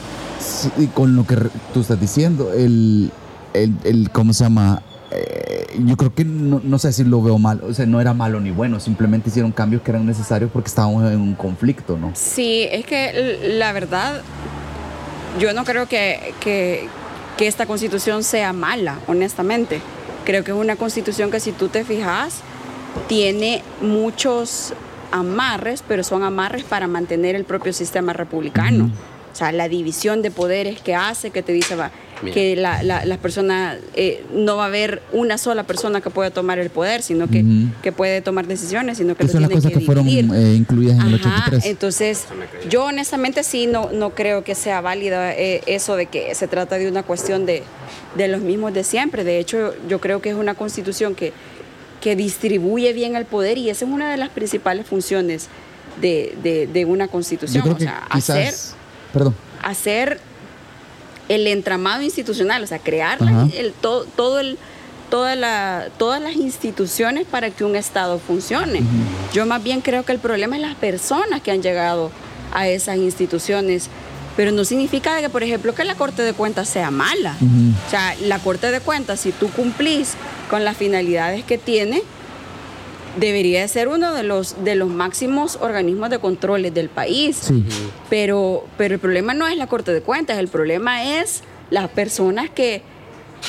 con 0.93 1.15
lo 1.15 1.25
que 1.27 1.37
tú 1.73 1.81
estás 1.81 1.99
diciendo, 1.99 2.51
el, 2.53 3.11
el, 3.53 3.73
el- 3.83 4.09
¿cómo 4.11 4.33
se 4.33 4.43
llama? 4.45 4.81
Eh, 5.13 5.65
yo 5.85 5.97
creo 5.97 6.13
que 6.13 6.25
no, 6.25 6.61
no 6.63 6.79
sé 6.79 6.91
si 6.93 7.03
lo 7.03 7.21
veo 7.21 7.37
mal, 7.37 7.61
o 7.63 7.73
sea, 7.73 7.85
no 7.85 7.99
era 8.01 8.13
malo 8.13 8.39
ni 8.39 8.51
bueno, 8.51 8.79
simplemente 8.79 9.29
hicieron 9.29 9.51
cambios 9.51 9.81
que 9.81 9.91
eran 9.91 10.05
necesarios 10.05 10.49
porque 10.51 10.69
estábamos 10.69 11.11
en 11.11 11.19
un 11.19 11.33
conflicto, 11.35 11.97
¿no? 11.97 12.11
Sí, 12.15 12.67
es 12.71 12.85
que 12.85 13.39
la 13.57 13.71
verdad, 13.73 14.21
yo 15.39 15.53
no 15.53 15.65
creo 15.65 15.87
que, 15.87 16.33
que, 16.39 16.87
que 17.37 17.47
esta 17.47 17.65
constitución 17.65 18.23
sea 18.23 18.53
mala, 18.53 18.99
honestamente. 19.07 19.81
Creo 20.25 20.43
que 20.43 20.51
es 20.51 20.57
una 20.57 20.75
constitución 20.75 21.31
que 21.31 21.39
si 21.39 21.51
tú 21.51 21.67
te 21.67 21.83
fijas, 21.83 22.39
tiene 23.07 23.61
muchos 23.81 24.73
amarres, 25.11 25.83
pero 25.87 26.03
son 26.03 26.23
amarres 26.23 26.63
para 26.63 26.87
mantener 26.87 27.35
el 27.35 27.45
propio 27.45 27.73
sistema 27.73 28.13
republicano. 28.13 28.89
O 29.33 29.35
sea, 29.35 29.51
la 29.51 29.67
división 29.67 30.21
de 30.21 30.29
poderes 30.29 30.79
que 30.79 30.93
hace, 30.93 31.31
que 31.31 31.41
te 31.41 31.51
dice 31.53 31.75
va, 31.75 31.91
Bien. 32.21 32.33
que 32.35 32.55
la, 32.55 32.83
la, 32.83 33.03
las 33.03 33.17
personas, 33.17 33.77
eh, 33.95 34.23
no 34.31 34.55
va 34.57 34.65
a 34.65 34.67
haber 34.67 35.01
una 35.11 35.39
sola 35.39 35.63
persona 35.63 36.01
que 36.01 36.11
pueda 36.11 36.29
tomar 36.29 36.59
el 36.59 36.69
poder, 36.69 37.01
sino 37.01 37.27
que, 37.27 37.43
que 37.81 37.91
puede 37.91 38.21
tomar 38.21 38.45
decisiones, 38.45 38.99
sino 38.99 39.15
que 39.17 39.23
lo 39.23 39.29
son 39.31 39.41
las 39.41 39.49
tiene 39.49 39.59
cosas 39.59 39.73
que, 39.73 39.79
que 39.79 39.85
fueron 39.85 40.05
dividir. 40.05 40.31
eh, 40.35 40.53
incluidas 40.55 40.99
en 40.99 41.07
el 41.07 41.15
Ajá, 41.15 41.45
83. 41.47 41.65
entonces 41.65 42.25
yo 42.69 42.85
honestamente 42.85 43.43
sí 43.43 43.65
no, 43.65 43.91
no 43.91 44.11
creo 44.11 44.43
que 44.43 44.53
sea 44.55 44.79
válida 44.81 45.33
eh, 45.33 45.61
eso 45.65 45.95
de 45.95 46.05
que 46.05 46.35
se 46.35 46.47
trata 46.47 46.77
de 46.77 46.87
una 46.87 47.01
cuestión 47.03 47.47
de, 47.47 47.63
de 48.15 48.27
los 48.27 48.41
mismos 48.41 48.71
de 48.75 48.83
siempre. 48.83 49.23
De 49.23 49.39
hecho, 49.39 49.73
yo 49.89 49.99
creo 49.99 50.21
que 50.21 50.29
es 50.29 50.35
una 50.35 50.53
constitución 50.53 51.15
que, 51.15 51.33
que 52.01 52.15
distribuye 52.15 52.93
bien 52.93 53.15
el 53.15 53.25
poder 53.25 53.57
y 53.57 53.71
esa 53.71 53.83
es 53.85 53.91
una 53.91 54.11
de 54.11 54.17
las 54.17 54.29
principales 54.29 54.85
funciones 54.85 55.47
de, 55.99 56.35
de- 56.43 56.67
de 56.67 56.85
una 56.85 57.05
Yo 57.05 57.11
constitución. 57.11 57.67
O 57.67 57.79
sea, 57.79 58.07
quizás... 58.13 58.29
hacer, 58.29 58.53
Perdón. 59.13 59.35
hacer 59.61 60.19
el 61.29 61.47
entramado 61.47 62.01
institucional, 62.01 62.63
o 62.63 62.67
sea, 62.67 62.79
crear 62.79 63.21
la- 63.21 63.31
Ajá. 63.31 63.47
el, 63.55 63.71
todo, 63.73 64.05
todo 64.15 64.39
el, 64.41 64.57
toda 65.09 65.35
la, 65.35 65.87
todas 65.97 66.21
las 66.21 66.35
instituciones 66.35 67.25
para 67.25 67.49
que 67.49 67.63
un 67.63 67.75
Estado 67.75 68.19
funcione. 68.19 68.81
Yo 69.33 69.45
más 69.45 69.63
bien 69.63 69.79
creo 69.81 70.03
que 70.03 70.11
el 70.11 70.19
problema 70.19 70.55
es 70.57 70.61
las 70.61 70.75
personas 70.75 71.41
que 71.41 71.51
han 71.51 71.61
llegado 71.61 72.11
a 72.53 72.67
esas 72.67 72.97
instituciones, 72.97 73.89
pero 74.35 74.51
no 74.51 74.65
significa 74.65 75.21
que, 75.21 75.29
por 75.29 75.43
ejemplo, 75.43 75.73
que 75.75 75.83
la 75.85 75.95
Corte 75.95 76.23
de 76.23 76.33
Cuentas 76.33 76.67
sea 76.67 76.91
mala. 76.91 77.35
O 77.87 77.89
sea, 77.89 78.15
la 78.23 78.39
Corte 78.39 78.69
de 78.71 78.79
Cuentas, 78.81 79.19
si 79.21 79.31
tú 79.31 79.49
cumplís 79.49 80.15
con 80.49 80.65
las 80.65 80.75
finalidades 80.75 81.43
que 81.45 81.57
tiene, 81.57 82.01
debería 83.19 83.61
de 83.61 83.67
ser 83.67 83.87
uno 83.87 84.13
de 84.13 84.23
los, 84.23 84.63
de 84.63 84.75
los 84.75 84.89
máximos 84.89 85.57
organismos 85.61 86.09
de 86.09 86.19
controles 86.19 86.73
del 86.73 86.89
país. 86.89 87.37
Sí. 87.37 87.63
Pero, 88.09 88.65
pero 88.77 88.95
el 88.95 88.99
problema 88.99 89.33
no 89.33 89.47
es 89.47 89.57
la 89.57 89.67
Corte 89.67 89.93
de 89.93 90.01
Cuentas, 90.01 90.37
el 90.39 90.47
problema 90.47 91.19
es 91.19 91.41
las 91.69 91.89
personas 91.89 92.49
que, 92.49 92.81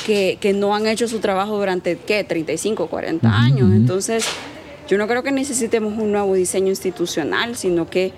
que, 0.06 0.38
que 0.40 0.52
no 0.52 0.74
han 0.74 0.86
hecho 0.86 1.08
su 1.08 1.18
trabajo 1.20 1.56
durante, 1.56 1.96
¿qué? 1.96 2.24
35, 2.24 2.86
40 2.88 3.26
Ujú, 3.26 3.36
años. 3.36 3.72
Entonces, 3.74 4.24
yo 4.88 4.98
no 4.98 5.06
creo 5.08 5.22
que 5.22 5.32
necesitemos 5.32 5.96
un 5.98 6.12
nuevo 6.12 6.34
diseño 6.34 6.68
institucional, 6.68 7.56
sino 7.56 7.88
que 7.88 8.12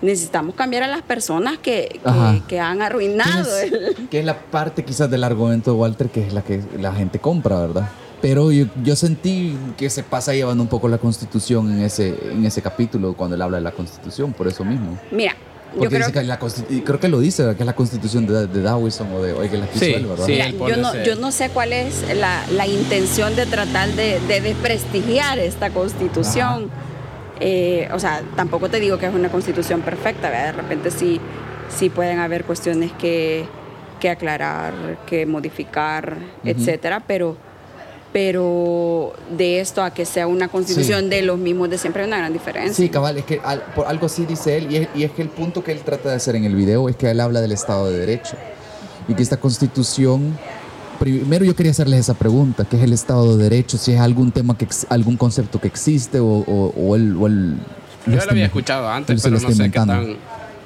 necesitamos 0.00 0.54
cambiar 0.54 0.84
a 0.84 0.86
las 0.88 1.02
personas 1.02 1.58
que, 1.58 2.00
que, 2.04 2.42
que 2.46 2.60
han 2.60 2.82
arruinado. 2.82 3.48
¿Quién 3.60 3.74
el- 3.74 3.84
es- 3.88 3.96
que 4.10 4.18
es 4.20 4.24
la 4.24 4.38
parte 4.38 4.84
quizás 4.84 5.10
del 5.10 5.24
argumento 5.24 5.72
de 5.72 5.76
Walter 5.76 6.08
que 6.08 6.26
es 6.26 6.32
la 6.32 6.42
que 6.42 6.60
la 6.78 6.92
gente 6.92 7.18
compra, 7.18 7.60
¿verdad? 7.60 7.88
Pero 8.20 8.50
yo, 8.50 8.66
yo 8.82 8.96
sentí 8.96 9.56
que 9.76 9.88
se 9.90 10.02
pasa 10.02 10.34
llevando 10.34 10.62
un 10.62 10.68
poco 10.68 10.88
la 10.88 10.98
constitución 10.98 11.72
en 11.72 11.82
ese, 11.82 12.14
en 12.32 12.44
ese 12.44 12.60
capítulo 12.62 13.14
cuando 13.14 13.36
él 13.36 13.42
habla 13.42 13.58
de 13.58 13.62
la 13.64 13.70
constitución, 13.72 14.32
por 14.32 14.48
eso 14.48 14.64
mismo. 14.64 14.98
Mira, 15.12 15.32
yo 15.74 15.78
Porque 15.80 15.94
creo 15.96 16.08
dice 16.08 16.20
que 16.20 16.26
la 16.26 16.40
consti- 16.40 16.64
y 16.70 16.80
creo 16.80 16.98
que 16.98 17.08
lo 17.08 17.20
dice, 17.20 17.42
¿verdad? 17.42 17.56
que 17.56 17.62
es 17.62 17.66
la 17.66 17.76
constitución 17.76 18.26
de, 18.26 18.46
de 18.48 18.62
Dawson 18.62 19.12
o 19.14 19.22
de 19.22 19.34
oye, 19.34 19.50
que 19.50 19.58
la 19.58 19.66
Sí, 19.72 19.92
él, 19.92 20.06
¿verdad? 20.06 20.24
sí. 20.26 20.32
Mira, 20.32 20.50
yo, 20.50 20.76
no, 20.78 21.04
yo 21.04 21.14
no 21.16 21.30
sé 21.30 21.50
cuál 21.50 21.72
es 21.72 22.04
la, 22.16 22.42
la 22.56 22.66
intención 22.66 23.36
de 23.36 23.46
tratar 23.46 23.88
de, 23.90 24.18
de 24.26 24.40
desprestigiar 24.40 25.38
esta 25.38 25.70
constitución. 25.70 26.70
Eh, 27.40 27.88
o 27.92 28.00
sea, 28.00 28.22
tampoco 28.34 28.68
te 28.68 28.80
digo 28.80 28.98
que 28.98 29.06
es 29.06 29.14
una 29.14 29.28
constitución 29.28 29.82
perfecta, 29.82 30.28
¿verdad? 30.28 30.46
de 30.46 30.52
repente 30.60 30.90
sí, 30.90 31.20
sí 31.68 31.88
pueden 31.88 32.18
haber 32.18 32.44
cuestiones 32.44 32.90
que, 32.98 33.44
que 34.00 34.10
aclarar, 34.10 34.72
que 35.06 35.24
modificar, 35.24 36.16
etcétera, 36.44 37.04
pero, 37.06 37.36
pero 38.12 39.12
de 39.36 39.60
esto 39.60 39.82
a 39.82 39.92
que 39.92 40.04
sea 40.06 40.26
una 40.26 40.48
constitución 40.48 41.10
de 41.10 41.22
los 41.22 41.38
mismos 41.38 41.68
de 41.70 41.78
siempre 41.78 42.02
hay 42.02 42.08
una 42.08 42.18
gran 42.18 42.32
diferencia. 42.32 42.74
Sí, 42.74 42.88
cabal, 42.88 43.18
es 43.18 43.24
que 43.24 43.40
al- 43.44 43.62
por 43.74 43.86
algo 43.86 44.06
así 44.06 44.24
dice 44.26 44.56
él, 44.56 44.72
y 44.72 44.76
es, 44.76 44.88
y 44.94 45.02
es 45.04 45.10
que 45.12 45.22
el 45.22 45.28
punto 45.28 45.62
que 45.62 45.72
él 45.72 45.80
trata 45.80 46.08
de 46.10 46.16
hacer 46.16 46.34
en 46.36 46.44
el 46.44 46.54
video 46.54 46.88
es 46.88 46.96
que 46.96 47.10
él 47.10 47.20
habla 47.20 47.40
del 47.40 47.52
Estado 47.52 47.90
de 47.90 47.98
Derecho 47.98 48.36
y 49.08 49.14
que 49.14 49.22
esta 49.22 49.36
constitución. 49.38 50.36
Primero 50.98 51.44
yo 51.44 51.54
quería 51.54 51.70
hacerles 51.70 52.00
esa 52.00 52.14
pregunta, 52.14 52.64
¿qué 52.68 52.76
es 52.76 52.82
el 52.82 52.92
Estado 52.92 53.36
de 53.36 53.44
Derecho? 53.44 53.78
Si 53.78 53.92
es 53.92 54.00
algún 54.00 54.32
tema, 54.32 54.58
que 54.58 54.66
algún 54.88 55.16
concepto 55.16 55.60
que 55.60 55.68
existe 55.68 56.18
o, 56.18 56.26
o, 56.26 56.72
o 56.76 56.96
él... 56.96 57.16
O 57.20 57.28
él 57.28 57.54
Yo 58.06 58.12
lo 58.12 58.18
está- 58.18 58.32
había 58.32 58.46
escuchado 58.46 58.88
antes, 58.88 59.22
pero 59.22 59.36
lo 59.36 59.48
no 59.48 59.54
sé 59.54 59.62
qué 59.70 59.78
tan 59.78 60.16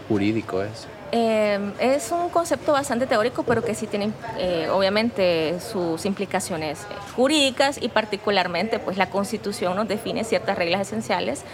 jurídico 0.09 0.63
es. 0.63 0.71
Eh, 1.15 1.73
es 1.79 2.11
un 2.11 2.31
concepto 2.31 2.73
bastante 2.73 3.07
teórico, 3.07 3.43
pero 3.43 3.63
que 3.63 3.75
sí 3.75 3.87
tiene 3.87 4.11
eh, 4.39 4.69
obviamente 4.73 5.61
sus 5.61 6.07
implicaciones 6.07 6.87
jurídicas 7.15 7.79
y 7.81 7.89
particularmente 7.89 8.79
pues 8.79 8.97
la 8.97 9.11
Constitución 9.11 9.77
nos 9.77 9.87
define 9.87 10.25
ciertas 10.25 10.57
reglas 10.57 10.81
esenciales 10.81 11.45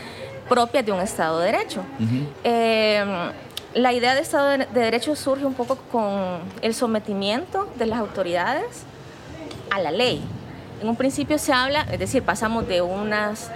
propias 0.49 0.87
de 0.87 0.93
un 0.93 1.01
Estado 1.01 1.41
de 1.41 1.47
Derecho. 1.47 1.83
Eh, 2.45 3.05
la 3.75 3.93
idea 3.93 4.15
de 4.15 4.21
Estado 4.21 4.59
de 4.59 4.67
Derecho 4.81 5.17
surge 5.17 5.45
un 5.45 5.55
poco 5.55 5.77
con 5.91 6.39
el 6.63 6.73
sometimiento 6.73 7.69
de 7.77 7.87
las 7.87 7.99
autoridades 7.99 8.85
a 9.71 9.81
la 9.81 9.91
ley. 9.91 10.23
En 10.81 10.89
un 10.89 10.97
principio 10.97 11.39
se 11.39 11.53
habla, 11.53 11.87
es 11.91 11.99
decir, 11.99 12.23
pasamos 12.23 12.69
de 12.69 12.81
unas, 12.81 13.51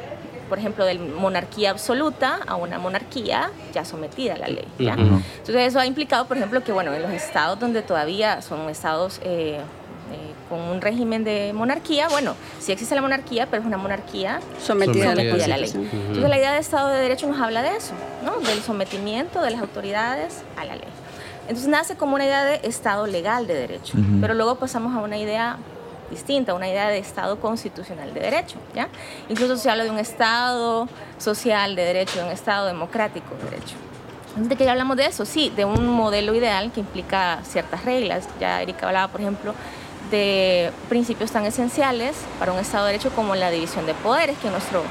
por 0.52 0.58
ejemplo, 0.58 0.84
de 0.84 0.98
monarquía 0.98 1.70
absoluta 1.70 2.40
a 2.46 2.56
una 2.56 2.78
monarquía 2.78 3.50
ya 3.72 3.86
sometida 3.86 4.34
a 4.34 4.36
la 4.36 4.48
ley. 4.48 4.68
¿ya? 4.78 4.92
Ujú. 4.92 5.22
Entonces 5.38 5.68
eso 5.68 5.80
ha 5.80 5.86
implicado, 5.86 6.26
por 6.26 6.36
ejemplo, 6.36 6.62
que 6.62 6.72
bueno, 6.72 6.92
en 6.92 7.00
los 7.00 7.10
estados 7.10 7.58
donde 7.58 7.80
todavía 7.80 8.42
son 8.42 8.68
estados 8.68 9.18
eh, 9.24 9.56
eh, 9.56 9.60
con 10.50 10.60
un 10.60 10.82
régimen 10.82 11.24
de 11.24 11.54
monarquía, 11.54 12.08
bueno, 12.10 12.34
sí 12.60 12.70
existe 12.70 12.94
la 12.94 13.00
monarquía, 13.00 13.46
pero 13.46 13.62
es 13.62 13.66
una 13.66 13.78
monarquía 13.78 14.40
Sometida 14.62 15.12
a 15.12 15.14
la 15.14 15.22
sometida 15.22 15.44
a 15.46 15.48
la 15.48 15.56
ley. 15.56 15.70
Constitución. 15.72 16.02
Entonces 16.08 16.28
la 16.28 16.36
idea 16.36 16.52
de 16.52 16.58
Estado 16.58 16.88
de 16.90 17.00
Derecho 17.00 17.26
nos 17.28 17.40
habla 17.40 17.62
de 17.62 17.74
eso, 17.74 17.94
¿no? 18.22 18.38
del 18.46 18.60
sometimiento 18.60 19.40
de 19.40 19.52
las 19.52 19.60
autoridades 19.62 20.42
a 20.58 20.66
la 20.66 20.74
ley. 20.76 20.84
Entonces 21.44 21.68
nace 21.68 21.96
como 21.96 22.14
una 22.16 22.26
idea 22.26 22.44
de 22.44 22.60
Estado 22.64 23.06
legal 23.06 23.46
de 23.46 23.54
derecho, 23.54 23.94
Ujú. 23.96 24.20
pero 24.20 24.34
luego 24.34 24.56
pasamos 24.56 24.94
a 24.94 25.00
una 25.00 25.16
idea 25.16 25.56
distinta, 26.12 26.54
una 26.54 26.68
idea 26.68 26.88
de 26.88 26.98
Estado 26.98 27.40
constitucional 27.40 28.14
de 28.14 28.20
derecho, 28.20 28.58
¿ya? 28.74 28.88
Incluso 29.28 29.56
se 29.56 29.68
habla 29.68 29.82
de 29.82 29.90
un 29.90 29.98
Estado 29.98 30.88
social 31.18 31.74
de 31.74 31.84
derecho, 31.84 32.18
de 32.18 32.26
un 32.26 32.30
Estado 32.30 32.66
democrático 32.66 33.34
de 33.42 33.50
derecho. 33.50 33.76
¿de 34.36 34.56
qué 34.56 34.68
hablamos 34.68 34.96
de 34.96 35.06
eso? 35.06 35.24
Sí, 35.24 35.52
de 35.54 35.64
un 35.64 35.86
modelo 35.86 36.34
ideal 36.34 36.72
que 36.72 36.80
implica 36.80 37.40
ciertas 37.44 37.84
reglas. 37.84 38.28
Ya 38.40 38.62
Erika 38.62 38.86
hablaba, 38.86 39.08
por 39.08 39.20
ejemplo, 39.20 39.54
de 40.10 40.70
principios 40.88 41.30
tan 41.30 41.44
esenciales 41.44 42.16
para 42.38 42.52
un 42.52 42.58
Estado 42.58 42.86
de 42.86 42.92
Derecho 42.92 43.10
como 43.10 43.34
la 43.34 43.50
división 43.50 43.86
de 43.86 43.94
poderes, 43.94 44.36
que 44.38 44.50
nuestro, 44.50 44.82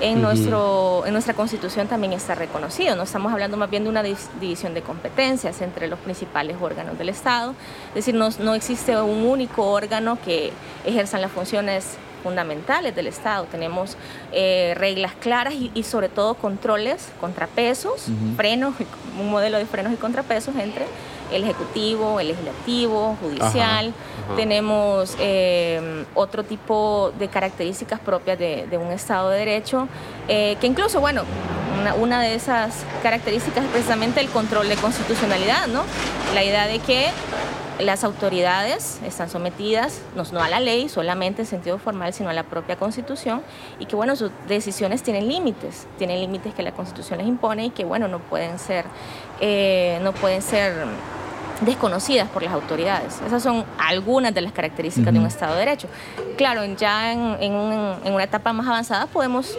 en, 0.00 0.22
nuestro, 0.22 1.04
en 1.06 1.12
nuestra 1.12 1.34
Constitución 1.34 1.88
también 1.88 2.12
está 2.12 2.34
reconocido. 2.34 2.96
No 2.96 3.02
estamos 3.02 3.32
hablando 3.32 3.56
más 3.56 3.70
bien 3.70 3.84
de 3.84 3.90
una 3.90 4.02
división 4.02 4.74
de 4.74 4.82
competencias 4.82 5.60
entre 5.60 5.88
los 5.88 5.98
principales 5.98 6.56
órganos 6.60 6.98
del 6.98 7.08
Estado. 7.08 7.54
Es 7.90 7.94
decir, 7.96 8.14
no, 8.14 8.28
no 8.40 8.54
existe 8.54 9.00
un 9.00 9.24
único 9.24 9.64
órgano 9.66 10.18
que 10.24 10.52
ejerzan 10.84 11.20
las 11.20 11.30
funciones 11.32 11.96
fundamentales 12.22 12.94
del 12.94 13.06
Estado. 13.06 13.44
Tenemos 13.44 13.96
eh, 14.32 14.74
reglas 14.76 15.12
claras 15.20 15.54
y, 15.54 15.70
y 15.74 15.82
sobre 15.84 16.08
todo 16.08 16.34
controles, 16.34 17.08
contrapesos, 17.20 18.08
Ujú. 18.08 18.36
frenos, 18.36 18.74
un 19.20 19.30
modelo 19.30 19.58
de 19.58 19.66
frenos 19.66 19.92
y 19.92 19.96
contrapesos 19.96 20.54
entre 20.56 20.86
el 21.32 21.44
Ejecutivo, 21.44 22.20
el 22.20 22.28
Legislativo, 22.28 23.16
Judicial. 23.20 23.88
ajá. 23.88 24.36
Tenemos 24.36 25.16
eh, 25.18 26.04
otro 26.14 26.44
tipo 26.44 27.12
de 27.18 27.28
características 27.28 28.00
propias 28.00 28.38
de, 28.38 28.66
de 28.66 28.78
un 28.78 28.92
Estado 28.92 29.30
de 29.30 29.38
Derecho, 29.38 29.88
eh, 30.28 30.56
que 30.60 30.66
incluso, 30.66 31.00
bueno, 31.00 31.22
una, 31.80 31.94
una 31.94 32.20
de 32.20 32.34
esas 32.34 32.84
características 33.02 33.64
es 33.64 33.70
precisamente 33.70 34.20
el 34.20 34.28
control 34.28 34.68
de 34.68 34.76
constitucionalidad, 34.76 35.66
¿no? 35.68 35.82
La 36.34 36.44
idea 36.44 36.66
de 36.66 36.78
que 36.80 37.08
las 37.80 38.02
autoridades 38.04 39.00
están 39.04 39.30
sometidas 39.30 40.00
no, 40.16 40.24
no 40.32 40.40
a 40.42 40.48
la 40.48 40.58
ley 40.60 40.88
solamente 40.88 41.42
en 41.42 41.46
sentido 41.46 41.78
formal, 41.78 42.12
sino 42.12 42.28
a 42.28 42.32
la 42.32 42.42
propia 42.42 42.76
Constitución 42.76 43.42
y 43.78 43.86
que 43.86 43.94
bueno, 43.96 44.16
sus 44.16 44.30
decisiones 44.48 45.02
tienen 45.02 45.28
límites, 45.28 45.86
tienen 45.98 46.20
límites 46.20 46.54
que 46.54 46.62
la 46.62 46.72
Constitución 46.72 47.18
les 47.18 47.28
impone 47.28 47.66
y 47.66 47.70
que 47.70 47.84
bueno, 47.84 48.08
no 48.08 48.18
pueden 48.18 48.58
ser, 48.58 48.84
eh, 49.40 49.98
no 50.02 50.12
pueden 50.12 50.42
ser 50.42 50.74
desconocidas 51.60 52.28
por 52.28 52.42
las 52.42 52.52
autoridades. 52.52 53.20
Esas 53.26 53.42
son 53.42 53.64
algunas 53.78 54.32
de 54.32 54.40
las 54.42 54.52
características 54.52 55.12
de 55.12 55.18
un. 55.18 55.26
Estado 55.26 55.54
de 55.54 55.58
Derecho. 55.60 55.88
Claro, 56.36 56.64
ya 56.76 57.12
en, 57.12 57.36
en 57.40 57.52
un- 57.52 57.96
en 58.04 58.14
una 58.14 58.24
etapa 58.24 58.52
más 58.52 58.66
avanzada 58.66 59.06
podemos 59.06 59.58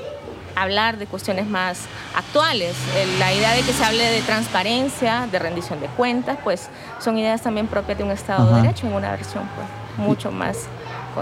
hablar 0.56 0.98
de 0.98 1.06
cuestiones 1.08 1.48
más 1.48 1.82
actuales. 2.16 2.76
La 3.20 3.34
idea 3.34 3.54
de 3.54 3.62
que 3.62 3.74
se 3.74 3.84
hable 3.84 4.04
de 4.04 4.22
transparencia, 4.22 5.28
de 5.32 5.40
rendición 5.40 5.80
de 5.80 5.88
cuentas, 5.88 6.38
pues 6.44 6.70
son 7.00 7.18
ideas 7.18 7.42
también 7.42 7.68
propias 7.68 7.98
de 7.98 8.04
un 8.04 8.12
Estado 8.12 8.48
Ajá. 8.48 8.56
de 8.58 8.62
Derecho 8.64 8.88
en 8.88 8.94
una 8.94 9.12
versión 9.12 9.44
pues, 9.56 10.08
mucho 10.08 10.32
más 10.32 10.58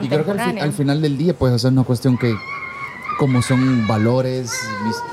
Y 0.01 0.07
creo 0.07 0.09
que 0.09 0.15
al, 0.15 0.23
contemporánea. 0.25 0.63
al 0.63 0.73
final 0.73 1.01
del 1.01 1.17
día, 1.17 1.33
pues, 1.33 1.53
es 1.53 1.63
una 1.63 1.83
cuestión 1.83 2.17
que, 2.17 2.35
como 3.19 3.41
son 3.41 3.87
valores, 3.87 4.51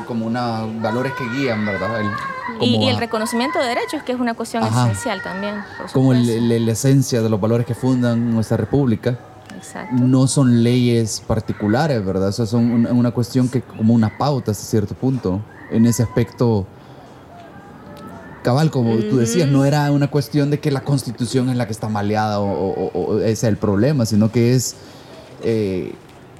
como 0.06 0.26
una, 0.26 0.62
valores 0.82 1.12
que 1.14 1.24
guían, 1.30 1.64
¿verdad? 1.64 2.00
El- 2.00 2.10
y, 2.60 2.76
y 2.84 2.88
el 2.88 2.98
reconocimiento 2.98 3.58
de 3.58 3.66
derechos, 3.66 4.02
que 4.02 4.12
es 4.12 4.20
una 4.20 4.34
cuestión 4.34 4.62
Ajá. 4.62 4.84
esencial 4.84 5.22
también. 5.22 5.54
por 5.78 5.90
como 5.90 6.12
el- 6.12 6.20
supuesto. 6.26 6.54
el- 6.54 6.66
la 6.66 6.72
esencia 6.72 7.22
de 7.22 7.28
los 7.30 7.40
valores 7.40 7.66
que 7.66 7.74
fundan 7.74 8.32
nuestra 8.34 8.56
república. 8.58 9.16
Exacto. 9.56 9.94
No 10.02 10.26
son 10.26 10.62
leyes 10.62 11.22
particulares, 11.26 12.04
¿verdad? 12.04 12.28
O 12.28 12.32
sea, 12.32 12.46
son 12.46 12.70
una, 12.70 12.92
una 12.92 13.10
cuestión 13.12 13.48
que 13.48 13.62
como 13.62 13.94
una 13.94 14.16
pauta 14.18 14.50
hasta 14.52 14.64
cierto 14.64 14.94
punto. 14.94 15.40
en 15.70 15.86
ese 15.86 16.02
aspecto 16.02 16.66
cabal, 18.42 18.70
como 18.70 18.96
tú 18.96 19.16
decías, 19.16 19.48
no 19.48 19.64
era 19.64 19.90
una 19.90 20.08
cuestión 20.10 20.50
de 20.50 20.60
que 20.60 20.70
la 20.70 20.82
constitución 20.82 21.48
es 21.48 21.56
la 21.56 21.66
que 21.66 21.72
está 21.72 21.88
maleada 21.88 22.40
o, 22.40 22.44
o- 22.46 22.90
o- 22.92 23.00
o 23.14 23.18
ese 23.20 23.32
es 23.32 23.44
el 23.44 23.56
problema, 23.56 24.04
sino 24.04 24.30
que 24.30 24.54
es 24.54 24.76
eh, 25.42 25.92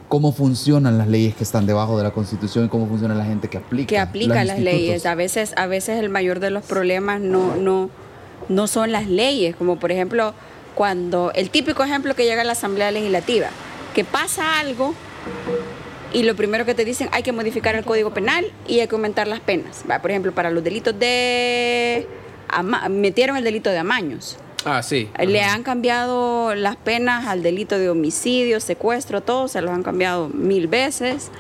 cómo 0.09 0.33
funcionan 0.33 0.99
las 0.99 1.09
leyes 1.09 1.35
que 1.35 1.43
están 1.45 1.67
debajo 1.67 1.97
de 1.97 2.05
la 2.05 2.11
constitución 2.13 2.67
y 2.67 2.69
cómo 2.69 2.87
funciona 2.87 3.15
la 3.15 3.25
gente 3.25 3.49
que 3.49 3.57
aplica. 3.59 3.89
que 3.89 3.99
aplica 3.99 4.35
las 4.45 4.59
institutos. 4.59 4.65
leyes. 4.75 5.07
A 5.07 5.15
veces, 5.15 5.55
a 5.57 5.67
veces 5.67 5.99
el 5.99 6.11
mayor 6.11 6.41
de 6.41 6.51
los 6.51 6.63
problemas 6.65 7.21
no, 7.23 7.57
no, 7.57 7.89
no 8.51 8.67
son 8.67 8.93
las 8.93 9.09
leyes, 9.09 9.57
como 9.57 9.79
por 9.79 9.91
ejemplo 9.91 10.35
cuando 10.75 11.33
el 11.35 11.51
típico 11.51 11.83
ejemplo 11.85 12.15
que 12.15 12.25
llega 12.25 12.43
a 12.43 12.45
la 12.45 12.53
Asamblea 12.53 12.91
Legislativa, 12.91 13.49
que 13.95 14.05
pasa 14.05 14.59
algo 14.59 14.95
y 16.13 16.23
lo 16.23 16.37
primero 16.37 16.65
que 16.65 16.75
te 16.75 16.85
dicen 16.85 17.09
hay 17.13 17.23
que 17.23 17.33
modificar 17.33 17.75
el 17.75 17.85
Código 17.85 18.13
Penal 18.13 18.47
y 18.69 18.81
hay 18.81 18.89
que 18.89 18.95
aumentar 18.95 19.27
las 19.29 19.41
penas. 19.41 19.85
Va, 19.91 20.01
Por 20.01 20.11
ejemplo, 20.11 20.33
para 20.33 20.51
los 20.51 20.63
delitos 20.65 20.99
de... 20.99 22.07
ama- 22.49 22.89
metieron 22.89 23.37
el 23.37 23.45
delito 23.45 23.71
de 23.71 23.79
amaños. 23.79 24.37
Ah, 24.65 24.83
sí. 24.83 25.11
Le 25.27 25.43
han 25.43 25.63
cambiado 25.63 26.55
las 26.55 26.77
penas 26.77 27.27
al 27.27 27.43
delito 27.43 27.79
de 27.79 27.91
homicidio, 27.91 28.61
secuestro, 28.61 29.21
todo, 29.21 29.47
se 29.49 29.61
los 29.61 29.71
han 29.73 29.83
cambiado 29.83 30.29
mil 30.31 30.69
veces. 30.69 31.31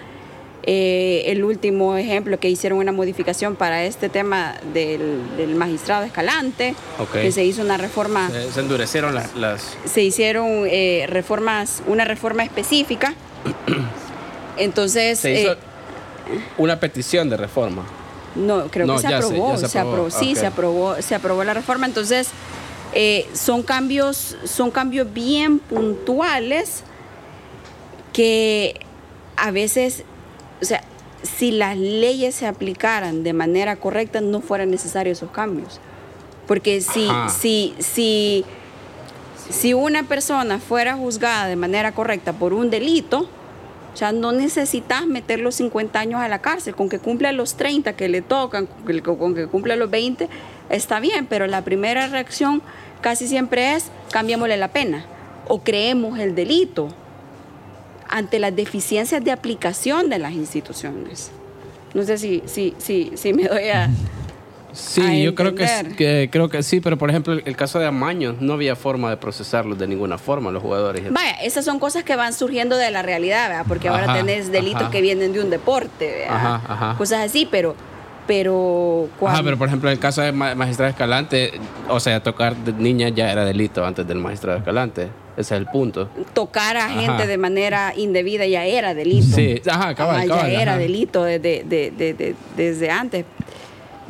Eh, 0.66 1.24
el 1.26 1.44
último 1.44 1.94
ejemplo 1.96 2.40
que 2.40 2.48
hicieron 2.48 2.78
una 2.78 2.90
modificación 2.90 3.54
para 3.54 3.84
este 3.84 4.08
tema 4.08 4.54
del, 4.72 5.36
del 5.36 5.54
magistrado 5.56 6.04
Escalante, 6.04 6.74
Ok. 6.98 7.12
que 7.12 7.32
se 7.32 7.44
hizo 7.44 7.60
una 7.60 7.76
reforma, 7.76 8.30
Se, 8.30 8.50
se 8.50 8.60
endurecieron 8.60 9.14
las, 9.14 9.34
las- 9.36 9.76
se 9.84 10.02
hicieron 10.02 10.64
eh, 10.66 11.04
reformas, 11.08 11.82
una 11.86 12.04
reforma 12.06 12.44
específica. 12.44 13.12
Entonces, 14.56 15.18
Se 15.18 15.40
hizo 15.42 15.52
eh, 15.52 15.56
una 16.58 16.80
petición 16.80 17.28
de 17.28 17.36
reforma. 17.36 17.84
no, 18.34 18.68
creo 18.68 18.86
No, 18.86 18.94
que 18.94 19.00
se 19.02 19.14
aprobó, 19.14 19.56
se 19.58 19.68
sí, 20.18 20.34
se 20.34 20.46
aprobó, 20.46 20.96
se 21.02 21.14
aprobó 21.14 21.44
la 21.44 21.52
reforma. 21.54 21.84
Entonces, 21.86 22.28
son 23.34 23.62
cambios, 23.64 24.36
son 24.44 24.70
cambios 24.70 25.12
bien 25.12 25.58
puntuales 25.58 26.84
que 28.12 28.80
a 29.36 29.50
veces, 29.50 30.04
o 30.64 30.66
sea, 30.66 30.82
si 31.22 31.50
las 31.50 31.76
leyes 31.76 32.34
se 32.34 32.46
aplicaran 32.46 33.22
de 33.22 33.34
manera 33.34 33.76
correcta, 33.76 34.22
no 34.22 34.40
fueran 34.40 34.70
necesarios 34.70 35.18
esos 35.18 35.30
cambios. 35.30 35.78
Porque 36.46 36.80
si, 36.80 37.06
Ajá. 37.06 37.28
si, 37.28 37.74
si, 37.80 38.46
si 39.50 39.74
una 39.74 40.04
persona 40.04 40.58
fuera 40.58 40.96
juzgada 40.96 41.48
de 41.48 41.56
manera 41.56 41.92
correcta 41.92 42.32
por 42.32 42.54
un 42.54 42.70
delito, 42.70 43.28
o 43.92 43.96
sea, 43.96 44.12
no 44.12 44.32
necesitas 44.32 45.06
meter 45.06 45.38
los 45.40 45.56
50 45.56 45.98
años 46.00 46.22
a 46.22 46.28
la 46.28 46.40
cárcel, 46.40 46.74
con 46.74 46.88
que 46.88 46.98
cumpla 46.98 47.32
los 47.32 47.56
30 47.56 47.94
que 47.94 48.08
le 48.08 48.22
tocan, 48.22 48.66
con 49.02 49.34
que 49.34 49.46
cumpla 49.46 49.76
los 49.76 49.90
20, 49.90 50.30
está 50.70 50.98
bien, 50.98 51.26
pero 51.26 51.46
la 51.46 51.62
primera 51.62 52.06
reacción 52.06 52.62
casi 53.02 53.28
siempre 53.28 53.74
es 53.74 53.90
cambiémosle 54.12 54.56
la 54.56 54.68
pena 54.68 55.04
o 55.46 55.62
creemos 55.62 56.18
el 56.18 56.34
delito 56.34 56.88
ante 58.14 58.38
las 58.38 58.54
deficiencias 58.54 59.24
de 59.24 59.32
aplicación 59.32 60.08
de 60.08 60.18
las 60.20 60.32
instituciones. 60.32 61.32
No 61.94 62.04
sé 62.04 62.16
si, 62.16 62.42
si, 62.46 62.74
si, 62.78 63.12
si 63.16 63.32
me 63.32 63.48
doy 63.48 63.68
a... 63.68 63.90
Sí, 64.72 65.02
a 65.02 65.14
yo 65.24 65.34
creo 65.34 65.54
que, 65.54 65.66
que 65.96 66.28
creo 66.32 66.48
que 66.48 66.62
sí, 66.62 66.80
pero 66.80 66.96
por 66.98 67.10
ejemplo 67.10 67.32
el, 67.32 67.42
el 67.44 67.56
caso 67.56 67.78
de 67.78 67.86
Amaños 67.86 68.36
no 68.40 68.54
había 68.54 68.74
forma 68.76 69.10
de 69.10 69.16
procesarlos 69.16 69.78
de 69.78 69.86
ninguna 69.86 70.18
forma 70.18 70.50
los 70.50 70.62
jugadores. 70.62 71.12
Vaya, 71.12 71.32
esas 71.42 71.64
son 71.64 71.78
cosas 71.78 72.04
que 72.04 72.16
van 72.16 72.32
surgiendo 72.32 72.76
de 72.76 72.90
la 72.90 73.02
realidad, 73.02 73.48
¿verdad? 73.48 73.64
Porque 73.68 73.88
ahora 73.88 74.04
Ajá, 74.04 74.14
tenés 74.14 74.50
delitos 74.50 74.82
ajá. 74.82 74.90
que 74.90 75.00
vienen 75.00 75.32
de 75.32 75.40
un 75.40 75.50
deporte, 75.50 76.06
¿verdad? 76.20 76.36
Ajá, 76.56 76.62
ajá. 76.68 76.98
Cosas 76.98 77.20
así, 77.20 77.48
pero... 77.50 77.74
Pero 78.26 79.04
Ajá, 79.10 79.18
cuando... 79.18 79.44
pero 79.44 79.58
por 79.58 79.68
ejemplo 79.68 79.90
el 79.90 79.98
caso 79.98 80.22
de 80.22 80.32
Ma- 80.32 80.54
magistrado 80.54 80.88
Escalante, 80.90 81.52
o 81.88 82.00
sea, 82.00 82.22
tocar 82.22 82.56
de 82.56 82.72
niña 82.72 83.10
ya 83.10 83.30
era 83.30 83.44
delito 83.44 83.84
antes 83.84 84.06
del 84.06 84.18
magistrado 84.18 84.56
Escalante. 84.58 85.08
Ese 85.36 85.54
es 85.54 85.60
el 85.60 85.66
punto. 85.66 86.08
tocar 86.32 86.76
a 86.76 86.86
Ajá. 86.86 87.00
gente 87.00 87.26
de 87.26 87.38
manera 87.38 87.92
indebida 87.96 88.46
ya 88.46 88.64
era 88.64 88.94
delito. 88.94 89.34
Sí, 89.36 89.60
ajá, 89.68 89.94
cabal, 89.94 90.16
Ajá, 90.18 90.26
cabal, 90.28 90.52
ya 90.52 90.62
era 90.62 90.78
delito 90.78 91.24
desde, 91.24 91.64
de- 91.64 91.90
de- 91.90 92.14
de- 92.14 92.34
desde 92.56 92.90
antes. 92.90 93.24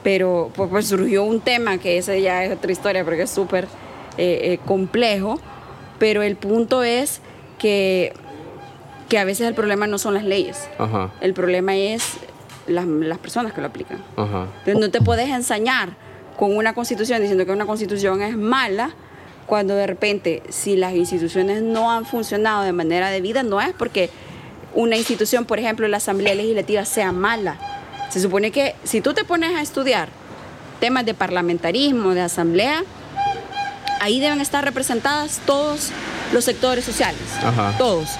Pero 0.03 0.51
pues, 0.55 0.69
pues, 0.71 0.87
surgió 0.89 1.25
un 1.25 1.41
tema 1.41 1.79
que 1.79 1.97
ese 1.99 2.21
ya 2.21 2.45
es 2.45 2.53
otra 2.55 2.71
historia 2.71 3.05
porque 3.05 3.23
es 3.23 3.31
súper 3.31 3.65
eh, 4.19 4.53
eh, 4.53 4.59
complejo. 4.67 5.41
Pero 5.99 6.23
el 6.23 6.37
punto 6.37 6.83
es 6.83 7.21
que, 7.59 8.13
que 9.09 9.19
a 9.19 9.25
veces 9.25 9.47
el 9.49 9.55
problema 9.55 9.87
no 9.87 9.97
son 9.99 10.13
las 10.15 10.25
leyes. 10.25 10.69
Ajá, 10.79 11.13
El 11.23 11.33
problema 11.33 11.75
es 11.77 12.19
las, 12.67 12.85
las 12.87 13.19
personas 13.19 13.53
que 13.55 13.61
lo 13.63 13.69
aplican. 13.69 13.99
ajá. 14.17 14.49
Entonces 14.59 14.77
no 14.79 14.91
te 14.91 15.01
puedes 15.01 15.29
ensañar 15.31 15.91
con 16.37 16.55
una 16.57 16.75
constitución 16.75 17.21
diciendo 17.21 17.47
que 17.47 17.53
una 17.53 17.65
constitución 17.65 18.21
es 18.23 18.37
mala 18.37 18.91
cuando 19.47 19.75
de 19.75 19.87
repente 19.87 20.43
si 20.49 20.77
las 20.77 20.95
instituciones 20.95 21.63
no 21.63 21.91
han 21.91 22.07
funcionado 22.07 22.63
de 22.63 22.73
manera 22.73 23.11
debida 23.11 23.43
no 23.43 23.61
es 23.61 23.73
porque 23.75 24.11
una 24.75 24.97
institución, 24.97 25.45
por 25.45 25.59
ejemplo, 25.59 25.87
la 25.89 25.99
Asamblea 25.99 26.35
Legislativa 26.35 26.85
sea 26.85 27.13
mala. 27.13 27.57
Se 28.11 28.21
supone 28.21 28.51
que 28.51 28.75
si 28.85 29.01
tú 29.01 29.15
te 29.15 29.25
pones 29.25 29.55
a 29.55 29.63
estudiar 29.63 30.09
temas 30.81 31.07
de 31.07 31.15
parlamentarismo, 31.15 32.15
de 32.15 32.21
asamblea, 32.21 32.83
ahí 34.01 34.21
deben 34.21 34.41
estar 34.41 34.65
representadas 34.65 35.41
todos 35.47 35.91
los 36.33 36.45
sectores 36.45 36.85
sociales, 36.85 37.21
Ajá. 37.43 37.75
todos. 37.79 38.11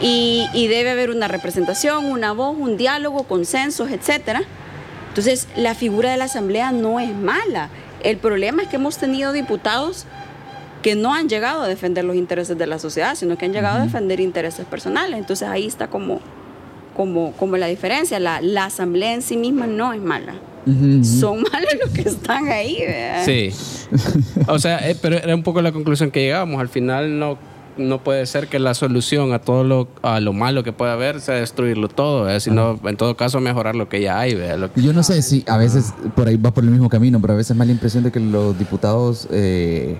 Y, 0.00 0.48
y 0.52 0.68
debe 0.68 0.90
haber 0.90 1.10
una 1.10 1.28
representación, 1.28 2.06
una 2.06 2.32
voz, 2.32 2.56
un 2.56 2.76
diálogo, 2.76 3.24
consensos, 3.24 3.90
etcétera. 3.90 4.42
Entonces, 5.08 5.46
la 5.56 5.74
figura 5.74 6.10
de 6.10 6.16
la 6.16 6.24
asamblea 6.24 6.72
no 6.72 7.00
es 7.00 7.14
mala. 7.14 7.68
El 8.02 8.16
problema 8.18 8.62
es 8.62 8.68
que 8.68 8.76
hemos 8.76 8.98
tenido 8.98 9.32
diputados 9.32 10.06
que 10.84 10.94
no 10.96 11.14
han 11.14 11.30
llegado 11.30 11.62
a 11.62 11.66
defender 11.66 12.04
los 12.04 12.14
intereses 12.14 12.58
de 12.58 12.66
la 12.66 12.78
sociedad, 12.78 13.14
sino 13.14 13.38
que 13.38 13.46
han 13.46 13.52
llegado 13.54 13.80
a 13.80 13.84
defender 13.84 14.20
intereses 14.20 14.66
personales. 14.66 15.18
Entonces 15.18 15.48
ahí 15.48 15.66
está 15.66 15.88
como, 15.88 16.20
como, 16.94 17.32
como 17.32 17.56
la 17.56 17.66
diferencia. 17.68 18.20
La, 18.20 18.42
la 18.42 18.66
asamblea 18.66 19.14
en 19.14 19.22
sí 19.22 19.38
misma 19.38 19.66
no 19.66 19.94
es 19.94 20.02
mala. 20.02 20.34
Son 21.02 21.42
malos 21.52 21.70
los 21.82 21.90
que 21.90 22.02
están 22.02 22.48
ahí. 22.50 22.78
¿verdad? 22.86 23.24
Sí. 23.24 23.50
O 24.48 24.58
sea, 24.58 24.86
eh, 24.90 24.94
pero 25.00 25.16
era 25.16 25.34
un 25.34 25.42
poco 25.42 25.62
la 25.62 25.72
conclusión 25.72 26.10
que 26.10 26.20
llegábamos. 26.20 26.60
Al 26.60 26.68
final 26.68 27.18
no, 27.18 27.38
no 27.78 28.04
puede 28.04 28.26
ser 28.26 28.48
que 28.48 28.58
la 28.58 28.74
solución 28.74 29.32
a 29.32 29.38
todo 29.38 29.64
lo, 29.64 29.88
a 30.02 30.20
lo 30.20 30.34
malo 30.34 30.62
que 30.64 30.72
puede 30.72 30.92
haber 30.92 31.20
sea 31.22 31.36
destruirlo 31.36 31.88
todo, 31.88 32.24
¿verdad? 32.24 32.40
sino 32.40 32.78
en 32.84 32.96
todo 32.98 33.16
caso 33.16 33.40
mejorar 33.40 33.74
lo 33.74 33.88
que 33.88 34.02
ya 34.02 34.18
hay. 34.20 34.34
Lo 34.58 34.70
que- 34.72 34.82
Yo 34.82 34.92
no 34.92 35.02
sé 35.02 35.22
si 35.22 35.44
a 35.48 35.56
veces 35.56 35.94
por 36.14 36.28
ahí 36.28 36.36
va 36.36 36.52
por 36.52 36.62
el 36.64 36.70
mismo 36.70 36.90
camino, 36.90 37.20
pero 37.22 37.32
a 37.32 37.36
veces 37.36 37.56
me 37.56 37.60
da 37.60 37.66
la 37.66 37.72
impresión 37.72 38.04
de 38.04 38.12
que 38.12 38.20
los 38.20 38.58
diputados 38.58 39.28
eh, 39.30 39.96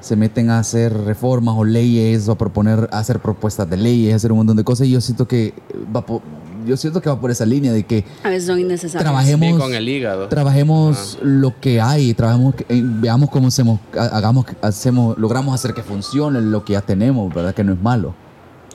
se 0.00 0.16
meten 0.16 0.50
a 0.50 0.58
hacer 0.58 0.92
reformas 0.92 1.54
o 1.58 1.64
leyes 1.64 2.28
o 2.28 2.32
a 2.32 2.38
proponer, 2.38 2.88
a 2.92 2.98
hacer 2.98 3.18
propuestas 3.20 3.68
de 3.68 3.76
leyes, 3.76 4.12
a 4.12 4.16
hacer 4.16 4.32
un 4.32 4.38
montón 4.38 4.56
de 4.56 4.64
cosas 4.64 4.86
y 4.86 4.90
yo 4.92 5.00
siento 5.00 5.26
que 5.26 5.54
va 5.94 6.04
por, 6.06 6.20
yo 6.66 6.76
siento 6.76 7.00
que 7.00 7.08
va 7.08 7.20
por 7.20 7.30
esa 7.30 7.44
línea 7.46 7.72
de 7.72 7.84
que 7.84 8.04
A 8.22 8.28
veces 8.28 8.46
son 8.46 8.58
innecesarios. 8.58 9.02
trabajemos 9.02 9.40
Bien 9.40 9.58
con 9.58 9.74
el 9.74 9.88
hígado. 9.88 10.28
trabajemos 10.28 11.18
lo 11.22 11.58
que 11.60 11.80
hay, 11.80 12.14
trabajemos, 12.14 12.54
eh, 12.68 12.82
veamos 12.84 13.30
cómo 13.30 13.48
hacemos, 13.48 13.80
ha- 13.98 14.16
hagamos, 14.16 14.46
hacemos, 14.62 15.18
logramos 15.18 15.54
hacer 15.54 15.74
que 15.74 15.82
funcione 15.82 16.40
lo 16.40 16.64
que 16.64 16.74
ya 16.74 16.80
tenemos, 16.82 17.32
¿verdad? 17.34 17.54
Que 17.54 17.64
no 17.64 17.72
es 17.72 17.80
malo. 17.82 18.14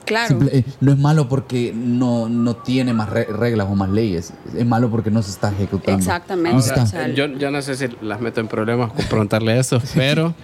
Claro. 0.04 0.28
Simple- 0.28 0.50
eh, 0.58 0.64
no 0.82 0.92
es 0.92 0.98
malo 0.98 1.30
porque 1.30 1.72
no, 1.74 2.28
no 2.28 2.56
tiene 2.56 2.92
más 2.92 3.08
re- 3.08 3.24
reglas 3.24 3.68
o 3.70 3.74
más 3.74 3.88
leyes. 3.88 4.34
Es 4.54 4.66
malo 4.66 4.90
porque 4.90 5.10
no 5.10 5.22
se 5.22 5.30
está 5.30 5.50
ejecutando. 5.50 5.98
Exactamente. 5.98 6.54
No 6.56 6.60
se 6.60 6.74
está. 6.74 7.08
Yo, 7.08 7.26
yo 7.26 7.50
no 7.50 7.62
sé 7.62 7.74
si 7.76 7.86
las 8.02 8.20
meto 8.20 8.40
en 8.42 8.48
problemas 8.48 8.92
con 8.92 9.02
preguntarle 9.06 9.58
eso, 9.58 9.80
pero 9.94 10.34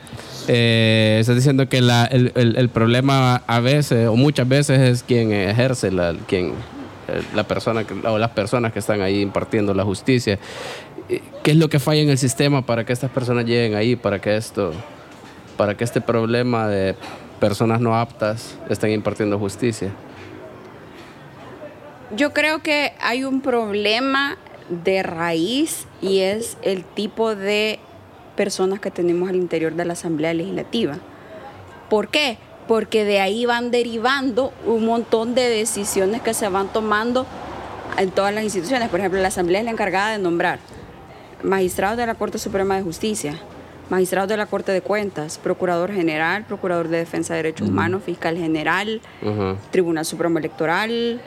eh, 0.49 1.19
estás 1.21 1.37
diciendo 1.37 1.69
que 1.69 1.79
el, 1.79 1.91
el- 2.35 2.69
problema 2.69 3.43
a 3.47 3.61
veces 3.61 4.09
o 4.09 4.17
muchas 4.17 4.49
veces 4.49 4.79
es 4.81 5.03
quien 5.03 5.33
ejerce 5.33 5.91
la, 5.91 6.15
quien, 6.27 6.55
eh, 7.09 7.23
la 7.35 7.45
persona 7.45 7.85
o 8.05 8.19
las 8.19 8.31
personas 8.31 8.73
que 8.73 8.79
están 8.79 9.01
ahí 9.03 9.21
impartiendo 9.21 9.75
la 9.75 9.85
justicia. 9.85 10.39
Eh, 11.09 11.21
¿Qué 11.43 11.53
es 11.53 11.57
lo 11.57 11.69
que 11.69 11.79
falla 11.79 12.01
en 12.03 12.11
el 12.11 12.19
sistema 12.19 12.63
para 12.65 12.85
que 12.85 12.93
estas 12.93 13.11
personas 13.11 13.45
lleguen 13.45 13.75
ahí, 13.75 13.97
para 13.97 14.21
que 14.21 14.37
esto, 14.37 14.73
para 15.57 15.77
que 15.77 15.85
este 15.85 16.01
problema 16.01 16.69
de 16.69 16.95
personas 17.41 17.81
no 17.81 17.97
aptas 17.99 18.57
estén 18.69 18.91
impartiendo 18.93 19.39
justicia? 19.39 19.91
Yo 22.17 22.33
creo 22.33 22.61
que 22.61 22.93
hay 23.01 23.25
un 23.25 23.41
problema 23.41 24.37
de 24.69 25.03
raíz 25.03 25.87
y 26.03 26.21
es 26.21 26.57
el 26.63 26.85
tipo 26.85 27.35
de 27.37 27.79
personas 28.37 28.81
que 28.81 28.91
tenemos 28.91 29.29
al 29.29 29.37
interior 29.37 29.75
de 29.75 29.85
la 29.85 29.93
Asamblea 29.93 30.35
Legislativa. 30.35 30.99
¿Por 31.89 32.09
qué? 32.09 32.39
Porque 32.69 33.05
de 33.05 33.21
ahí 33.21 33.47
van 33.47 33.71
derivando 33.71 34.53
un 34.67 34.87
montón 34.87 35.35
de 35.35 35.49
decisiones 35.49 36.23
que 36.23 36.35
se 36.35 36.49
van 36.49 36.69
tomando 36.69 37.27
en 37.99 38.11
todas 38.11 38.33
las 38.33 38.45
instituciones. 38.45 38.89
Por 38.89 39.01
ejemplo, 39.01 39.21
la 39.21 39.29
Asamblea 39.29 39.61
es 39.61 39.65
la 39.65 39.73
encargada 39.73 40.13
de 40.13 40.19
nombrar 40.19 40.59
magistrados 41.43 41.97
de 41.97 42.07
la 42.07 42.15
Corte 42.15 42.39
Suprema 42.39 42.77
de 42.77 42.83
Justicia, 42.83 43.41
magistrados 43.89 44.29
de 44.29 44.37
la 44.37 44.47
Corte 44.47 44.73
de 44.73 44.83
Cuentas, 44.83 45.39
procurador 45.39 45.93
general, 45.93 46.45
procurador 46.45 46.89
de 46.89 46.99
defensa 46.99 47.35
de 47.35 47.43
derechos 47.43 47.69
humanos, 47.69 48.03
fiscal 48.05 48.37
general. 48.37 49.01
Tribunal 49.71 50.05
Supremo 50.05 50.39
Electoral, 50.39 51.21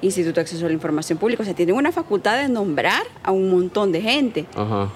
Instituto 0.00 0.36
de 0.36 0.40
Acceso 0.42 0.64
a 0.64 0.68
la 0.68 0.74
Información 0.74 1.18
Pública. 1.18 1.42
O 1.42 1.44
sea, 1.44 1.54
tienen 1.54 1.74
una 1.74 1.92
facultad 1.92 2.40
de 2.40 2.48
nombrar 2.48 3.02
a 3.22 3.32
un 3.32 3.50
montón 3.50 3.92
de 3.92 4.00
gente. 4.00 4.46
Ajá. 4.54 4.90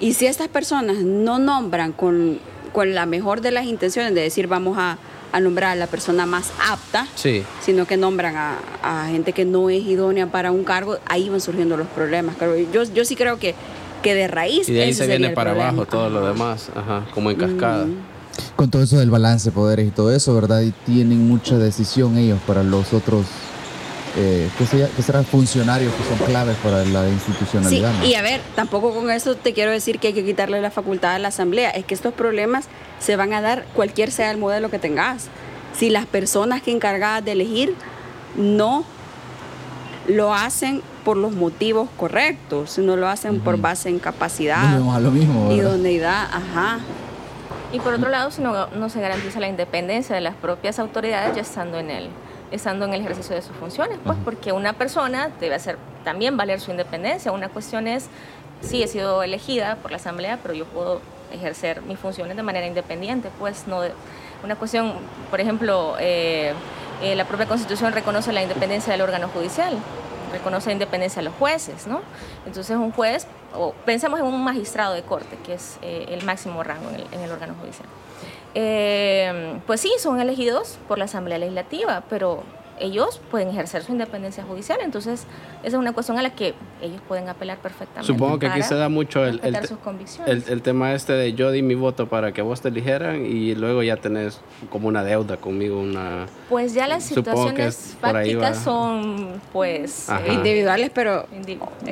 Y 0.00 0.14
si 0.14 0.26
estas 0.26 0.48
personas 0.48 0.96
no 0.98 1.38
nombran 1.38 1.92
con, 1.92 2.38
con 2.72 2.94
la 2.94 3.06
mejor 3.06 3.40
de 3.42 3.50
las 3.50 3.66
intenciones 3.66 4.14
de 4.14 4.22
decir 4.22 4.46
vamos 4.46 4.76
a, 4.78 4.96
a 5.32 5.40
nombrar 5.40 5.72
a 5.72 5.74
la 5.76 5.86
persona 5.86 6.24
más 6.26 6.50
apta, 6.70 7.06
Sí. 7.14 7.44
sino 7.64 7.86
que 7.86 7.96
nombran 7.96 8.34
a, 8.36 8.58
a 8.82 9.06
gente 9.08 9.32
que 9.32 9.44
no 9.44 9.68
es 9.70 9.82
idónea 9.84 10.26
para 10.26 10.52
un 10.52 10.64
cargo, 10.64 10.96
ahí 11.06 11.28
van 11.28 11.40
surgiendo 11.40 11.76
los 11.76 11.86
problemas. 11.88 12.36
Claro, 12.36 12.56
Yo, 12.72 12.82
yo 12.84 13.04
sí 13.04 13.14
creo 13.14 13.38
que, 13.38 13.54
que 14.02 14.14
de 14.14 14.26
raíz... 14.28 14.68
Y 14.68 14.72
de 14.72 14.82
ahí 14.84 14.94
se 14.94 15.06
viene 15.06 15.30
para 15.30 15.50
problema. 15.50 15.68
abajo 15.70 15.86
todo 15.86 16.08
lo 16.08 16.26
demás. 16.26 16.70
Ajá. 16.74 17.04
Como 17.12 17.30
en 17.30 17.36
cascada. 17.36 17.86
Con 18.56 18.70
todo 18.70 18.82
eso 18.82 18.98
del 18.98 19.10
balance 19.10 19.50
de 19.50 19.54
poderes 19.54 19.86
y 19.86 19.90
todo 19.90 20.12
eso, 20.14 20.34
¿verdad? 20.34 20.62
Y 20.62 20.70
tienen 20.86 21.28
mucha 21.28 21.58
decisión 21.58 22.16
ellos 22.16 22.38
para 22.46 22.62
los 22.62 22.92
otros, 22.94 23.26
eh, 24.16 24.48
¿qué, 24.58 24.66
sería- 24.66 24.88
qué 24.96 25.02
serán 25.02 25.24
funcionarios 25.24 25.92
que 25.94 26.02
son 26.04 26.26
claves 26.26 26.56
para 26.62 26.84
la 26.84 27.04
Sí, 27.06 27.12
institucionalidad? 27.12 27.92
¿no? 27.92 28.04
y 28.04 28.14
a 28.14 28.22
ver, 28.22 28.40
tampoco 28.56 28.92
con 28.92 29.10
eso 29.10 29.36
te 29.36 29.52
quiero 29.52 29.70
decir 29.70 29.98
que 29.98 30.08
hay 30.08 30.12
que 30.14 30.24
quitarle 30.24 30.60
la 30.60 30.70
facultad 30.70 31.14
a 31.14 31.18
la 31.18 31.28
asamblea. 31.28 31.70
Es 31.70 31.84
que 31.84 31.94
estos 31.94 32.12
problemas 32.12 32.66
se 32.98 33.16
van 33.16 33.32
a 33.32 33.40
dar 33.40 33.64
cualquier 33.74 34.10
sea 34.10 34.30
el 34.30 34.38
modelo 34.38 34.70
que 34.70 34.78
tengas. 34.78 35.28
Si 35.78 35.90
las 35.90 36.06
personas 36.06 36.60
que 36.62 36.72
encargadas 36.72 37.24
de 37.24 37.32
elegir 37.32 37.74
no 38.36 38.84
lo 40.08 40.34
hacen 40.34 40.82
por 41.04 41.16
los 41.16 41.32
motivos 41.32 41.88
correctos, 41.96 42.72
sino 42.72 42.96
lo 42.96 43.08
hacen 43.08 43.40
por 43.40 43.58
base 43.58 43.88
en 43.88 43.98
capacidad, 44.00 44.74
a 44.76 45.00
lo 45.00 45.10
mismo, 45.10 45.48
¿verdad? 45.48 45.56
idoneidad, 45.62 46.24
ajá. 46.32 46.80
Y 47.72 47.78
por 47.78 47.94
otro 47.94 48.08
lado, 48.10 48.30
si 48.32 48.42
no, 48.42 48.66
no 48.68 48.88
se 48.88 49.00
garantiza 49.00 49.38
la 49.38 49.48
independencia 49.48 50.14
de 50.14 50.20
las 50.20 50.34
propias 50.34 50.78
autoridades 50.80 51.36
ya 51.36 51.42
estando 51.42 51.78
en 51.78 51.90
el, 51.90 52.08
estando 52.50 52.84
en 52.84 52.94
el 52.94 53.00
ejercicio 53.02 53.34
de 53.36 53.42
sus 53.42 53.56
funciones, 53.56 53.98
pues 54.04 54.18
porque 54.24 54.52
una 54.52 54.72
persona 54.72 55.30
debe 55.40 55.54
hacer 55.54 55.78
también 56.04 56.36
valer 56.36 56.60
su 56.60 56.70
independencia. 56.70 57.30
Una 57.32 57.48
cuestión 57.48 57.86
es, 57.86 58.08
sí, 58.60 58.82
he 58.82 58.86
sido 58.88 59.22
elegida 59.22 59.76
por 59.76 59.90
la 59.90 59.98
Asamblea, 59.98 60.38
pero 60.42 60.54
yo 60.54 60.64
puedo 60.64 61.00
ejercer 61.32 61.82
mis 61.82 61.98
funciones 61.98 62.36
de 62.36 62.42
manera 62.42 62.66
independiente, 62.66 63.30
pues 63.38 63.66
no 63.68 63.82
de- 63.82 63.92
una 64.42 64.56
cuestión, 64.56 64.94
por 65.30 65.40
ejemplo, 65.40 65.94
eh, 66.00 66.52
eh, 67.02 67.14
la 67.14 67.24
propia 67.26 67.46
Constitución 67.46 67.92
reconoce 67.92 68.32
la 68.32 68.42
independencia 68.42 68.92
del 68.92 69.02
órgano 69.02 69.28
judicial, 69.28 69.74
reconoce 70.32 70.68
la 70.70 70.72
independencia 70.74 71.20
de 71.20 71.26
los 71.28 71.34
jueces, 71.38 71.86
¿no? 71.86 72.00
Entonces 72.46 72.76
un 72.76 72.90
juez, 72.90 73.26
o 73.54 73.72
pensemos 73.84 74.18
en 74.18 74.26
un 74.26 74.42
magistrado 74.42 74.94
de 74.94 75.02
corte, 75.02 75.36
que 75.44 75.54
es 75.54 75.78
eh, 75.82 76.06
el 76.08 76.24
máximo 76.24 76.62
rango 76.62 76.88
en 76.88 76.96
el, 76.96 77.06
en 77.12 77.20
el 77.20 77.30
órgano 77.30 77.54
judicial. 77.60 77.86
Eh, 78.54 79.60
pues 79.66 79.80
sí, 79.80 79.92
son 79.98 80.20
elegidos 80.20 80.78
por 80.88 80.98
la 80.98 81.04
Asamblea 81.04 81.38
Legislativa, 81.38 82.02
pero 82.08 82.42
ellos 82.80 83.20
pueden 83.30 83.48
ejercer 83.48 83.82
su 83.84 83.92
independencia 83.92 84.42
judicial, 84.44 84.78
entonces 84.82 85.20
esa 85.62 85.68
es 85.68 85.74
una 85.74 85.92
cuestión 85.92 86.18
a 86.18 86.22
la 86.22 86.30
que 86.30 86.54
ellos 86.82 87.00
pueden 87.06 87.28
apelar 87.28 87.58
perfectamente. 87.58 88.06
Supongo 88.06 88.38
que 88.38 88.46
aquí 88.46 88.62
se 88.62 88.74
da 88.74 88.88
mucho 88.88 89.24
el, 89.24 89.40
el, 89.44 89.54
sus 89.66 89.78
el- 90.26 90.44
el 90.48 90.62
tema 90.62 90.94
este 90.94 91.12
de 91.12 91.34
yo 91.34 91.50
di 91.50 91.62
mi 91.62 91.74
voto 91.74 92.08
para 92.08 92.32
que 92.32 92.42
vos 92.42 92.60
te 92.60 92.68
eligieran 92.68 93.26
y 93.26 93.54
luego 93.54 93.82
ya 93.82 93.96
tenés 93.96 94.40
como 94.70 94.88
una 94.88 95.04
deuda 95.04 95.36
conmigo, 95.36 95.78
una... 95.80 96.26
Pues 96.48 96.74
ya 96.74 96.86
las 96.88 97.04
situaciones 97.04 97.96
prácticas 98.00 98.58
son, 98.58 99.40
pues, 99.52 100.08
Ajá. 100.08 100.26
Individuales, 100.32 100.90
pero... 100.94 101.26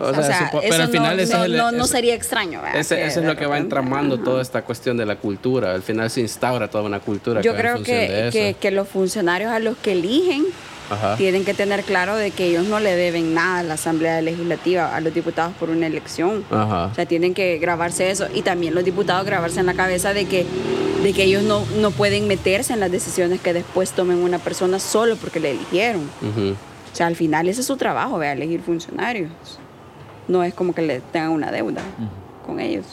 O 0.00 0.14
sea, 0.22 0.48
eso 0.48 0.60
pero 0.68 0.82
al 0.84 0.88
final 0.88 1.16
no, 1.16 1.22
ese 1.22 1.48
no- 1.48 1.72
no- 1.72 1.86
sería 1.86 2.14
extraño. 2.14 2.60
¿verdad? 2.62 2.80
Ese, 2.80 2.96
Que 2.96 3.06
ese 3.06 3.20
es 3.20 3.26
lo 3.26 3.36
que 3.36 3.46
va 3.46 3.58
entramando 3.58 4.18
toda 4.18 4.40
esta 4.42 4.62
cuestión 4.62 4.96
de 4.96 5.06
la 5.06 5.16
cultura. 5.16 5.74
Al 5.74 5.82
final 5.82 6.08
se 6.10 6.20
instaura 6.20 6.68
toda 6.68 6.84
una 6.84 7.00
cultura 7.00 7.40
Yo 7.40 7.52
que 7.52 7.58
creo 7.58 7.82
que, 7.82 8.28
eso. 8.28 8.32
que, 8.32 8.56
que 8.58 8.70
los 8.70 8.88
funcionarios 8.88 9.50
a 9.52 9.58
los 9.58 9.76
que 9.78 9.92
eligen 9.92 10.44
Ajá. 10.90 11.16
tienen 11.16 11.44
que 11.44 11.54
tener 11.54 11.84
claro 11.84 12.16
de 12.16 12.30
que 12.30 12.46
ellos 12.46 12.66
no 12.66 12.80
le 12.80 12.94
deben 12.96 13.34
nada 13.34 13.58
a 13.60 13.62
la 13.62 13.74
Asamblea 13.74 14.20
Legislativa, 14.22 14.94
a 14.94 15.00
los 15.00 15.12
diputados 15.12 15.54
por 15.58 15.70
una 15.70 15.86
elección. 15.86 16.44
Ajá. 16.50 16.86
O 16.86 16.94
sea, 16.94 17.06
tienen 17.06 17.34
que 17.34 17.58
grabarse 17.58 18.10
eso 18.10 18.26
y 18.34 18.42
también 18.42 18.74
los 18.74 18.84
diputados 18.84 19.26
grabarse 19.26 19.60
en 19.60 19.66
la 19.66 19.74
cabeza 19.74 20.12
de 20.12 20.26
que, 20.26 20.46
de 21.02 21.12
que 21.12 21.24
ellos 21.24 21.42
no, 21.42 21.64
no 21.80 21.90
pueden 21.90 22.26
meterse 22.26 22.72
en 22.72 22.80
las 22.80 22.90
decisiones 22.90 23.40
que 23.40 23.52
después 23.52 23.92
tomen 23.92 24.18
una 24.18 24.38
persona 24.38 24.78
solo 24.78 25.16
porque 25.16 25.40
le 25.40 25.52
eligieron. 25.52 26.08
O 26.22 26.96
sea, 26.96 27.06
al 27.06 27.16
final 27.16 27.48
ese 27.48 27.60
es 27.60 27.66
su 27.66 27.76
trabajo, 27.76 28.18
vea, 28.18 28.32
elegir 28.32 28.60
funcionarios. 28.62 29.30
No 30.26 30.42
es 30.42 30.54
como 30.54 30.74
que 30.74 30.82
le 30.82 31.00
tengan 31.00 31.30
una 31.30 31.50
deuda 31.50 31.82
con 32.46 32.60
ellos. 32.60 32.84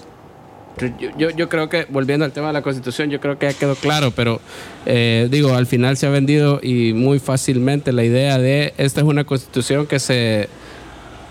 Yo, 0.77 1.09
yo, 1.17 1.29
yo 1.29 1.47
creo 1.49 1.69
que, 1.69 1.85
volviendo 1.89 2.25
al 2.25 2.31
tema 2.33 2.47
de 2.47 2.53
la 2.53 2.61
constitución, 2.61 3.09
yo 3.09 3.19
creo 3.21 3.39
que 3.39 3.45
ya 3.49 3.57
quedó 3.57 3.75
claro, 3.75 4.11
pero 4.11 4.41
eh, 4.85 5.27
digo, 5.31 5.53
al 5.55 5.67
final 5.67 5.95
se 5.95 6.05
ha 6.05 6.09
vendido 6.09 6.59
y 6.61 6.91
muy 6.93 7.19
fácilmente 7.19 7.93
la 7.93 8.03
idea 8.03 8.37
de 8.37 8.73
esta 8.77 8.99
es 9.01 9.07
una 9.07 9.23
constitución 9.23 9.85
que 9.87 9.99
se, 9.99 10.49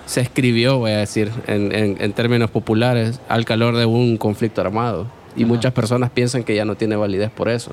se 0.07 0.20
escribió, 0.22 0.78
voy 0.78 0.92
a 0.92 0.98
decir, 0.98 1.30
en, 1.46 1.74
en- 1.74 1.96
en 2.00 2.12
términos 2.14 2.50
populares, 2.50 3.20
al 3.28 3.44
calor 3.44 3.76
de 3.76 3.85
un 3.85 4.16
conflicto 4.16 4.61
armado. 4.62 5.07
Y 5.37 5.44
muchas 5.44 5.72
personas 5.72 6.11
piensan 6.11 6.44
que 6.44 6.54
ya 6.54 6.64
no 6.64 6.76
tiene 6.76 6.96
validez 6.96 7.30
por 7.30 7.48
eso. 7.48 7.72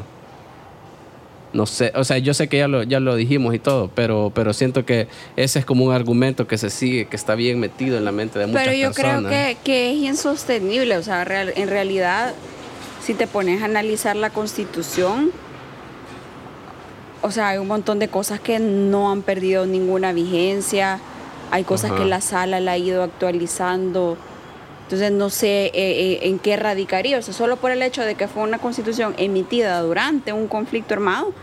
No 1.53 1.65
sé, 1.65 1.91
o 1.95 2.03
sea, 2.05 2.17
yo 2.17 2.33
sé 2.33 2.47
que 2.47 2.59
ya 2.59 2.69
lo, 2.69 2.83
ya 2.83 3.01
lo 3.01 3.15
dijimos 3.15 3.53
y 3.53 3.59
todo, 3.59 3.89
pero, 3.93 4.31
pero 4.33 4.53
siento 4.53 4.85
que 4.85 5.07
ese 5.35 5.59
es 5.59 5.65
como 5.65 5.83
un 5.83 5.91
argumento 5.93 6.47
que 6.47 6.57
se 6.57 6.69
sigue, 6.69 7.05
que 7.07 7.17
está 7.17 7.35
bien 7.35 7.59
metido 7.59 7.97
en 7.97 8.05
la 8.05 8.13
mente 8.13 8.39
de 8.39 8.47
muchas 8.47 8.63
Pero 8.63 8.73
yo 8.77 8.87
personas. 8.93 9.23
creo 9.31 9.55
que, 9.55 9.57
que 9.63 9.91
es 9.91 9.97
insostenible, 9.97 10.95
o 10.95 11.03
sea, 11.03 11.25
real- 11.25 11.51
en 11.57 11.67
realidad, 11.67 12.33
si 13.03 13.13
te 13.15 13.27
pones 13.27 13.61
a 13.61 13.65
analizar 13.65 14.15
la 14.15 14.29
constitución, 14.29 15.31
o 17.21 17.31
sea, 17.31 17.49
hay 17.49 17.57
un 17.57 17.67
montón 17.67 17.99
de 17.99 18.07
cosas 18.07 18.39
que 18.39 18.57
no 18.59 19.11
han 19.11 19.21
perdido 19.21 19.65
ninguna 19.65 20.13
vigencia, 20.13 20.99
hay 21.51 21.63
cosas 21.65 21.91
Ajá. 21.91 21.99
que 21.99 22.05
la 22.05 22.21
sala 22.21 22.59
la 22.61 22.71
ha 22.73 22.77
ido 22.77 23.03
actualizando, 23.03 24.17
entonces 24.91 25.17
no 25.17 25.29
sé 25.29 25.67
eh, 25.67 25.71
eh, 25.73 26.19
en 26.23 26.37
qué 26.37 26.57
radicaría, 26.57 27.17
o 27.17 27.21
sea, 27.21 27.33
solo 27.33 27.55
por 27.55 27.71
el 27.71 27.81
hecho 27.81 28.01
de 28.01 28.15
que 28.15 28.27
fue 28.27 28.43
una 28.43 28.57
constitución 28.57 29.13
emitida 29.17 29.79
durante 29.79 30.33
un 30.33 30.49
conflicto 30.49 30.93
armado, 30.93 31.33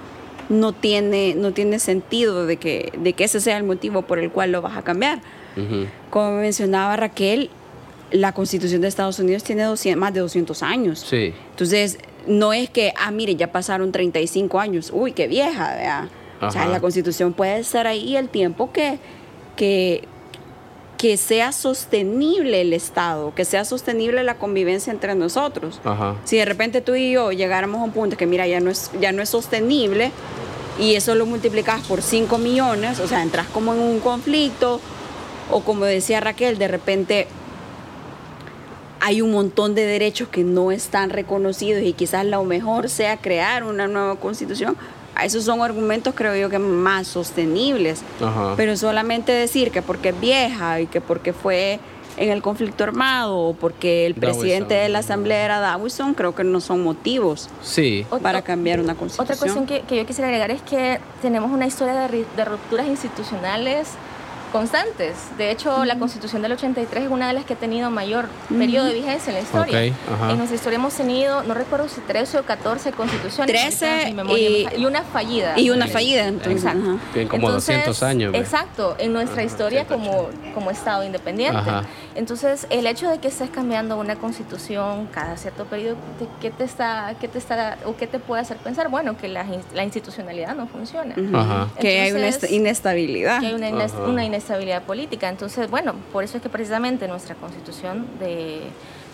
no 0.50 0.74
tiene, 0.74 1.34
no 1.34 1.52
tiene 1.52 1.78
sentido 1.78 2.44
de 2.44 2.58
que, 2.58 2.92
de 2.98 3.14
que 3.14 3.24
ese 3.24 3.40
sea 3.40 3.56
el 3.56 3.64
motivo 3.64 4.02
por 4.02 4.18
el 4.18 4.30
cual 4.30 4.52
lo 4.52 4.61
vas 4.61 4.76
a 4.76 4.82
cambiar. 4.82 5.20
Como 6.11 6.32
mencionaba 6.32 6.94
Raquel, 6.96 7.48
la 8.11 8.32
constitución 8.32 8.82
de 8.82 8.88
Estados 8.88 9.18
Unidos 9.18 9.42
tiene 9.44 9.62
200 9.62 9.98
más 9.98 10.12
de 10.12 10.20
200 10.20 10.62
años. 10.62 11.06
Sí. 11.08 11.32
Entonces, 11.50 11.98
no 12.26 12.52
es 12.52 12.68
que, 12.68 12.92
ah, 13.00 13.11
mire, 13.11 13.34
ya 13.34 13.50
pasaron 13.50 13.92
35 13.92 14.61
años, 14.61 14.90
uy, 14.92 15.12
qué 15.12 15.26
vieja. 15.26 16.06
O 16.42 16.50
sea, 16.50 16.66
la 16.66 16.80
constitución 16.80 17.32
puede 17.32 17.58
estar 17.61 17.87
ahí 17.87 18.14
el 18.14 18.28
tiempo 18.28 18.72
que, 18.72 18.98
que, 19.56 20.04
que 20.98 21.16
sea 21.16 21.52
sostenible 21.52 22.61
el 22.61 22.72
Estado, 22.72 23.32
que 23.34 23.44
sea 23.44 23.64
sostenible 23.64 24.24
la 24.24 24.34
convivencia 24.34 24.92
entre 24.92 25.14
nosotros. 25.14 25.80
Ajá. 25.84 26.16
Si 26.24 26.37
de 26.37 26.44
repente 26.44 26.80
tú 26.80 26.96
y 26.96 27.12
yo 27.12 27.30
llegáramos 27.30 27.80
a 27.80 27.84
un 27.84 27.92
punto 27.92 28.16
que, 28.16 28.26
mira, 28.26 28.46
ya 28.48 28.58
no 28.58 28.68
es, 28.70 28.90
ya 29.00 29.12
no 29.12 29.22
es 29.22 29.28
sostenible 29.28 30.11
y 30.78 30.96
eso 30.96 31.14
lo 31.14 31.24
multiplicas 31.24 31.80
por 31.87 32.02
5 32.02 32.37
millones, 32.38 32.98
o 32.98 33.06
sea, 33.06 33.22
entras 33.22 33.46
como 33.46 33.72
en 33.74 33.80
un 33.80 34.00
conflicto 34.00 34.80
o 35.50 35.61
como 35.61 35.84
decía 35.84 36.20
Raquel, 36.20 36.58
de 36.58 36.68
repente 36.68 37.28
hay 39.00 39.22
un 39.22 39.30
montón 39.30 39.76
de 39.76 39.87
derechos 39.87 40.28
que 40.28 40.42
no 40.42 40.72
están 40.72 41.11
reconocidos 41.11 41.82
y 41.82 41.92
quizás 41.92 42.26
lo 42.26 42.42
mejor 42.42 42.90
sea 42.90 43.16
crear 43.16 43.62
una 43.62 43.87
nueva 43.87 44.16
constitución. 44.16 44.76
Esos 45.24 45.44
son 45.44 45.61
argumentos, 45.62 46.14
creo 46.16 46.35
yo, 46.37 46.48
que 46.50 46.59
más 46.59 47.07
sostenibles. 47.09 48.02
Ajá. 48.24 48.54
Pero 48.57 48.76
solamente 48.76 49.33
decir 49.33 49.70
que 49.70 49.83
porque 49.83 50.11
es 50.11 50.20
vieja 50.20 50.81
y 50.81 50.87
que 50.87 51.00
porque 51.00 51.33
fue 51.33 51.81
en 52.16 52.31
el 52.31 52.42
conflicto 52.42 52.83
armado 52.83 53.38
o 53.38 53.54
porque 53.54 54.04
el 54.04 54.14
presidente 54.16 54.74
de 54.74 54.88
la 54.88 54.98
asamblea 55.00 55.44
era 55.44 55.61
Dawson, 55.61 56.14
creo 56.14 56.35
que 56.35 56.42
no 56.42 56.61
son 56.61 56.83
motivos 56.83 57.48
Sí. 57.62 58.04
Para 58.22 58.42
cambiar 58.42 58.81
una 58.81 58.94
Otra 58.94 58.98
constitución. 59.00 59.38
cuestión 59.38 59.66
que, 59.66 59.83
que 59.87 59.96
yo 59.96 60.04
quisiera 60.04 60.26
agregar 60.26 60.50
es 60.50 60.61
que 60.62 60.98
tenemos 61.22 61.52
una 61.52 61.66
historia 61.68 61.94
de, 61.94 62.09
ri- 62.09 62.26
de 62.37 62.44
rupturas 62.44 62.88
institucionales 62.88 63.87
constantes. 64.48 65.16
De 65.37 65.50
hecho, 65.50 65.84
la 65.84 65.98
Constitución 65.98 66.42
del 66.42 66.52
83 66.52 67.04
es 67.04 67.11
una 67.11 67.28
de 67.28 67.32
las 67.34 67.44
que 67.44 67.54
ha 67.54 67.56
tenido 67.56 67.90
mayor 67.90 68.28
periodo 68.48 68.87
de 68.87 68.94
vigencia 68.94 69.30
en 69.30 69.37
la 69.37 69.42
historia. 69.42 69.92
Ok, 69.92 70.12
ajá. 70.14 70.30
En 70.30 70.37
nuestra 70.38 70.56
historia 70.56 70.76
hemos 70.76 70.94
tenido, 70.94 71.42
no 71.44 71.54
recuerdo 71.54 71.88
si 71.88 72.00
13 72.00 72.38
o 72.38 72.42
14 72.44 72.92
constituciones. 72.92 73.46
13 73.54 73.87
ahorita 73.90 74.08
mi 74.08 74.14
memoria 74.14 74.48
y- 74.76 74.84
una 74.84 75.02
fallida. 75.02 75.58
y 75.58 75.70
una 75.70 75.87
fallida, 75.87 76.26
entonces. 76.26 76.64
Exacto. 76.64 77.28
como 77.30 77.51
200 77.51 78.03
años, 78.03 78.32
¿ve? 78.32 78.38
Exacto, 78.38 78.96
en 78.99 79.12
nuestra 79.12 79.42
Ajá, 79.42 79.44
historia 79.44 79.84
180. 79.86 79.94
como, 80.12 80.55
como 80.55 80.70
Estado 80.70 81.05
independiente. 81.05 81.59
Ajá. 81.59 81.84
Entonces, 82.14 82.66
el 82.70 82.86
hecho 82.86 83.09
de 83.09 83.18
que 83.18 83.28
estés 83.28 83.51
cambiando 83.51 83.96
una 83.99 84.16
constitución 84.16 85.09
cada 85.12 85.36
cierto 85.36 85.64
periodo, 85.66 85.96
te- 86.18 86.26
¿qué 86.40 86.51
te 86.51 86.64
está, 86.64 87.14
qué 87.20 87.28
te 87.28 87.38
está, 87.38 87.78
o 87.84 87.96
qué 87.96 88.07
te 88.07 88.18
puede 88.18 88.42
hacer 88.42 88.57
pensar? 88.57 88.88
Bueno, 88.88 89.16
que 89.16 89.28
la, 89.28 89.44
in- 89.44 89.61
la 89.74 89.84
institucionalidad 89.84 90.55
no 90.55 90.66
funciona. 90.66 91.14
Que 91.14 92.01
hay 92.01 92.11
una 92.12 92.20
Entonces, 92.26 92.44
est- 92.44 92.53
inestabilidad. 92.53 93.40
Que 93.40 93.46
hay 93.49 93.55
una, 93.55 93.68
ines- 93.70 93.92
Ajá. 93.94 94.03
una 94.05 94.24
inestabilidad 94.39 94.82
política. 94.82 95.28
Entonces, 95.28 95.70
bueno, 95.70 95.95
por 96.12 96.24
eso 96.24 96.36
es 96.36 96.43
que 96.43 96.49
precisamente 96.49 97.07
nuestra 97.09 97.34
constitución 97.34 98.07
de, 98.18 98.70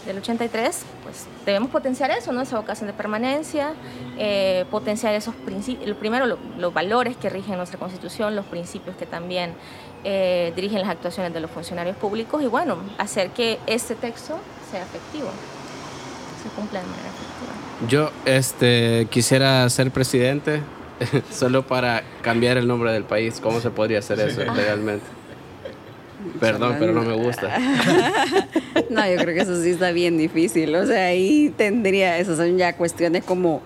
del 0.07 0.19
83, 0.19 0.85
pues 1.03 1.27
debemos 1.47 1.71
potenciar 1.71 2.11
eso, 2.11 2.33
¿no? 2.33 2.43
Esa 2.43 2.57
vocación 2.57 2.87
de 2.87 2.93
permanencia, 2.93 3.75
eh, 4.19 4.65
potenciar 4.71 5.15
esos 5.15 5.35
principios, 5.35 5.97
primero 5.97 6.27
los 6.27 6.75
valores 6.75 7.17
que 7.17 7.31
rigen 7.31 7.57
nuestra 7.57 7.79
Constitución, 7.79 8.37
los 8.37 8.45
principios 8.47 8.97
que 8.97 9.07
también 9.07 9.55
eh, 10.05 10.53
dirigen 10.55 10.81
las 10.81 10.91
actuaciones 10.91 11.33
de 11.33 11.41
los 11.41 11.51
funcionarios 11.51 11.97
públicos 11.97 12.43
y 12.43 12.47
bueno, 12.47 12.77
hacer 12.99 13.31
que 13.31 13.59
este 13.67 13.95
texto 13.95 14.39
sea 14.71 14.83
efectivo, 14.83 15.29
se 16.43 16.49
cumpla 16.51 16.81
de 16.81 16.87
manera 16.87 17.09
efectiva. 17.09 17.89
Yo 17.89 18.11
este, 18.25 19.09
quisiera 19.11 19.69
ser 19.71 19.91
presidente 19.91 20.61
solo 21.31 21.67
para 21.67 22.03
cambiar 22.23 22.57
el 22.57 22.67
nombre 22.67 22.93
del 22.93 23.05
país. 23.05 23.41
¿Cómo 23.41 23.61
se 23.61 23.71
podría 23.71 23.99
hacer 23.99 24.21
eso 24.21 24.45
legalmente? 24.55 25.05
Perdón, 26.41 26.77
pero 26.79 26.93
no 26.93 27.03
me 27.03 27.15
gusta. 27.15 27.59
no, 28.91 29.09
yo 29.09 29.17
creo 29.17 29.35
que 29.35 29.41
eso 29.41 29.63
sí 29.63 29.71
está 29.71 29.93
bien 29.93 30.17
difícil. 30.17 30.75
O 30.75 30.87
sea, 30.87 31.07
ahí 31.07 31.53
tendría, 31.57 32.19
esas 32.19 32.39
son 32.39 32.57
ya 32.57 32.75
cuestiones 32.77 33.25
como 33.25 33.63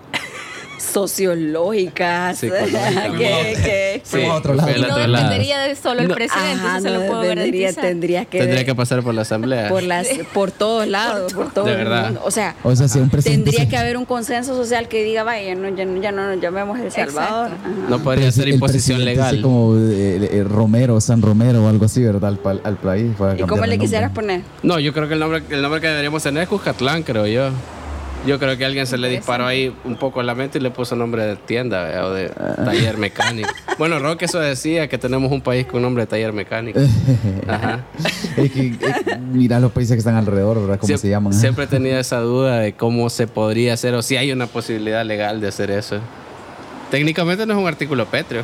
sociológicas 0.79 2.39
que, 2.41 2.49
que, 2.49 4.01
sí, 4.03 4.23
a 4.23 4.33
otro 4.35 4.53
lado. 4.53 4.69
no 4.69 4.97
dependería 4.97 5.59
de 5.61 5.75
solo 5.75 6.01
el 6.01 6.09
presidente, 6.09 6.65
eso 6.65 6.81
se 6.81 6.89
lo 6.89 7.05
puedo 7.05 7.21
tendría, 7.21 7.73
tendría, 7.73 8.25
que 8.25 8.39
tendría 8.39 8.65
que 8.65 8.75
pasar 8.75 9.03
por 9.03 9.13
la 9.13 9.21
asamblea. 9.21 9.69
Por 9.69 9.83
las 9.83 10.07
por 10.33 10.51
todos 10.51 10.87
lados, 10.87 11.33
por 11.33 11.51
todo 11.53 11.65
de 11.65 11.71
el 11.71 11.77
verdad. 11.77 12.05
mundo. 12.05 12.21
O 12.23 12.31
sea, 12.31 12.55
o 12.63 12.75
sea 12.75 12.87
si 12.87 12.99
un 12.99 13.09
tendría 13.09 13.67
que 13.67 13.77
haber 13.77 13.97
un 13.97 14.05
consenso 14.05 14.55
social 14.55 14.87
que 14.87 15.03
diga, 15.03 15.23
vaya, 15.23 15.55
no, 15.55 15.69
ya, 15.69 15.85
no, 15.85 16.01
ya 16.01 16.11
no 16.11 16.27
nos 16.27 16.41
llamemos 16.41 16.79
El 16.79 16.91
Salvador. 16.91 17.51
No 17.89 17.99
podría 17.99 18.31
ser 18.31 18.47
imposición 18.47 19.03
legal. 19.05 19.27
Así 19.27 19.41
como 19.41 19.75
eh, 19.77 20.29
eh, 20.31 20.43
Romero, 20.43 20.99
San 21.01 21.21
Romero 21.21 21.65
o 21.65 21.69
algo 21.69 21.85
así, 21.85 22.03
¿verdad? 22.03 22.37
Al, 22.43 22.61
al 22.63 22.77
país. 22.77 23.11
¿Y 23.37 23.43
cómo 23.43 23.65
le 23.65 23.77
quisieras 23.77 24.11
poner? 24.11 24.41
No, 24.63 24.79
yo 24.79 24.93
creo 24.93 25.07
que 25.07 25.13
el 25.13 25.19
nombre, 25.19 25.43
el 25.49 25.61
nombre 25.61 25.81
que 25.81 25.87
deberíamos 25.87 26.23
tener 26.23 26.43
es 26.43 26.49
Cuscatlán, 26.49 27.03
creo 27.03 27.27
yo. 27.27 27.49
Yo 28.25 28.37
creo 28.37 28.57
que 28.57 28.65
alguien 28.65 28.85
se 28.85 28.97
le 28.97 29.07
disparó 29.07 29.45
ahí 29.45 29.73
un 29.85 29.95
poco 29.95 30.19
en 30.19 30.27
la 30.27 30.35
mente 30.35 30.57
y 30.57 30.61
le 30.61 30.71
puso 30.71 30.95
nombre 30.95 31.23
de 31.25 31.35
tienda 31.37 32.05
o 32.05 32.11
de 32.13 32.29
taller 32.29 32.97
mecánico. 32.97 33.49
Bueno, 33.77 33.97
Roque 33.99 34.25
eso 34.25 34.39
decía 34.39 34.89
que 34.89 34.97
tenemos 34.97 35.31
un 35.31 35.41
país 35.41 35.65
con 35.65 35.81
nombre 35.81 36.03
de 36.03 36.07
taller 36.07 36.33
mecánico. 36.33 36.79
Ajá. 37.47 37.85
mira 39.31 39.59
los 39.59 39.71
países 39.71 39.95
que 39.95 39.99
están 39.99 40.15
alrededor, 40.15 40.59
¿verdad? 40.59 40.79
¿Cómo 40.79 40.97
se 40.97 41.09
llaman? 41.09 41.33
Siempre 41.33 41.63
he 41.63 41.67
tenido 41.69 41.97
esa 41.97 42.19
duda 42.19 42.59
de 42.59 42.73
cómo 42.73 43.09
se 43.09 43.27
podría 43.27 43.73
hacer 43.73 43.93
o 43.93 44.01
si 44.01 44.17
hay 44.17 44.31
una 44.33 44.47
posibilidad 44.47 45.05
legal 45.05 45.39
de 45.39 45.47
hacer 45.47 45.71
eso. 45.71 45.99
Técnicamente 46.91 47.45
no 47.45 47.53
es 47.53 47.59
un 47.59 47.67
artículo 47.67 48.05
pétreo. 48.05 48.43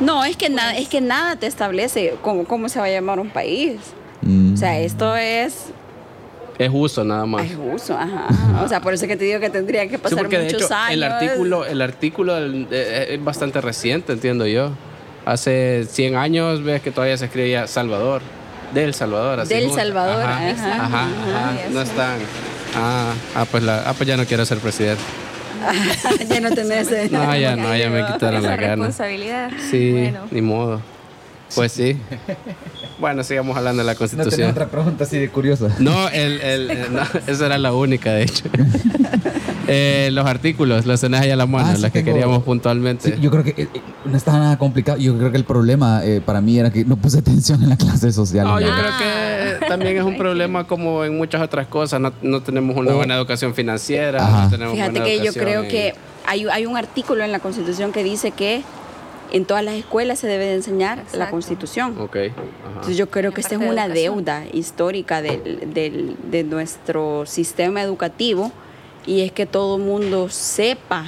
No, 0.00 0.24
es 0.24 0.36
que, 0.36 0.50
nada, 0.50 0.76
es 0.76 0.88
que 0.88 1.00
nada 1.00 1.36
te 1.36 1.46
establece 1.46 2.14
cómo, 2.20 2.44
cómo 2.44 2.68
se 2.68 2.80
va 2.80 2.86
a 2.86 2.90
llamar 2.90 3.18
un 3.18 3.30
país. 3.30 3.76
O 4.54 4.56
sea, 4.56 4.80
esto 4.80 5.14
es 5.16 5.66
es 6.58 6.70
uso 6.72 7.04
nada 7.04 7.26
más. 7.26 7.44
Es 7.44 7.56
uso, 7.56 7.94
ajá. 7.94 8.28
O 8.64 8.68
sea, 8.68 8.80
por 8.80 8.94
eso 8.94 9.06
que 9.06 9.16
te 9.16 9.24
digo 9.24 9.40
que 9.40 9.50
tendría 9.50 9.88
que 9.88 9.98
pasar 9.98 10.24
muchos 10.24 10.30
de 10.30 10.48
hecho, 10.48 10.74
años. 10.74 10.92
El 10.92 11.02
artículo, 11.02 11.66
el 11.66 11.82
artículo 11.82 12.36
es 12.38 13.24
bastante 13.24 13.60
reciente, 13.60 14.12
entiendo 14.12 14.46
yo. 14.46 14.70
Hace 15.24 15.86
100 15.88 16.16
años 16.16 16.62
ves 16.62 16.82
que 16.82 16.90
todavía 16.90 17.16
se 17.16 17.26
escribía 17.26 17.66
Salvador. 17.66 18.22
Del 18.74 18.92
Salvador. 18.92 19.40
Así 19.40 19.54
Del 19.54 19.70
Salvador, 19.70 20.22
ajá. 20.22 20.48
Ajá, 20.48 20.84
ajá, 20.84 21.52
No 21.70 21.80
están. 21.80 22.18
Ah, 22.76 23.14
ah, 23.36 23.46
pues 23.50 23.62
la, 23.62 23.88
ah, 23.88 23.94
pues 23.94 24.08
ya 24.08 24.16
no 24.16 24.24
quiero 24.24 24.44
ser 24.44 24.58
presidente. 24.58 25.02
ya 26.28 26.40
no 26.40 26.50
tenés. 26.50 26.90
no, 27.10 27.36
ya 27.36 27.56
no, 27.56 27.76
ya 27.76 27.88
me 27.88 28.04
quitaron 28.06 28.42
la 28.42 28.56
gana. 28.56 28.68
responsabilidad. 28.86 29.50
Sí, 29.70 30.12
ni 30.30 30.42
modo. 30.42 30.80
Pues 31.54 31.72
sí. 31.72 31.96
Bueno, 32.98 33.24
sigamos 33.24 33.56
hablando 33.56 33.82
de 33.82 33.86
la 33.86 33.94
Constitución. 33.94 34.42
¿No 34.42 34.50
otra 34.50 34.68
pregunta 34.68 35.04
así 35.04 35.18
de 35.18 35.28
curiosa? 35.28 35.68
No, 35.78 36.08
el, 36.08 36.40
el, 36.40 36.70
esa 37.26 37.46
era 37.46 37.58
la 37.58 37.72
única, 37.72 38.12
de 38.12 38.22
hecho. 38.24 38.44
Eh, 39.66 40.10
los 40.12 40.26
artículos, 40.26 40.84
los 40.84 41.00
tenés 41.00 41.22
ahí 41.22 41.30
a 41.30 41.36
la 41.36 41.46
mano, 41.46 41.72
ah, 41.74 41.78
las 41.78 41.90
que 41.90 42.04
queríamos 42.04 42.42
puntualmente. 42.42 43.16
yo 43.18 43.30
creo 43.30 43.42
que 43.42 43.62
eh, 43.62 43.68
no 44.04 44.14
está 44.14 44.32
nada 44.32 44.58
complicado. 44.58 44.98
Yo 44.98 45.16
creo 45.16 45.30
que 45.30 45.38
el 45.38 45.44
problema 45.44 46.04
eh, 46.04 46.20
para 46.20 46.42
mí 46.42 46.58
era 46.58 46.70
que 46.70 46.84
no 46.84 46.96
puse 46.96 47.18
atención 47.20 47.62
en 47.62 47.70
la 47.70 47.76
clase 47.78 48.12
social. 48.12 48.46
No, 48.46 48.60
yo 48.60 48.68
creo 48.68 48.92
que 48.98 49.66
también 49.66 49.96
es 49.96 50.04
un 50.04 50.18
problema 50.18 50.64
como 50.64 51.02
en 51.04 51.16
muchas 51.16 51.40
otras 51.40 51.66
cosas. 51.66 51.98
No, 51.98 52.12
no 52.20 52.42
tenemos 52.42 52.76
una 52.76 52.92
buena 52.92 53.14
educación 53.14 53.54
financiera. 53.54 54.50
Fíjate 54.50 55.02
que 55.02 55.24
yo 55.24 55.32
creo 55.32 55.62
que 55.62 55.94
hay, 56.26 56.46
hay 56.52 56.66
un 56.66 56.76
artículo 56.76 57.24
en 57.24 57.32
la 57.32 57.38
Constitución 57.38 57.90
que 57.90 58.04
dice 58.04 58.32
que 58.32 58.62
en 59.32 59.44
todas 59.44 59.64
las 59.64 59.74
escuelas 59.74 60.18
se 60.18 60.26
debe 60.26 60.46
de 60.46 60.54
enseñar 60.54 61.02
la 61.12 61.30
Constitución. 61.30 61.98
Okay. 61.98 62.32
Entonces 62.68 62.96
yo 62.96 63.10
creo 63.10 63.32
que 63.32 63.40
esta 63.40 63.54
es 63.54 63.60
una 63.60 63.88
deuda 63.88 64.44
histórica 64.52 65.22
de 65.22 66.46
nuestro 66.48 67.26
sistema 67.26 67.82
educativo 67.82 68.52
y 69.06 69.20
es 69.22 69.32
que 69.32 69.46
todo 69.46 69.76
el 69.76 69.82
mundo 69.82 70.28
sepa, 70.28 71.06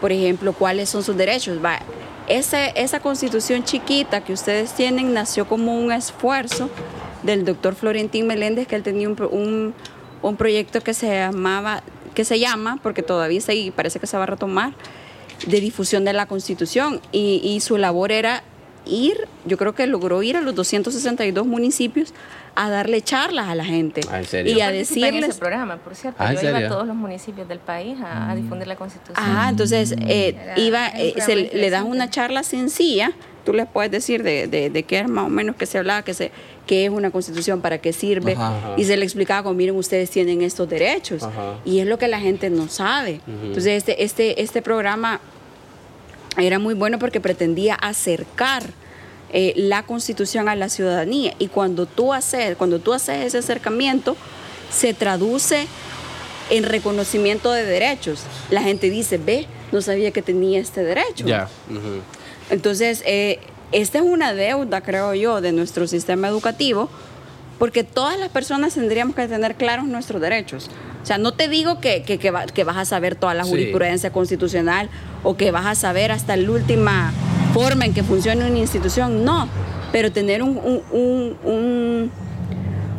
por 0.00 0.12
ejemplo, 0.12 0.52
cuáles 0.52 0.88
son 0.88 1.02
sus 1.02 1.16
derechos. 1.16 1.58
Va, 1.64 1.80
esa 2.28 3.00
constitución 3.00 3.64
chiquita 3.64 4.22
que 4.22 4.32
ustedes 4.32 4.72
tienen 4.72 5.12
nació 5.12 5.46
como 5.46 5.78
un 5.78 5.92
esfuerzo 5.92 6.70
del 7.22 7.44
doctor 7.44 7.74
Florentín 7.74 8.26
Meléndez, 8.26 8.66
que 8.66 8.76
él 8.76 8.82
tenía 8.82 9.08
un, 9.08 9.74
un 10.22 10.36
proyecto 10.36 10.80
que 10.80 10.94
se 10.94 11.08
llamaba, 11.08 11.82
que 12.14 12.24
se 12.24 12.38
llama, 12.38 12.78
porque 12.82 13.02
todavía 13.02 13.38
está 13.38 13.52
ahí, 13.52 13.70
parece 13.70 14.00
que 14.00 14.06
se 14.06 14.16
va 14.16 14.24
a 14.24 14.26
retomar, 14.26 14.72
de 15.46 15.60
difusión 15.60 16.04
de 16.04 16.12
la 16.12 16.26
Constitución 16.26 17.00
y, 17.12 17.60
su 17.60 17.76
labor 17.76 18.12
era 18.12 18.42
ir, 18.84 19.28
yo 19.44 19.56
creo 19.56 19.74
que 19.74 19.86
logró 19.86 20.22
ir 20.22 20.36
a 20.36 20.40
los 20.40 20.54
262 20.54 21.46
municipios 21.46 22.12
a 22.54 22.68
darle 22.68 23.00
charlas 23.00 23.48
a 23.48 23.54
la 23.54 23.64
gente 23.64 24.02
ah, 24.10 24.20
y 24.44 24.60
a 24.60 24.70
decirles 24.70 25.30
ese 25.30 25.38
programa, 25.38 25.76
por 25.78 25.94
cierto, 25.94 26.22
ah, 26.22 26.34
yo 26.34 26.48
iba 26.48 26.58
a 26.58 26.68
todos 26.68 26.86
los 26.86 26.96
municipios 26.96 27.48
del 27.48 27.60
país 27.60 27.96
a, 28.04 28.34
difundir 28.34 28.66
la 28.66 28.76
Constitución. 28.76 29.16
Ah, 29.18 29.46
entonces 29.48 29.94
eh, 30.06 30.36
iba, 30.56 30.88
eh, 30.88 31.14
se, 31.18 31.36
le 31.36 31.70
das 31.70 31.84
una 31.84 32.10
charla 32.10 32.42
sencilla, 32.42 33.12
tú 33.44 33.52
les 33.52 33.66
puedes 33.66 33.90
decir 33.90 34.22
de, 34.22 34.48
de, 34.48 34.82
qué 34.82 35.00
es 35.00 35.08
más 35.08 35.26
o 35.26 35.30
menos 35.30 35.56
que 35.56 35.66
se 35.66 35.78
hablaba, 35.78 36.02
que, 36.02 36.14
se, 36.14 36.30
qué 36.66 36.84
es 36.84 36.90
una 36.90 37.10
constitución, 37.10 37.60
para 37.60 37.78
qué 37.78 37.92
sirve, 37.92 38.36
y 38.76 38.84
se 38.84 38.96
le 38.96 39.04
explicaba 39.04 39.42
como, 39.42 39.54
miren, 39.54 39.76
ustedes 39.76 40.10
tienen 40.10 40.42
estos 40.42 40.68
derechos, 40.68 41.22
y 41.64 41.80
es 41.80 41.86
lo 41.86 41.98
que 41.98 42.08
la 42.08 42.20
gente 42.20 42.50
no 42.50 42.68
sabe. 42.68 43.20
Entonces, 43.44 43.78
este, 43.78 44.04
este, 44.04 44.42
este 44.42 44.62
programa 44.62 45.20
era 46.36 46.58
muy 46.58 46.74
bueno 46.74 46.98
porque 46.98 47.20
pretendía 47.20 47.74
acercar 47.74 48.62
eh, 49.34 49.54
la 49.56 49.82
constitución 49.82 50.48
a 50.48 50.54
la 50.54 50.68
ciudadanía. 50.68 51.34
Y 51.38 51.48
cuando 51.48 51.86
tú, 51.86 52.12
haces, 52.12 52.56
cuando 52.56 52.78
tú 52.78 52.92
haces 52.92 53.26
ese 53.26 53.38
acercamiento, 53.38 54.16
se 54.70 54.94
traduce 54.94 55.66
en 56.50 56.64
reconocimiento 56.64 57.50
de 57.52 57.64
derechos. 57.64 58.24
La 58.50 58.62
gente 58.62 58.90
dice, 58.90 59.18
ve, 59.18 59.46
no 59.72 59.80
sabía 59.80 60.10
que 60.10 60.22
tenía 60.22 60.60
este 60.60 60.82
derecho. 60.82 61.24
Entonces, 62.50 63.02
eh, 63.06 63.38
esta 63.72 63.98
es 63.98 64.04
una 64.04 64.34
deuda, 64.34 64.80
creo 64.82 65.14
yo, 65.14 65.40
de 65.40 65.52
nuestro 65.52 65.86
sistema 65.86 66.28
educativo, 66.28 66.88
porque 67.58 67.84
todas 67.84 68.18
las 68.18 68.28
personas 68.28 68.74
tendríamos 68.74 69.14
que 69.16 69.26
tener 69.28 69.54
claros 69.54 69.86
nuestros 69.86 70.20
derechos. 70.20 70.68
O 71.02 71.06
sea, 71.06 71.18
no 71.18 71.32
te 71.32 71.48
digo 71.48 71.80
que, 71.80 72.02
que, 72.02 72.30
vas 72.64 72.76
a 72.76 72.84
saber 72.84 73.16
toda 73.16 73.34
la 73.34 73.44
jurisprudencia 73.44 74.10
constitucional 74.10 74.88
o 75.24 75.36
que 75.36 75.50
vas 75.50 75.66
a 75.66 75.74
saber 75.74 76.12
hasta 76.12 76.36
la 76.36 76.50
última 76.50 77.12
forma 77.52 77.84
en 77.84 77.92
que 77.92 78.02
funciona 78.02 78.46
una 78.46 78.58
institución, 78.58 79.24
no, 79.24 79.48
pero 79.90 80.12
tener 80.12 80.42
un, 80.42 80.58
un, 80.92 82.10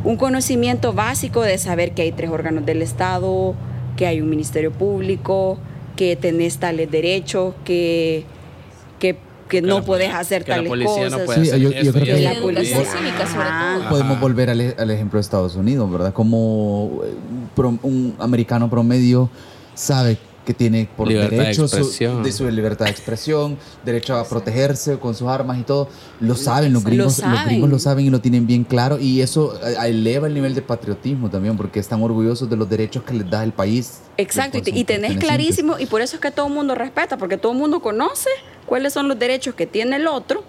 un, 0.03 0.17
conocimiento 0.17 0.93
básico 0.93 1.41
de 1.41 1.57
saber 1.57 1.93
que 1.93 2.03
hay 2.03 2.11
tres 2.11 2.29
órganos 2.29 2.65
del 2.65 2.81
Estado, 2.81 3.55
que 3.95 4.05
hay 4.05 4.21
un 4.21 4.29
ministerio 4.29 4.71
público, 4.71 5.57
que 5.95 6.15
tenés 6.15 6.57
tales 6.57 6.91
derechos, 6.91 7.55
que, 7.63 8.25
que 8.99 9.17
que 9.53 9.61
no 9.61 9.83
puedes 9.83 10.11
hacer 10.13 10.43
tales 10.43 10.69
cosas. 10.85 11.21
sí, 11.35 11.59
yo, 11.59 11.93
creo 11.93 12.05
que 12.05 12.21
la 12.21 12.41
policía 12.41 12.83
cívica 12.85 13.27
sobre 13.27 13.47
todo. 13.47 13.89
Podemos 13.89 14.19
volver 14.19 14.49
al, 14.49 14.75
al, 14.77 14.91
ejemplo 14.91 15.17
de 15.17 15.21
Estados 15.21 15.55
Unidos, 15.55 15.91
¿verdad? 15.91 16.11
Como 16.11 17.01
eh, 17.03 17.77
un 17.83 18.15
americano 18.19 18.69
promedio 18.69 19.29
sabe 19.75 20.17
que 20.43 20.53
tiene 20.53 20.89
por 20.97 21.07
derecho 21.07 21.67
de 21.67 22.31
su 22.31 22.49
libertad 22.49 22.85
de 22.85 22.91
expresión, 22.91 23.57
derecho 23.85 24.15
a 24.15 24.27
protegerse 24.27 24.97
con 24.97 25.15
sus 25.15 25.27
armas 25.27 25.57
y 25.59 25.63
todo. 25.63 25.87
Lo 26.19 26.35
saben, 26.35 26.73
los 26.73 26.83
gringos 26.83 27.19
lo, 27.19 27.29
Los 27.29 27.45
gringos 27.45 27.69
lo 27.69 27.79
saben 27.79 28.05
y 28.05 28.09
lo 28.09 28.21
tienen 28.21 28.45
bien 28.45 28.63
claro 28.63 28.99
y 28.99 29.21
eso 29.21 29.59
eleva 29.83 30.27
el 30.27 30.33
nivel 30.33 30.53
de 30.55 30.61
patriotismo 30.61 31.29
también 31.29 31.57
porque 31.57 31.79
están 31.79 32.01
orgullosos 32.01 32.49
de 32.49 32.57
los 32.57 32.69
derechos 32.69 33.03
que 33.03 33.13
les 33.13 33.29
da 33.29 33.43
el 33.43 33.53
país. 33.53 34.01
Exacto, 34.17 34.59
y, 34.65 34.83
tenés 34.83 35.17
clarísimo 35.17 35.79
y 35.79 35.85
por 35.85 36.01
eso 36.01 36.17
es 36.17 36.21
que 36.21 36.31
todo 36.31 36.47
el 36.47 36.53
mundo 36.53 36.75
respeta, 36.75 37.17
porque 37.17 37.37
todo 37.37 37.53
el 37.53 37.57
mundo 37.57 37.79
conoce 37.79 38.29
cuáles 38.73 38.91
son 38.91 39.07
los 39.07 39.19
derechos 39.19 39.53
que 39.53 39.67
tiene 39.67 39.97
el 39.97 40.07
otro 40.07 40.43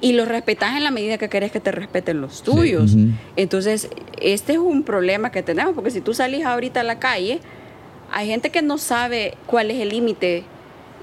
y 0.00 0.14
los 0.14 0.26
respetas 0.26 0.76
en 0.76 0.82
la 0.82 0.90
medida 0.90 1.16
que 1.16 1.28
querés 1.28 1.52
que 1.52 1.60
te 1.60 1.70
respeten 1.70 2.20
los 2.20 2.42
tuyos. 2.42 2.96
Entonces, 3.36 3.88
este 4.20 4.54
es 4.54 4.58
un 4.58 4.82
problema 4.82 5.30
que 5.30 5.40
tenemos, 5.44 5.74
porque 5.76 5.92
si 5.92 6.00
tú 6.00 6.12
salís 6.12 6.44
ahorita 6.44 6.80
a 6.80 6.82
la 6.82 6.98
calle, 6.98 7.38
hay 8.10 8.26
gente 8.26 8.50
que 8.50 8.62
no 8.62 8.78
sabe 8.78 9.36
cuál 9.46 9.70
es 9.70 9.80
el 9.80 9.90
límite 9.90 10.42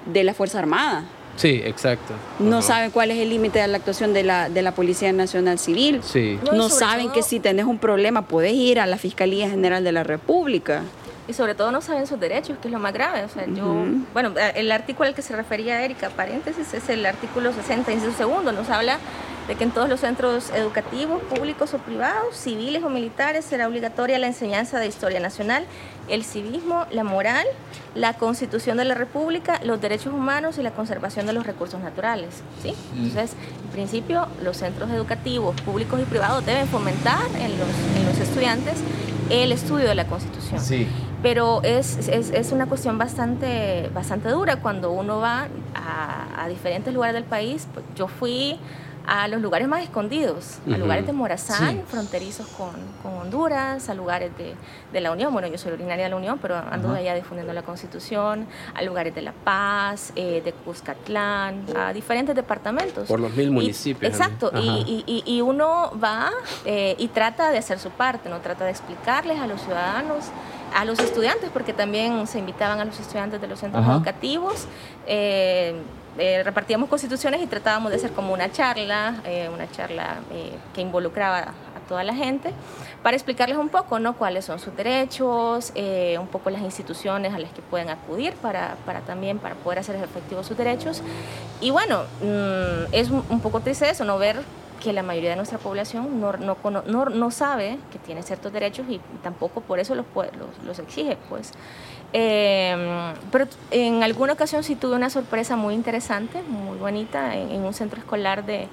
de 0.05 0.23
la 0.25 0.33
Fuerza 0.33 0.59
Armada. 0.59 1.05
Sí, 1.37 1.61
exacto. 1.63 2.13
No 2.39 2.57
Ajá. 2.57 2.67
saben 2.67 2.91
cuál 2.91 3.09
es 3.11 3.17
el 3.19 3.29
límite 3.29 3.59
de 3.59 3.67
la 3.69 3.77
actuación 3.77 4.11
de 4.13 4.23
la, 4.23 4.49
de 4.49 4.61
la 4.61 4.73
Policía 4.75 5.13
Nacional 5.13 5.59
Civil. 5.59 6.01
Sí. 6.03 6.37
No, 6.53 6.67
saben 6.67 7.05
todo- 7.05 7.13
que 7.13 7.23
si 7.23 7.39
tenés 7.39 7.63
un 7.65 7.77
problema 7.79 8.23
puedes 8.27 8.51
ir 8.53 8.81
a 8.81 8.85
la 8.85 8.97
Fiscalía 8.97 9.49
General 9.49 9.81
de 9.81 9.93
la 9.93 10.03
República. 10.03 10.83
Y 11.31 11.33
sobre 11.33 11.55
todo 11.55 11.71
no 11.71 11.79
saben 11.79 12.07
sus 12.07 12.19
derechos, 12.19 12.57
que 12.61 12.67
es 12.67 12.73
lo 12.73 12.77
más 12.79 12.91
grave. 12.91 13.23
O 13.23 13.29
sea, 13.29 13.45
yo, 13.45 13.85
bueno, 14.11 14.33
el 14.53 14.69
artículo 14.69 15.07
al 15.07 15.15
que 15.15 15.21
se 15.21 15.33
refería 15.33 15.81
Erika, 15.81 16.09
paréntesis, 16.09 16.73
es 16.73 16.89
el 16.89 17.05
artículo 17.05 17.53
60, 17.53 17.89
inciso 17.89 18.11
segundo. 18.11 18.51
Nos 18.51 18.69
habla 18.69 18.99
de 19.47 19.55
que 19.55 19.63
en 19.63 19.71
todos 19.71 19.87
los 19.87 20.01
centros 20.01 20.49
educativos, 20.49 21.21
públicos 21.23 21.73
o 21.73 21.77
privados, 21.77 22.35
civiles 22.35 22.83
o 22.83 22.89
militares, 22.89 23.45
será 23.45 23.69
obligatoria 23.69 24.19
la 24.19 24.27
enseñanza 24.27 24.77
de 24.79 24.87
historia 24.87 25.21
nacional, 25.21 25.63
el 26.09 26.25
civismo, 26.25 26.85
la 26.91 27.05
moral, 27.05 27.45
la 27.95 28.11
constitución 28.11 28.75
de 28.75 28.83
la 28.83 28.95
República, 28.95 29.61
los 29.63 29.79
derechos 29.79 30.13
humanos 30.13 30.57
y 30.57 30.63
la 30.63 30.71
conservación 30.71 31.27
de 31.27 31.31
los 31.31 31.47
recursos 31.47 31.79
naturales. 31.79 32.41
¿sí? 32.61 32.73
Entonces, 32.97 33.37
en 33.63 33.69
principio, 33.69 34.27
los 34.43 34.57
centros 34.57 34.89
educativos, 34.91 35.55
públicos 35.61 35.97
y 36.01 36.03
privados 36.03 36.45
deben 36.45 36.67
fomentar 36.67 37.21
en 37.39 37.57
los, 37.57 37.69
en 37.95 38.05
los 38.05 38.17
estudiantes 38.19 38.79
el 39.29 39.53
estudio 39.53 39.87
de 39.87 39.95
la 39.95 40.07
Constitución 40.07 40.59
Sí. 40.59 40.87
Pero 41.21 41.61
es, 41.63 42.07
es, 42.07 42.31
es 42.31 42.51
una 42.51 42.65
cuestión 42.65 42.97
bastante, 42.97 43.89
bastante 43.93 44.29
dura 44.29 44.57
cuando 44.57 44.91
uno 44.91 45.19
va 45.19 45.47
a, 45.75 46.43
a 46.43 46.47
diferentes 46.47 46.93
lugares 46.93 47.13
del 47.13 47.25
país. 47.25 47.67
Pues, 47.73 47.85
Yo 47.95 48.07
fui 48.07 48.59
a 49.07 49.27
los 49.27 49.41
lugares 49.41 49.67
más 49.67 49.81
escondidos, 49.81 50.59
a 50.71 50.77
lugares 50.77 51.07
de 51.07 51.11
Morazán, 51.11 51.71
Sí. 51.71 51.81
fronterizos 51.87 52.45
con, 52.49 52.69
con 53.01 53.13
Honduras, 53.19 53.89
a 53.89 53.95
lugares 53.95 54.29
de, 54.37 54.53
de 54.93 55.01
la 55.01 55.11
Unión, 55.11 55.33
bueno, 55.33 55.47
yo 55.47 55.57
soy 55.57 55.71
originaria 55.71 56.03
de 56.05 56.11
la 56.11 56.17
Unión, 56.17 56.37
pero 56.39 56.55
ando 56.55 56.89
Ajá. 56.89 56.97
allá 56.99 57.15
difundiendo 57.15 57.51
la 57.51 57.63
Constitución, 57.63 58.45
a 58.75 58.81
lugares 58.83 59.15
de 59.15 59.23
La 59.23 59.31
Paz, 59.31 60.13
eh, 60.15 60.43
de 60.45 60.53
Cuscatlán, 60.53 61.65
a 61.75 61.93
diferentes 61.93 62.35
departamentos. 62.35 63.07
Por 63.07 63.19
los 63.19 63.31
mil 63.35 63.47
Y- 63.47 63.51
municipios. 63.51 64.11
exacto, 64.13 64.51
y- 64.55 65.03
y- 65.07 65.23
y 65.25 65.41
uno 65.41 65.91
va 66.01 66.29
eh, 66.65 66.95
y 66.99 67.07
trata 67.07 67.49
de 67.49 67.57
hacer 67.57 67.79
su 67.79 67.89
parte, 67.89 68.29
¿no? 68.29 68.37
Trata 68.39 68.65
de 68.65 68.71
explicarles 68.71 69.39
a 69.39 69.47
los 69.47 69.61
ciudadanos, 69.61 70.25
a 70.73 70.85
los 70.85 70.99
estudiantes, 70.99 71.49
porque 71.51 71.73
también 71.73 72.27
se 72.27 72.39
invitaban 72.39 72.79
a 72.79 72.85
los 72.85 72.99
estudiantes 72.99 73.41
de 73.41 73.47
los 73.47 73.59
centros 73.59 73.83
Ajá. 73.83 73.93
educativos. 73.95 74.67
eh, 75.07 75.75
eh, 76.17 76.43
repartíamos 76.43 76.89
constituciones 76.89 77.41
y 77.41 77.47
tratábamos 77.47 77.89
de 77.89 77.95
hacer 77.95 78.11
como 78.11 78.33
una 78.33 78.51
charla, 78.51 79.21
eh, 79.23 79.49
una 79.53 79.71
charla 79.71 80.17
eh, 80.31 80.51
que 80.73 80.81
involucraba 80.81 81.39
a 81.39 81.79
toda 81.87 82.03
la 82.03 82.13
gente, 82.13 82.51
para 83.01 83.15
explicarles 83.15 83.57
un 83.57 83.69
poco 83.69 83.97
¿no? 83.97 84.17
cuáles 84.17 84.43
son 84.43 84.59
sus 84.59 84.75
derechos, 84.75 85.71
eh, 85.73 86.17
un 86.19 86.27
poco 86.27 86.49
las 86.49 86.61
instituciones 86.63 87.33
a 87.33 87.39
las 87.39 87.51
que 87.53 87.61
pueden 87.61 87.89
acudir 87.89 88.33
para, 88.33 88.75
para 88.85 88.99
también 88.99 89.39
para 89.39 89.55
poder 89.55 89.79
hacer 89.79 89.95
efectivos 89.95 90.45
sus 90.45 90.57
derechos. 90.57 91.01
Y 91.61 91.71
bueno, 91.71 92.03
mm, 92.21 92.93
es 92.93 93.09
un 93.09 93.39
poco 93.41 93.61
triste 93.61 93.89
eso, 93.89 94.03
no 94.03 94.17
ver 94.17 94.41
que 94.81 94.91
la 94.91 95.03
mayoría 95.03 95.29
de 95.29 95.35
nuestra 95.35 95.59
población 95.59 96.19
no, 96.19 96.33
no, 96.33 96.57
no, 96.85 97.05
no 97.05 97.31
sabe 97.31 97.77
que 97.91 97.99
tiene 97.99 98.23
ciertos 98.23 98.51
derechos 98.51 98.85
y 98.89 98.99
tampoco 99.21 99.61
por 99.61 99.79
eso 99.79 99.95
los, 99.95 100.05
los, 100.15 100.65
los 100.65 100.79
exige. 100.79 101.17
Pues. 101.29 101.53
Eh, 102.13 103.13
pero 103.31 103.47
en 103.69 104.03
alguna 104.03 104.33
ocasión 104.33 104.63
sí 104.63 104.75
tuve 104.75 104.95
una 104.95 105.09
sorpresa 105.09 105.55
muy 105.55 105.75
interesante, 105.75 106.41
muy 106.41 106.77
bonita, 106.77 107.35
en, 107.35 107.51
en 107.51 107.63
un 107.63 107.73
centro 107.73 107.99
escolar 107.99 108.45
de 108.45 108.67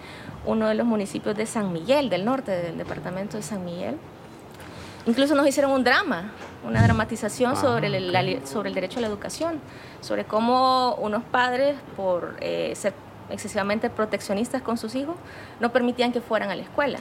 uno 0.46 0.66
de 0.66 0.74
los 0.74 0.86
municipios 0.86 1.36
de 1.36 1.46
San 1.46 1.72
Miguel, 1.72 2.08
del 2.08 2.24
norte 2.24 2.50
del 2.50 2.78
departamento 2.78 3.36
de 3.36 3.42
San 3.42 3.64
Miguel. 3.64 3.96
Incluso 5.06 5.34
nos 5.34 5.46
hicieron 5.46 5.72
un 5.72 5.84
drama, 5.84 6.32
una 6.66 6.82
dramatización 6.82 7.56
sobre, 7.56 7.86
el, 7.86 8.12
la 8.12 8.22
sobre 8.46 8.68
el 8.68 8.74
derecho 8.74 8.98
a 8.98 9.02
la 9.02 9.08
educación, 9.08 9.60
sobre 10.00 10.24
cómo 10.24 10.96
unos 10.96 11.22
padres, 11.22 11.76
por 11.96 12.36
eh, 12.40 12.72
ser 12.74 12.92
excesivamente 13.30 13.90
proteccionistas 13.90 14.62
con 14.62 14.78
sus 14.78 14.94
hijos, 14.94 15.16
no 15.60 15.70
permitían 15.72 16.12
que 16.12 16.20
fueran 16.20 16.50
a 16.50 16.56
la 16.56 16.62
escuela. 16.62 16.98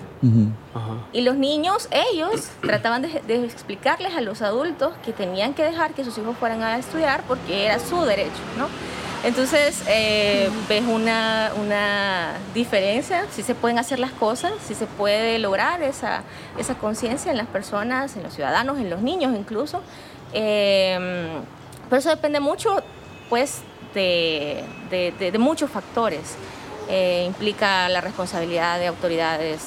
Ajá. 0.73 0.97
Y 1.13 1.21
los 1.21 1.36
niños, 1.36 1.88
ellos, 1.91 2.49
trataban 2.61 3.01
de, 3.01 3.21
de 3.28 3.45
explicarles 3.45 4.15
a 4.15 4.21
los 4.21 4.41
adultos 4.41 4.93
que 5.05 5.13
tenían 5.13 5.53
que 5.53 5.63
dejar 5.63 5.93
que 5.93 6.03
sus 6.03 6.17
hijos 6.17 6.38
fueran 6.38 6.61
a 6.63 6.78
estudiar 6.78 7.23
porque 7.28 7.65
era 7.65 7.80
su 7.80 8.01
derecho, 8.01 8.41
¿no? 8.57 8.67
Entonces, 9.23 9.84
eh, 9.88 10.49
ves 10.69 10.84
una, 10.88 11.51
una 11.59 12.34
diferencia, 12.53 13.25
si 13.32 13.41
se 13.41 13.55
pueden 13.55 13.80
hacer 13.80 13.99
las 13.99 14.11
cosas, 14.11 14.53
si 14.65 14.75
se 14.75 14.86
puede 14.86 15.39
lograr 15.39 15.82
esa, 15.82 16.21
esa 16.57 16.75
conciencia 16.75 17.32
en 17.32 17.38
las 17.38 17.47
personas, 17.47 18.15
en 18.15 18.23
los 18.23 18.34
ciudadanos, 18.34 18.78
en 18.78 18.89
los 18.89 19.01
niños 19.01 19.36
incluso. 19.36 19.82
Eh, 20.34 21.30
pero 21.89 21.99
eso 21.99 22.09
depende 22.09 22.39
mucho, 22.39 22.84
pues, 23.30 23.63
de, 23.93 24.63
de- 24.89 25.13
de- 25.19 25.31
de 25.31 25.38
muchos 25.38 25.69
factores. 25.69 26.35
Eh, 26.89 27.23
implica 27.27 27.89
la 27.89 27.99
responsabilidad 28.01 28.79
de 28.79 28.88
autoridades 28.88 29.59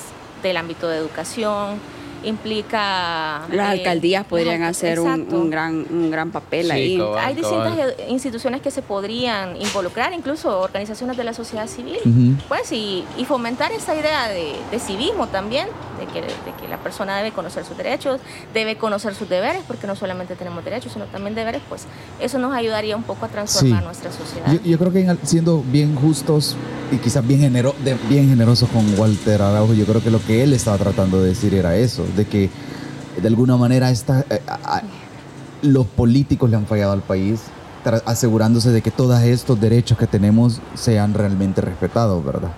del 0.42 0.56
ámbito 0.56 0.88
de 0.88 0.96
educación, 0.96 1.78
implica... 2.24 3.42
Las 3.50 3.68
eh, 3.74 3.78
alcaldías 3.78 4.20
las 4.22 4.28
podrían 4.28 4.62
hacer 4.62 5.00
un, 5.00 5.50
gran, 5.50 5.86
un 5.90 6.10
gran 6.10 6.30
papel 6.30 6.66
Sí, 6.66 6.72
ahí. 6.72 6.98
cabal. 6.98 7.24
Hay 7.24 7.34
distintas 7.34 7.78
ed- 7.78 8.08
instituciones 8.08 8.60
que 8.60 8.70
se 8.70 8.82
podrían 8.82 9.56
involucrar, 9.60 10.12
incluso 10.12 10.60
organizaciones 10.60 11.16
de 11.16 11.24
la 11.24 11.32
sociedad 11.34 11.66
civil, 11.66 11.98
pues, 12.48 12.72
y, 12.72 13.04
y 13.16 13.24
fomentar 13.24 13.72
esa 13.72 13.94
idea 13.94 14.28
de, 14.28 14.54
de 14.70 14.78
civismo 14.78 15.26
también, 15.28 15.66
de 15.98 16.06
que, 16.06 16.20
de 16.22 16.28
que 16.60 16.68
la 16.68 16.78
persona 16.78 17.16
debe 17.18 17.32
conocer 17.32 17.64
sus 17.64 17.76
derechos, 17.76 18.20
debe 18.54 18.76
conocer 18.76 19.14
sus 19.14 19.28
deberes, 19.28 19.62
porque 19.66 19.86
no 19.86 19.96
solamente 19.96 20.34
tenemos 20.36 20.64
derechos, 20.64 20.92
sino 20.92 21.04
también 21.06 21.34
deberes, 21.34 21.62
pues 21.68 21.82
eso 22.20 22.38
nos 22.38 22.52
ayudaría 22.54 22.96
un 22.96 23.02
poco 23.02 23.26
a 23.26 23.28
transformar 23.28 23.80
Sí. 23.80 23.84
nuestra 23.84 24.12
sociedad. 24.12 24.52
Yo, 24.52 24.60
yo 24.62 24.78
creo 24.78 24.92
que 24.92 25.00
en- 25.00 25.18
siendo 25.24 25.62
bien 25.66 25.94
justos 25.96 26.56
y 26.92 26.96
quizás 26.96 27.26
bien, 27.26 27.40
genero, 27.40 27.74
de- 27.84 27.96
bien 28.08 28.28
generosos 28.28 28.68
con 28.70 28.98
Walter 28.98 29.42
Araujo, 29.42 29.74
yo 29.74 29.84
creo 29.84 30.02
que 30.02 30.10
lo 30.10 30.24
que 30.24 30.42
él 30.42 30.52
estaba 30.52 30.78
tratando 30.78 31.20
de 31.22 31.28
decir 31.30 31.54
era 31.54 31.76
eso, 31.76 32.04
de 32.16 32.26
que 32.26 32.50
de 33.20 33.28
alguna 33.28 33.56
manera 33.56 33.90
esta, 33.90 34.24
eh, 34.30 34.40
los 35.62 35.86
políticos 35.86 36.50
le 36.50 36.56
han 36.56 36.66
fallado 36.66 36.92
al 36.92 37.02
país, 37.02 37.40
asegurándose 38.06 38.70
de 38.70 38.82
que 38.82 38.90
todos 38.90 39.20
estos 39.22 39.60
derechos 39.60 39.96
que 39.98 40.06
tenemos 40.06 40.60
sean 40.74 41.14
realmente 41.14 41.60
respetados, 41.60 42.24
¿verdad? 42.24 42.50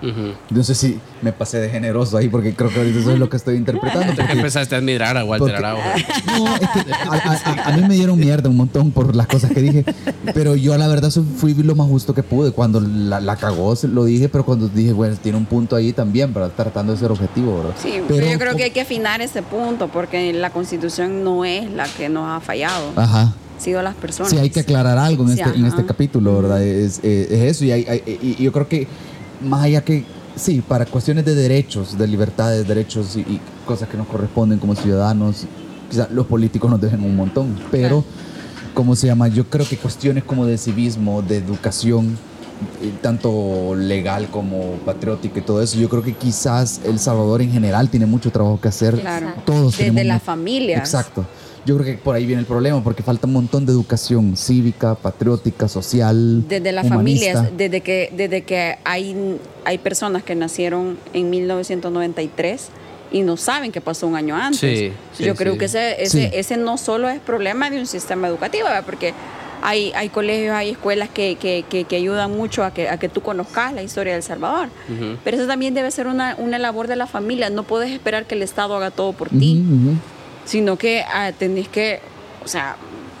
No 0.49 0.63
sé 0.63 0.75
si 0.75 0.99
me 1.21 1.31
pasé 1.31 1.59
de 1.59 1.69
generoso 1.69 2.17
ahí 2.17 2.27
porque 2.29 2.53
creo 2.53 2.69
que 2.69 2.79
ahorita 2.79 2.99
eso 2.99 3.11
es 3.11 3.19
lo 3.19 3.29
que 3.29 3.37
estoy 3.37 3.55
interpretando. 3.55 4.13
porque- 4.15 4.31
Empezaste 4.33 4.75
a 4.75 4.77
admirar 4.79 5.17
a 5.17 5.23
Walter 5.25 5.53
porque- 5.53 5.65
Araujo. 5.65 5.83
no, 6.37 6.55
es 6.55 6.69
que 6.69 6.91
a, 6.93 7.13
a- 7.13 7.63
a- 7.63 7.73
a 7.73 7.77
mí 7.77 7.81
me 7.87 7.95
dieron 7.95 8.19
mierda 8.19 8.49
un 8.49 8.57
montón 8.57 8.91
por 8.91 9.15
las 9.15 9.27
cosas 9.27 9.51
que 9.51 9.61
dije, 9.61 9.85
pero 10.33 10.55
yo 10.55 10.77
la 10.77 10.87
verdad 10.87 11.11
fui 11.37 11.53
lo 11.53 11.75
más 11.75 11.87
justo 11.87 12.13
que 12.13 12.23
pude. 12.23 12.51
Cuando 12.51 12.79
la, 12.81 13.19
la 13.21 13.35
cagó, 13.35 13.75
se- 13.75 13.87
lo 13.87 14.05
dije, 14.05 14.29
pero 14.29 14.43
cuando 14.45 14.67
dije, 14.67 14.91
bueno, 14.93 15.15
tiene 15.21 15.37
un 15.37 15.45
punto 15.45 15.75
ahí 15.75 15.93
también, 15.93 16.33
¿verdad? 16.33 16.51
Tratando 16.55 16.93
de 16.93 16.99
ser 16.99 17.11
objetivo, 17.11 17.57
¿verdad? 17.57 17.75
Sí, 17.81 18.01
pero, 18.07 18.25
yo 18.25 18.37
creo 18.39 18.55
que 18.55 18.63
hay 18.65 18.71
que 18.71 18.81
afinar 18.81 19.21
ese 19.21 19.41
punto 19.41 19.87
porque 19.87 20.33
la 20.33 20.49
constitución 20.49 21.23
no 21.23 21.45
es 21.45 21.69
la 21.71 21.85
que 21.85 22.09
nos 22.09 22.27
ha 22.27 22.39
fallado, 22.41 22.91
Ajá. 22.95 23.33
Sido 23.59 23.81
las 23.81 23.95
personas. 23.95 24.29
Sí, 24.31 24.37
hay 24.37 24.49
que 24.49 24.59
aclarar 24.61 24.97
algo 24.97 25.23
en 25.23 25.35
Sí, 25.35 25.41
este, 25.41 25.57
en 25.59 25.65
este 25.65 25.85
capítulo, 25.85 26.41
¿verdad? 26.41 26.61
Es, 26.63 26.99
eh, 27.03 27.27
es 27.31 27.39
eso, 27.55 27.65
y, 27.65 27.71
hay- 27.71 27.85
hay- 27.87 28.03
y- 28.37 28.43
yo 28.43 28.51
creo 28.51 28.67
que 28.67 28.87
más 29.41 29.63
allá 29.63 29.81
que, 29.83 30.03
sí, 30.35 30.61
para 30.67 30.85
cuestiones 30.85 31.25
de 31.25 31.35
derechos, 31.35 31.97
de 31.97 32.07
libertades, 32.07 32.67
derechos 32.67 33.15
y, 33.15 33.19
y 33.21 33.41
cosas 33.65 33.87
que 33.89 33.97
nos 33.97 34.07
corresponden 34.07 34.59
como 34.59 34.75
ciudadanos, 34.75 35.45
quizá 35.89 36.07
los 36.11 36.25
políticos 36.27 36.69
nos 36.69 36.81
dejen 36.81 37.03
un 37.03 37.15
montón, 37.15 37.55
pero, 37.71 38.03
¿cómo 38.73 38.95
se 38.95 39.07
llama? 39.07 39.27
Yo 39.27 39.45
creo 39.49 39.67
que 39.67 39.77
cuestiones 39.77 40.23
como 40.23 40.45
de 40.45 40.57
civismo, 40.57 41.21
de 41.21 41.37
educación, 41.37 42.17
eh, 42.81 42.93
tanto 43.01 43.75
legal 43.75 44.27
como 44.31 44.75
patriótica 44.85 45.39
y 45.39 45.41
todo 45.41 45.61
eso, 45.61 45.77
yo 45.77 45.89
creo 45.89 46.01
que 46.01 46.13
quizás 46.13 46.79
El 46.85 46.97
Salvador 46.97 47.41
en 47.41 47.51
general 47.51 47.89
tiene 47.89 48.05
mucho 48.05 48.31
trabajo 48.31 48.59
que 48.61 48.69
hacer. 48.69 48.99
Claro. 48.99 49.33
Todos 49.45 49.77
Desde 49.77 50.03
las 50.03 50.23
familias. 50.23 50.79
Exacto. 50.79 51.25
Yo 51.65 51.77
creo 51.77 51.85
que 51.85 51.93
por 52.01 52.15
ahí 52.15 52.25
viene 52.25 52.41
el 52.41 52.45
problema, 52.45 52.83
porque 52.83 53.03
falta 53.03 53.25
un 53.27 53.33
montón 53.33 53.65
de 53.65 53.71
educación 53.71 54.35
cívica, 54.35 54.95
patriótica, 54.95 55.67
social. 55.67 56.45
Desde 56.47 56.71
las 56.71 56.85
humanista. 56.87 57.33
familias, 57.33 57.57
desde 57.57 57.81
que, 57.81 58.11
desde 58.15 58.41
que 58.43 58.77
hay, 58.83 59.37
hay 59.65 59.77
personas 59.77 60.23
que 60.23 60.35
nacieron 60.35 60.97
en 61.13 61.29
1993 61.29 62.67
y 63.11 63.21
no 63.21 63.37
saben 63.37 63.71
qué 63.71 63.79
pasó 63.81 64.07
un 64.07 64.15
año 64.15 64.35
antes. 64.35 64.59
Sí, 64.59 64.91
sí, 65.13 65.23
Yo 65.23 65.35
creo 65.35 65.53
sí. 65.53 65.59
que 65.59 65.65
ese, 65.65 66.01
ese, 66.03 66.29
Sí. 66.29 66.29
ese 66.33 66.57
no 66.57 66.77
solo 66.77 67.07
es 67.09 67.19
problema 67.19 67.69
de 67.69 67.79
un 67.79 67.85
sistema 67.85 68.27
educativo, 68.27 68.65
¿verdad? 68.65 68.83
porque 68.85 69.13
hay, 69.61 69.93
hay 69.95 70.09
colegios, 70.09 70.53
hay 70.55 70.71
escuelas 70.71 71.07
que, 71.09 71.35
que, 71.39 71.63
que, 71.69 71.85
que 71.85 71.95
ayudan 71.95 72.35
mucho 72.35 72.63
a 72.65 72.73
que, 72.73 72.89
a 72.89 72.97
que 72.97 73.07
tú 73.07 73.21
conozcas 73.21 73.71
la 73.71 73.81
historia 73.83 74.11
de 74.13 74.17
El 74.17 74.23
Salvador. 74.23 74.67
Pero 75.23 75.37
eso 75.37 75.47
también 75.47 75.73
debe 75.73 75.89
ser 75.91 76.07
una, 76.07 76.35
una 76.37 76.59
labor 76.59 76.87
de 76.87 76.97
la 76.97 77.07
familia. 77.07 77.49
No 77.49 77.63
puedes 77.63 77.89
esperar 77.91 78.25
que 78.25 78.35
el 78.35 78.41
Estado 78.43 78.75
haga 78.75 78.91
todo 78.91 79.13
por 79.13 79.29
ti. 79.29 79.63
Sino 80.45 80.77
que 80.77 81.03
ah, 81.07 81.31
tenés 81.37 81.67
que, 81.67 81.99
o 82.43 82.47
sea, 82.47 82.75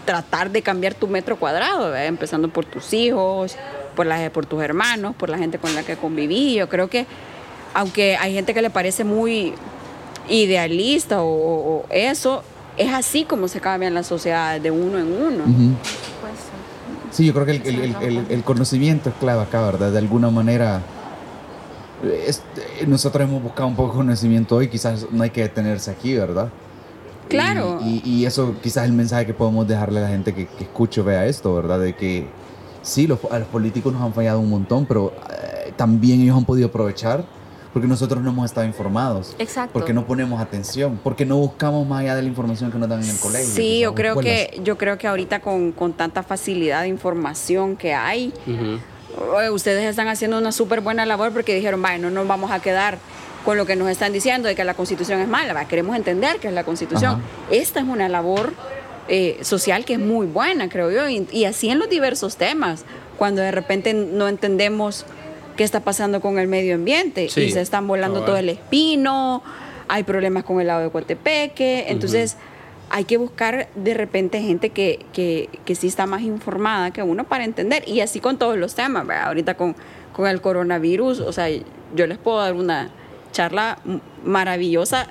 tratar 0.05 0.51
de 0.51 0.61
cambiar 0.61 0.93
tu 0.93 1.07
metro 1.07 1.37
cuadrado, 1.37 1.85
¿verdad? 1.85 2.05
empezando 2.07 2.49
por 2.49 2.65
tus 2.65 2.93
hijos, 2.93 3.55
por, 3.95 4.05
las, 4.05 4.29
por 4.31 4.45
tus 4.45 4.61
hermanos, 4.61 5.15
por 5.15 5.29
la 5.29 5.37
gente 5.37 5.57
con 5.59 5.73
la 5.75 5.83
que 5.83 5.95
conviví. 5.95 6.55
Yo 6.55 6.67
creo 6.67 6.89
que, 6.89 7.05
aunque 7.73 8.17
hay 8.17 8.33
gente 8.33 8.53
que 8.53 8.61
le 8.61 8.69
parece 8.69 9.03
muy 9.03 9.53
idealista 10.29 11.21
o, 11.21 11.27
o- 11.27 11.77
o 11.79 11.85
eso, 11.89 12.43
es 12.77 12.91
así 12.93 13.23
como 13.23 13.47
se 13.47 13.59
cambian 13.61 13.93
las 13.93 14.07
sociedades 14.07 14.61
de 14.63 14.71
uno 14.71 14.97
en 14.99 15.11
uno. 15.13 15.43
Pues, 16.21 16.33
Sí, 17.11 17.25
yo 17.27 17.33
creo 17.33 17.45
que 17.45 17.51
el, 17.51 17.61
el- 17.67 17.79
el- 17.79 17.95
el- 18.17 18.25
el 18.31 18.43
conocimiento 18.43 19.09
es 19.09 19.15
clave 19.19 19.43
acá, 19.43 19.61
¿verdad? 19.61 19.91
De 19.91 19.99
alguna 19.99 20.31
manera, 20.31 20.81
es- 22.25 22.41
nosotros 22.87 23.27
hemos 23.29 23.41
buscado 23.43 23.67
un 23.67 23.75
poco 23.75 23.91
de 23.91 23.97
conocimiento 23.97 24.55
hoy, 24.55 24.67
quizás 24.67 25.05
no 25.11 25.23
hay 25.23 25.29
que 25.29 25.41
detenerse 25.41 25.91
aquí, 25.91 26.15
¿verdad? 26.15 26.49
Claro. 27.33 27.79
Y, 27.83 28.01
y- 28.05 28.13
y 28.21 28.25
eso 28.25 28.55
quizás 28.61 28.83
es 28.83 28.89
el 28.89 28.95
mensaje 28.95 29.25
que 29.25 29.33
podemos 29.33 29.67
dejarle 29.67 29.99
a 29.99 30.03
la 30.03 30.09
gente 30.09 30.33
que, 30.33 30.47
que 30.47 30.63
escuche 30.63 31.01
o 31.01 31.03
vea 31.03 31.25
esto, 31.25 31.53
¿verdad? 31.53 31.79
De 31.79 31.95
que 31.95 32.27
sí, 32.81 33.07
los, 33.07 33.19
a 33.31 33.39
los 33.39 33.47
políticos 33.47 33.91
nos 33.93 34.01
han 34.01 34.13
fallado 34.13 34.39
un 34.39 34.49
montón, 34.49 34.85
pero 34.85 35.13
eh, 35.29 35.73
también 35.75 36.21
ellos 36.21 36.37
han 36.37 36.45
podido 36.45 36.67
aprovechar 36.67 37.23
porque 37.71 37.87
nosotros 37.87 38.21
no 38.21 38.29
hemos 38.29 38.45
estado 38.45 38.67
informados. 38.67 39.35
Exacto. 39.39 39.73
Porque 39.73 39.93
no 39.93 40.05
ponemos 40.05 40.39
atención, 40.39 40.99
porque 41.03 41.25
no 41.25 41.37
buscamos 41.37 41.87
más 41.87 42.01
allá 42.01 42.15
de 42.15 42.21
la 42.21 42.27
información 42.27 42.71
que 42.71 42.77
nos 42.77 42.87
dan 42.87 43.01
en 43.03 43.09
el 43.09 43.17
colegio. 43.17 43.47
Sí, 43.51 43.79
yo 43.79 43.95
creo 43.95 44.11
escuelas. 44.19 44.47
que 44.51 44.61
yo 44.63 44.77
creo 44.77 44.97
que 44.99 45.07
ahorita 45.07 45.39
con, 45.39 45.71
con 45.71 45.93
tanta 45.93 46.21
facilidad 46.21 46.83
de 46.83 46.89
información 46.89 47.75
que 47.75 47.95
hay, 47.95 48.31
eh, 48.47 49.49
ustedes 49.49 49.85
están 49.89 50.07
haciendo 50.07 50.37
una 50.37 50.51
súper 50.51 50.81
buena 50.81 51.05
labor 51.07 51.31
porque 51.31 51.55
dijeron, 51.55 51.81
vaya, 51.81 51.97
no 51.97 52.11
nos 52.11 52.27
vamos 52.27 52.51
a 52.51 52.59
quedar 52.59 52.99
con 53.43 53.57
lo 53.57 53.65
que 53.65 53.75
nos 53.75 53.89
están 53.89 54.13
diciendo 54.13 54.47
de 54.47 54.55
que 54.55 54.63
la 54.63 54.73
constitución 54.73 55.19
es 55.19 55.27
mala, 55.27 55.53
va, 55.53 55.65
queremos 55.65 55.95
entender 55.95 56.39
qué 56.39 56.47
es 56.47 56.53
la 56.53 56.63
constitución. 56.63 57.13
Ajá. 57.13 57.21
Esta 57.51 57.79
es 57.81 57.85
una 57.85 58.09
labor 58.09 58.53
eh, 59.07 59.39
social 59.41 59.85
que 59.85 59.93
es 59.93 59.99
muy 59.99 60.27
buena, 60.27 60.69
creo 60.69 60.89
yo, 60.89 61.09
y, 61.09 61.27
y 61.31 61.45
así 61.45 61.69
en 61.69 61.79
los 61.79 61.89
diversos 61.89 62.37
temas, 62.37 62.85
cuando 63.17 63.41
de 63.41 63.51
repente 63.51 63.93
no 63.93 64.27
entendemos 64.27 65.05
qué 65.57 65.63
está 65.63 65.81
pasando 65.81 66.21
con 66.21 66.39
el 66.39 66.47
medio 66.47 66.75
ambiente 66.75 67.29
Sí, 67.29 67.41
y 67.41 67.51
se 67.51 67.61
están 67.61 67.87
volando 67.87 68.23
todo 68.23 68.37
el 68.37 68.49
espino, 68.49 69.43
hay 69.87 70.03
problemas 70.03 70.43
con 70.43 70.59
el 70.61 70.67
lado 70.67 70.83
de 70.83 70.89
Coatepeque, 70.89 71.85
entonces 71.89 72.37
hay 72.89 73.05
que 73.05 73.17
buscar 73.17 73.67
de 73.75 73.93
repente 73.93 74.41
gente 74.41 74.69
que, 74.69 75.05
que, 75.13 75.49
que 75.65 75.75
sí 75.75 75.87
está 75.87 76.05
más 76.05 76.21
informada 76.21 76.91
que 76.91 77.03
uno 77.03 77.25
para 77.25 77.43
entender, 77.43 77.83
y 77.87 77.99
así 77.99 78.19
con 78.19 78.37
todos 78.37 78.57
los 78.57 78.73
temas, 78.73 79.05
¿verdad? 79.05 79.27
ahorita 79.27 79.55
con, 79.55 79.75
con 80.13 80.27
el 80.27 80.41
coronavirus, 80.41 81.19
o 81.19 81.33
sea, 81.33 81.47
yo 81.49 82.07
les 82.07 82.17
puedo 82.17 82.39
dar 82.39 82.53
una 82.53 82.89
charla 83.33 83.79
maravillosa 84.23 85.07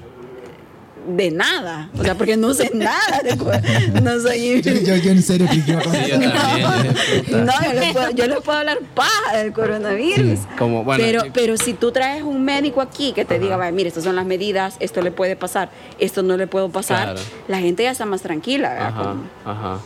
de 1.17 1.33
nada, 1.33 1.91
o 1.99 2.03
sea, 2.05 2.15
porque 2.15 2.37
no 2.37 2.55
sé 2.55 2.71
nada, 2.75 3.21
de 3.25 3.35
no 4.01 4.21
soy... 4.21 4.63
Yo, 4.63 4.71
yo, 4.73 4.95
yo 4.95 5.11
en 5.11 5.21
serio 5.21 5.49
creí 5.49 5.61
que 5.63 5.73
iba 5.73 5.81
a 5.81 5.83
Sí, 5.83 5.89
contestar. 5.91 6.21
yo 6.21 6.31
también. 6.69 6.95
puta. 7.27 7.39
No, 7.45 7.53
yo 7.67 7.73
les, 7.81 7.93
puedo, 7.93 8.11
yo 8.13 8.27
les 8.29 8.41
puedo 8.41 8.59
hablar 8.59 8.79
paja 8.95 9.37
del 9.39 9.53
coronavirus. 9.53 10.39
Sí, 10.39 10.47
como, 10.57 10.85
bueno, 10.85 11.03
pero, 11.05 11.25
yo- 11.25 11.33
pero 11.33 11.57
si 11.57 11.73
tú 11.75 11.91
traes 11.91 12.23
un 12.23 12.45
médico 12.45 12.81
aquí 12.81 13.13
que 13.15 13.25
te 13.25 13.41
diga, 13.41 13.57
"Vaya, 13.57 13.73
mire, 13.73 13.89
estas 13.89 14.05
son 14.05 14.15
las 14.15 14.25
medidas, 14.27 14.77
esto 14.79 15.03
le 15.03 15.11
puede 15.11 15.35
pasar, 15.35 15.71
esto 15.99 16.23
no 16.23 16.37
le 16.37 16.47
puedo 16.47 16.69
pasar, 16.71 17.15
Claro. 17.15 17.21
la 17.49 17.59
gente 17.59 17.83
ya 17.83 17.91
está 17.91 18.07
más 18.07 18.23
tranquila. 18.23 18.69
¿verdad? 18.71 18.87
Ajá, 18.89 19.03
Como- 19.03 19.23
ajá. 19.45 19.79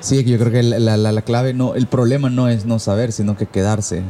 Sí, 0.00 0.22
que 0.22 0.30
yo 0.32 0.38
creo 0.38 0.52
que 0.52 0.62
la, 0.62 0.98
la, 0.98 1.12
la 1.12 1.22
clave, 1.22 1.54
no, 1.54 1.76
el 1.76 1.86
problema 1.86 2.28
no 2.28 2.46
es 2.50 2.66
no 2.66 2.78
saber, 2.78 3.12
sino 3.12 3.38
que 3.38 3.46
quedarse 3.46 4.02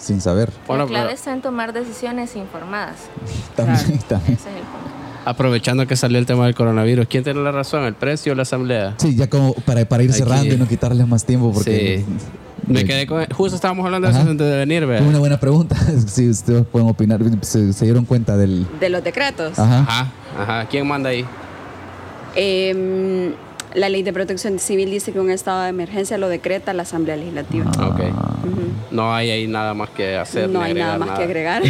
sin 0.00 0.20
saber. 0.20 0.50
Bueno, 0.66 0.84
la 0.84 0.88
clave 0.88 1.04
pero 1.06 1.14
está 1.14 1.32
en 1.32 1.42
tomar 1.42 1.72
decisiones 1.72 2.34
informadas. 2.36 2.96
También, 3.56 3.98
también. 4.08 4.34
Ese 4.34 4.48
es 4.50 4.56
el 4.56 4.62
punto. 4.62 4.90
aprovechando 5.26 5.86
que 5.86 5.94
salió 5.96 6.18
el 6.18 6.26
tema 6.26 6.46
del 6.46 6.54
coronavirus, 6.54 7.06
¿quién 7.08 7.22
tiene 7.22 7.40
la 7.40 7.52
razón, 7.52 7.84
el 7.84 7.94
precio 7.94 8.32
o 8.32 8.34
la 8.34 8.42
asamblea? 8.42 8.94
Sí, 8.96 9.14
ya 9.14 9.28
como 9.28 9.52
para, 9.52 9.84
para 9.84 10.02
ir 10.02 10.10
Aquí. 10.10 10.18
cerrando 10.20 10.54
y 10.54 10.56
no 10.56 10.66
quitarles 10.66 11.06
más 11.06 11.24
tiempo 11.24 11.52
porque... 11.52 12.04
Sí. 12.06 12.14
Me 12.66 12.84
quedé 12.84 13.04
con... 13.06 13.24
Justo 13.30 13.56
estábamos 13.56 13.84
hablando 13.84 14.06
de 14.06 14.12
Ajá. 14.14 14.22
eso 14.22 14.30
antes 14.30 14.46
de 14.46 14.56
venir, 14.58 14.82
Es 14.84 14.88
¿verdad? 14.88 15.08
una 15.08 15.18
buena 15.18 15.40
pregunta. 15.40 15.76
Si 16.06 16.28
ustedes 16.28 16.64
pueden 16.66 16.88
opinar, 16.88 17.20
se, 17.40 17.72
se 17.72 17.84
dieron 17.84 18.04
cuenta 18.04 18.36
del... 18.36 18.66
De 18.78 18.88
los 18.88 19.02
decretos. 19.02 19.58
Ajá. 19.58 19.80
Ajá, 19.80 20.12
ajá. 20.38 20.66
¿Quién 20.66 20.86
manda 20.86 21.10
ahí? 21.10 21.24
Em, 22.36 23.32
la 23.74 23.88
ley 23.88 24.02
de 24.02 24.12
protección 24.12 24.58
civil 24.58 24.90
dice 24.90 25.12
que 25.12 25.20
un 25.20 25.30
estado 25.30 25.62
de 25.62 25.68
emergencia 25.68 26.18
lo 26.18 26.28
decreta 26.28 26.72
la 26.74 26.82
Asamblea 26.82 27.16
Legislativa. 27.16 27.70
Ah. 27.78 27.88
Ok. 27.88 28.00
No 28.90 29.14
hay 29.14 29.30
ahí 29.30 29.46
nada 29.46 29.72
más 29.74 29.90
que 29.90 30.16
hacer. 30.16 30.48
no 30.48 30.60
hay 30.62 30.74
nada 30.74 30.94
agregar 30.94 31.08
más 31.08 31.18
que 31.18 31.24
agregar. 31.24 31.62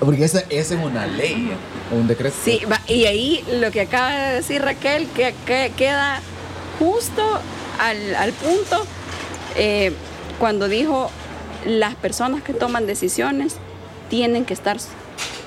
Porque 0.00 0.24
esa, 0.24 0.40
esa 0.50 0.74
es 0.74 0.80
una 0.84 1.06
ley 1.06 1.50
o 1.92 1.96
un 1.96 2.06
decreto. 2.06 2.34
Sí, 2.44 2.60
va, 2.70 2.80
y 2.88 3.04
ahí 3.04 3.44
lo 3.60 3.70
que 3.70 3.82
acaba 3.82 4.10
de 4.16 4.34
decir 4.36 4.62
Raquel, 4.62 5.06
que, 5.08 5.34
que 5.46 5.72
queda 5.76 6.20
justo 6.78 7.22
al, 7.80 8.14
al 8.16 8.32
punto 8.32 8.84
eh, 9.56 9.92
cuando 10.38 10.68
dijo 10.68 11.10
las 11.66 11.94
personas 11.94 12.42
que 12.42 12.52
toman 12.52 12.86
decisiones 12.86 13.56
tienen 14.10 14.44
que 14.44 14.54
estar 14.54 14.78
su- 14.80 14.88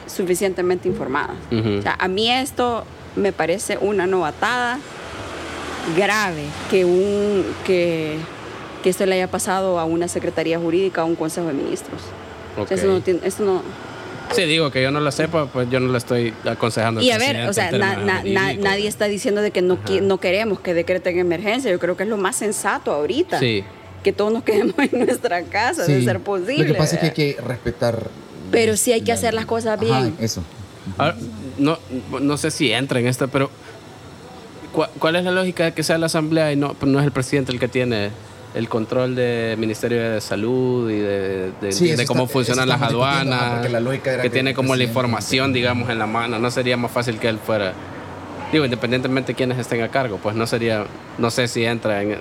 suficientemente 0.07 0.87
informadas. 0.87 1.35
O 1.51 1.81
sea, 1.81 1.95
a 1.99 2.07
mí 2.07 2.31
esto 2.31 2.85
me 3.17 3.33
parece 3.33 3.77
una 3.79 4.07
novatada 4.07 4.79
grave 5.95 6.43
que 6.69 6.85
un 6.85 7.45
que, 7.65 8.17
que 8.83 8.89
esto 8.89 9.05
le 9.05 9.15
haya 9.15 9.27
pasado 9.29 9.79
a 9.79 9.85
una 9.85 10.07
secretaría 10.07 10.59
jurídica 10.59 11.01
o 11.01 11.05
a 11.05 11.07
un 11.07 11.15
consejo 11.15 11.47
de 11.47 11.53
ministros. 11.53 12.01
O 12.57 12.61
Ok. 12.61 12.67
sea, 12.69 12.77
Eso 12.77 12.87
no 12.87 13.01
tiene, 13.01 13.19
eso 13.23 13.43
no, 13.43 13.61
Sí, 14.35 14.41
digo 14.43 14.69
que 14.71 14.81
yo 14.83 14.91
no 14.91 14.99
lo 14.99 15.09
sepa, 15.11 15.45
pues 15.45 15.69
yo 15.69 15.79
no 15.79 15.89
le 15.89 15.97
estoy 15.97 16.33
aconsejando. 16.43 16.99
Y 16.99 17.11
a 17.11 17.17
ver, 17.17 17.47
o 17.47 17.53
sea, 17.53 17.71
na- 17.71 17.95
na- 17.95 18.23
na- 18.23 18.53
nadie 18.55 18.87
está 18.89 19.05
diciendo 19.05 19.41
de 19.41 19.51
que 19.51 19.61
no, 19.61 19.77
qui- 19.85 19.97
Ajá. 19.99 20.01
no 20.05 20.17
queremos 20.19 20.59
que 20.59 20.73
decreten 20.73 21.17
emergencia. 21.17 21.71
Yo 21.71 21.79
creo 21.79 21.95
que 21.95 22.03
es 22.03 22.09
lo 22.09 22.17
más 22.17 22.35
sensato 22.35 22.91
ahorita. 22.91 23.39
Sí. 23.39 23.63
Que 24.03 24.11
todos 24.11 24.33
nos 24.33 24.43
quedemos 24.43 24.75
en 24.91 25.05
nuestra 25.05 25.43
casa, 25.43 25.85
de 25.85 25.99
Sí. 25.99 26.05
ser 26.05 26.19
posible. 26.19 26.67
Lo 26.67 26.73
que 26.73 26.77
pasa 26.77 26.97
es 26.97 27.13
que 27.13 27.21
hay 27.21 27.27
¿verdad? 27.33 27.43
que 27.43 27.47
respetar... 27.53 28.03
Pero 28.51 28.75
sí 28.75 28.91
hay 28.91 28.99
que 29.01 29.07
la- 29.07 29.13
hacer 29.13 29.33
las 29.33 29.45
cosas 29.45 29.79
Ajá, 29.81 30.01
bien. 30.01 30.15
eso. 30.19 30.43
Ahora, 30.97 31.15
no, 31.57 31.77
no 32.21 32.37
sé 32.37 32.51
si 32.51 32.71
entra 32.71 32.99
en 32.99 33.07
esto, 33.07 33.27
pero 33.27 33.49
¿cuál, 34.99 35.15
es 35.15 35.23
la 35.23 35.31
lógica 35.31 35.65
de 35.65 35.71
que 35.73 35.83
sea 35.83 35.97
la 35.97 36.05
asamblea 36.07 36.51
y 36.51 36.55
no, 36.55 36.75
no 36.85 36.99
es 36.99 37.05
el 37.05 37.11
presidente 37.11 37.51
el 37.51 37.59
que 37.59 37.67
tiene 37.67 38.11
el 38.55 38.69
control 38.69 39.15
del 39.15 39.57
Ministerio 39.57 40.01
de 40.11 40.21
Salud 40.21 40.89
y 40.89 40.95
de, 40.97 41.51
de- 41.61 41.71
Sí, 41.71 41.87
de 41.87 41.93
eso 41.93 42.05
cómo 42.07 42.23
está- 42.23 42.33
funcionan 42.33 42.69
las 42.69 42.81
aduanas? 42.81 43.51
porque 43.55 43.69
la 43.69 43.79
lógica 43.79 44.13
era 44.13 44.23
que 44.23 44.29
que 44.29 44.33
tiene 44.33 44.53
como 44.53 44.75
la 44.75 44.83
información, 44.83 45.53
digamos, 45.53 45.89
en 45.89 45.99
la 45.99 46.07
mano. 46.07 46.39
¿No 46.39 46.49
sería 46.49 46.77
más 46.77 46.91
fácil 46.91 47.19
que 47.19 47.27
él 47.27 47.37
fuera? 47.39 47.73
Digo, 48.51 48.63
independientemente 48.65 49.33
de 49.33 49.35
quiénes 49.35 49.57
estén 49.59 49.81
a 49.83 49.89
cargo, 49.89 50.19
pues 50.23 50.35
no 50.35 50.47
sería, 50.47 50.85
no 51.17 51.29
sé 51.29 51.47
si 51.47 51.65
entra 51.65 52.01
en, 52.01 52.17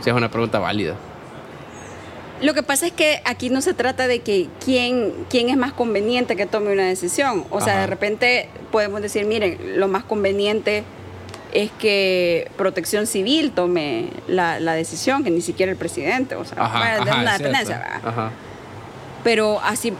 si 0.00 0.10
es 0.10 0.16
una 0.16 0.28
pregunta 0.30 0.58
válida. 0.58 0.94
Lo 2.42 2.54
que 2.54 2.62
pasa 2.62 2.86
es 2.86 2.92
que 2.92 3.22
aquí 3.24 3.50
no 3.50 3.60
se 3.60 3.72
trata 3.72 4.06
de 4.08 4.18
que 4.18 4.48
quién, 4.64 5.12
quién 5.30 5.48
es 5.48 5.56
más 5.56 5.72
conveniente 5.72 6.34
que 6.36 6.44
tome 6.46 6.72
una 6.72 6.86
decisión. 6.86 7.44
O 7.50 7.60
sea, 7.60 7.80
de 7.80 7.86
repente 7.86 8.48
podemos 8.72 9.00
decir, 9.00 9.24
miren, 9.26 9.80
lo 9.80 9.86
más 9.86 10.02
conveniente 10.02 10.82
es 11.52 11.70
que 11.78 12.50
Protección 12.56 13.06
Civil 13.06 13.52
tome 13.52 14.08
la, 14.26 14.58
la 14.58 14.74
decisión, 14.74 15.22
que 15.22 15.30
ni 15.30 15.40
siquiera 15.40 15.70
el 15.70 15.78
presidente. 15.78 16.34
O 16.34 16.44
sea, 16.44 16.64
Ajá, 16.64 17.02
una 17.02 17.38
dependencia. 17.38 18.00
Ajá. 18.02 18.32
pero 19.22 19.60
así 19.62 19.92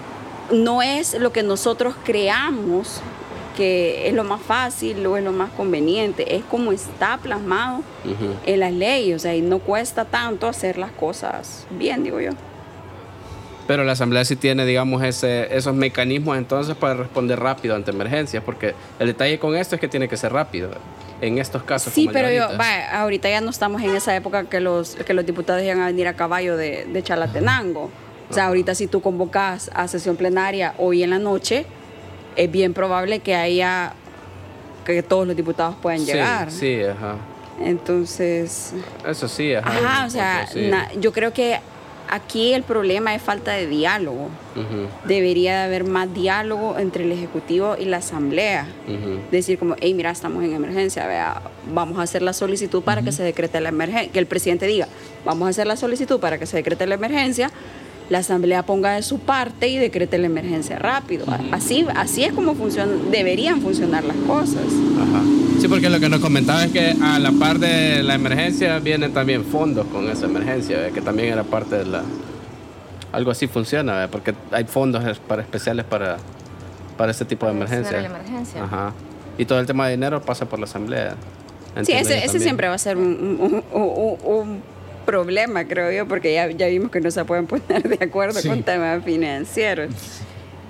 no 0.51 0.83
es 0.83 1.15
lo 1.15 1.33
que 1.33 1.43
nosotros 1.43 1.95
creamos 2.05 3.01
que 3.57 4.09
es 4.09 4.15
lo 4.15 4.25
más 4.25 4.41
fácil 4.41 5.05
o 5.07 5.17
es 5.17 5.25
lo 5.25 5.33
más 5.33 5.51
conveniente, 5.51 6.37
es 6.37 6.45
como 6.45 6.73
está 6.73 7.19
plasmado 7.19 7.83
en 8.45 8.61
las 8.61 8.73
leyes, 8.73 9.17
o 9.17 9.19
sea, 9.19 9.35
y 9.35 9.43
no 9.43 9.59
cuesta 9.59 10.05
tanto 10.05 10.47
hacer 10.47 10.79
las 10.79 10.91
cosas 10.93 11.67
bien, 11.71 12.05
digo 12.05 12.21
yo. 12.21 12.33
Pero 13.67 13.85
la 13.85 13.93
Asamblea 13.93 14.25
sí 14.25 14.37
tiene, 14.37 14.67
digamos, 14.67 15.03
ese, 15.03 15.57
esos 15.57 15.75
mecanismos 15.75 16.37
entonces 16.37 16.75
para 16.75 16.95
responder 16.95 17.39
rápido 17.39 17.77
ante 17.77 17.91
emergencias, 17.91 18.43
porque 18.43 18.75
el 18.99 19.07
detalle 19.07 19.39
con 19.39 19.55
esto 19.55 19.77
es 19.77 19.81
que 19.81 19.89
tiene 19.89 20.09
que 20.09 20.17
ser 20.17 20.33
rápido 20.33 20.71
en 21.21 21.39
estos 21.39 21.63
casos. 21.63 21.93
Sí, 21.93 22.07
como 22.07 22.13
pero 22.13 22.31
yo, 22.31 22.57
vaya, 22.59 23.01
ahorita 23.01 23.31
ya 23.31 23.41
no 23.41 23.51
estamos 23.51 23.81
en 23.83 23.95
esa 23.95 24.15
época 24.17 24.45
que 24.45 24.61
los, 24.61 24.97
que 24.97 25.15
los 25.15 25.25
diputados 25.25 25.63
iban 25.63 25.81
a 25.81 25.87
venir 25.87 26.09
a 26.09 26.15
caballo 26.15 26.57
de, 26.57 26.87
de 26.87 27.03
Chalatenango. 27.03 27.91
O 28.29 28.35
sea, 28.35 28.47
ahorita 28.47 28.75
si 28.75 28.87
tú 28.87 29.01
convocas 29.01 29.71
a 29.75 29.87
sesión 29.89 30.17
plenaria 30.17 30.75
hoy 30.79 31.03
en 31.03 31.11
la 31.11 31.19
noche, 31.19 31.67
es 32.37 32.51
bien 32.51 32.75
probable 32.75 33.21
que 33.21 33.35
haya 33.35 33.95
que 34.85 35.03
todos 35.03 35.27
los 35.27 35.37
diputados 35.37 35.77
puedan 35.81 36.01
Sí, 36.01 36.07
llegar. 36.07 36.51
Sí, 36.51 36.83
ajá. 36.83 37.17
Entonces, 37.61 38.73
Eso 39.07 39.29
sí, 39.29 39.55
ajá. 39.55 39.69
Ajá, 39.71 40.07
o 40.07 40.11
sea, 40.11 40.47
Sí. 40.53 40.67
na- 40.69 40.91
yo 41.01 41.13
creo 41.13 41.33
que 41.33 41.59
aquí 42.11 42.53
el 42.53 42.63
problema 42.63 43.15
es 43.15 43.23
falta 43.23 43.53
de 43.53 43.67
diálogo. 43.67 44.29
Debería 45.07 45.59
de 45.61 45.65
haber 45.65 45.85
más 45.85 46.13
diálogo 46.13 46.77
entre 46.79 47.05
el 47.05 47.13
Ejecutivo 47.13 47.77
y 47.79 47.85
la 47.87 47.99
Asamblea. 47.99 48.67
Decir 49.31 49.59
como, 49.59 49.77
hey, 49.81 49.95
mira, 49.95 50.11
estamos 50.11 50.43
en 50.45 50.53
emergencia, 50.53 51.07
vea, 51.07 51.41
vamos 51.73 51.99
a 51.99 52.03
hacer 52.03 52.21
la 52.23 52.33
solicitud 52.33 52.83
para 52.83 53.03
que 53.03 53.13
se 53.13 53.23
decrete 53.23 53.61
la 53.61 53.69
emergencia. 53.71 54.13
Que 54.13 54.19
el 54.19 54.27
presidente 54.27 54.67
diga, 54.67 54.89
vamos 55.25 55.47
a 55.47 55.51
hacer 55.51 55.67
la 55.67 55.77
solicitud 55.77 56.21
para 56.21 56.39
que 56.39 56.47
se 56.47 56.57
decrete 56.57 56.87
la 56.87 56.97
emergencia. 56.97 57.51
La 58.13 58.19
Asamblea 58.19 58.63
ponga 58.65 58.93
de 58.93 59.03
su 59.03 59.19
parte 59.21 59.69
y 59.69 59.79
decrete 59.79 60.19
la 60.19 60.27
emergencia 60.27 60.79
rápido. 60.79 61.25
Así, 61.51 61.87
así 61.97 62.25
es 62.25 62.33
como 62.35 62.55
funcionan, 62.55 63.11
deberían 63.11 63.63
funcionar 63.63 64.05
las 64.05 64.17
cosas. 64.27 64.63
Ajá. 65.01 65.23
Sí, 65.59 65.67
porque 65.67 65.89
lo 65.89 65.99
que 65.99 66.11
nos 66.11 66.21
comentaba 66.21 66.63
es 66.65 66.73
que 66.73 66.95
a 67.03 67.19
la 67.19 67.33
par 67.33 67.59
de 67.59 68.03
la 68.03 68.15
emergencia 68.15 68.79
vienen 68.81 69.15
también 69.15 69.45
fondos 69.45 69.87
con 69.87 70.11
esa 70.11 70.27
emergencia, 70.27 70.91
que 70.91 71.01
también 71.01 71.33
era 71.33 71.43
parte 71.43 71.77
de 71.79 71.87
la... 71.87 72.03
Algo 73.13 73.31
así 73.31 73.47
funciona, 73.47 74.09
porque 74.11 74.35
hay 74.51 74.65
fondos 74.65 75.19
para, 75.21 75.41
especiales 75.41 75.85
para, 75.87 76.19
para 76.99 77.13
este 77.13 77.25
tipo 77.25 77.47
de 77.47 77.53
la 77.55 77.59
emergencia. 77.65 78.11
Ajá. 78.63 78.93
Y 79.39 79.47
todo 79.47 79.59
el 79.59 79.67
tema 79.67 79.87
de 79.87 79.93
dinero 79.93 80.21
pasa 80.21 80.45
por 80.47 80.59
la 80.59 80.67
asamblea. 80.67 81.15
Sí, 81.85 81.93
ese, 81.93 82.39
siempre 82.39 82.69
va 82.69 82.75
a 82.75 82.79
ser 82.79 82.99
un, 82.99 83.39
un- 83.41 83.63
un- 83.73 84.17
un- 84.23 84.63
problema, 85.05 85.65
creo 85.67 85.91
yo, 85.93 86.07
porque 86.09 86.35
ya, 86.35 86.49
ya 86.51 86.67
vimos 86.69 86.91
que 86.91 87.01
no 87.01 87.11
se 87.11 87.25
pueden 87.25 87.47
poner 87.49 87.83
de 87.99 88.05
acuerdo 88.05 88.41
Sí. 88.41 88.49
con 88.49 88.63
temas 88.63 89.05
financieros. 89.05 89.91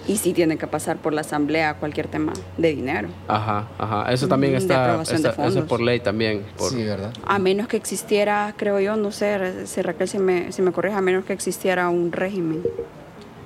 Y 0.09 0.17
sí 0.17 0.33
tienen 0.33 0.59
que 0.59 0.67
pasar 0.67 0.97
por 0.97 1.13
la 1.13 1.21
asamblea 1.21 1.75
cualquier 1.75 2.09
tema 2.09 2.33
de 2.59 2.75
dinero. 2.75 3.09
Ajá, 3.29 3.69
ajá. 3.79 4.13
Eso 4.13 4.27
también 4.27 4.53
Mm, 4.53 4.57
de 4.57 4.59
está, 4.63 4.97
de 4.97 5.03
eso 5.49 5.59
es 5.61 5.65
por 5.67 5.81
ley 5.81 6.01
también. 6.01 6.43
Por, 6.59 6.71
Sí, 6.73 6.83
¿verdad? 6.83 7.13
A 7.25 7.39
menos 7.39 7.69
que 7.69 7.77
existiera, 7.77 8.53
creo 8.57 8.81
yo, 8.81 8.97
no 8.97 9.13
sé, 9.13 9.65
si 9.69 9.81
Raquel 9.81 10.09
si 10.09 10.19
me, 10.19 10.51
si 10.51 10.61
me 10.61 10.73
corrige, 10.73 10.97
a 10.97 11.01
menos 11.01 11.25
que 11.25 11.33
existiera 11.33 11.89
un 11.89 12.11
régimen 12.11 12.63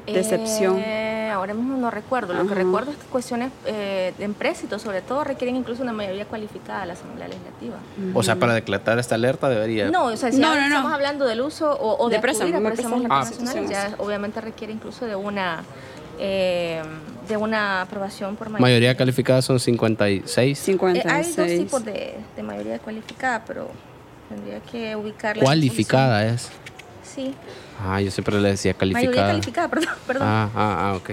de 0.07 0.20
excepción. 0.20 0.78
Eh, 0.78 1.30
ahora 1.32 1.52
mismo 1.54 1.76
no 1.76 1.90
recuerdo. 1.90 2.32
Lo 2.32 2.40
que 2.46 2.52
Ajá. 2.52 2.62
recuerdo 2.62 2.90
es 2.92 2.96
que 2.96 3.04
cuestiones 3.07 3.50
eh, 3.66 4.12
de 4.16 4.24
empréstito, 4.24 4.78
sobre 4.78 5.02
todo, 5.02 5.24
requieren 5.24 5.57
incluso 5.57 5.82
una 5.82 5.92
mayoría 5.92 6.24
cualificada 6.26 6.80
de 6.80 6.86
la 6.86 6.92
Asamblea 6.94 7.28
Legislativa. 7.28 7.76
O 8.14 8.22
sea, 8.22 8.36
para 8.36 8.54
declarar 8.54 8.98
esta 8.98 9.14
alerta 9.16 9.48
debería. 9.48 9.90
No, 9.90 10.07
o 10.07 10.16
sea, 10.16 10.30
si 10.32 10.38
No, 10.38 10.48
ahora 10.48 10.62
no, 10.62 10.68
no. 10.68 10.74
estamos 10.76 10.92
hablando 10.92 11.26
del 11.26 11.40
uso 11.40 11.72
o, 11.72 12.04
o 12.04 12.09
de, 12.09 12.16
De 12.16 12.22
préstamo, 12.22 12.57
a 12.57 12.61
préstamos 12.61 13.02
préstamo. 13.02 13.14
Ah, 13.14 13.22
internacionales, 13.24 13.70
ya 13.70 13.94
obviamente 13.98 14.40
requiere 14.40 14.72
incluso 14.72 15.04
de 15.07 15.16
una 15.16 15.62
eh, 16.18 16.80
de 17.28 17.36
una 17.36 17.82
aprobación 17.82 18.36
por 18.36 18.48
Mayoría 18.48 18.96
calificada 18.96 19.42
son 19.42 19.61
56. 19.61 20.59
Eh, 20.59 20.62
56. 20.62 21.07
hay 21.14 21.32
dos 21.48 21.59
tipos 21.64 21.84
de, 21.84 22.14
de 22.36 22.42
mayoría 22.42 22.78
cualificada, 22.78 23.44
pero 23.46 23.68
tendría 24.28 24.61
que 24.61 24.96
ubicarla. 24.96 25.42
Cualificada 25.42 26.24
es. 26.26 26.48
Sí, 27.02 27.34
Ah, 27.83 28.01
yo 28.01 28.11
siempre 28.11 28.41
le 28.41 28.51
decía 28.51 28.74
mayoría 28.79 29.01
calificada. 29.01 29.29
calificada, 29.29 29.68
perdón, 29.70 29.95
perdón. 30.07 30.22
Ah, 30.27 30.51
ah, 30.55 30.91
ah, 30.91 30.97
ok. 30.97 31.11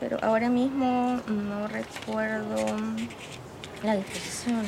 Pero 0.00 0.18
ahora 0.22 0.48
mismo 0.48 1.20
no 1.26 1.68
recuerdo 1.68 2.56
la 3.82 3.96
disposición. 3.96 4.62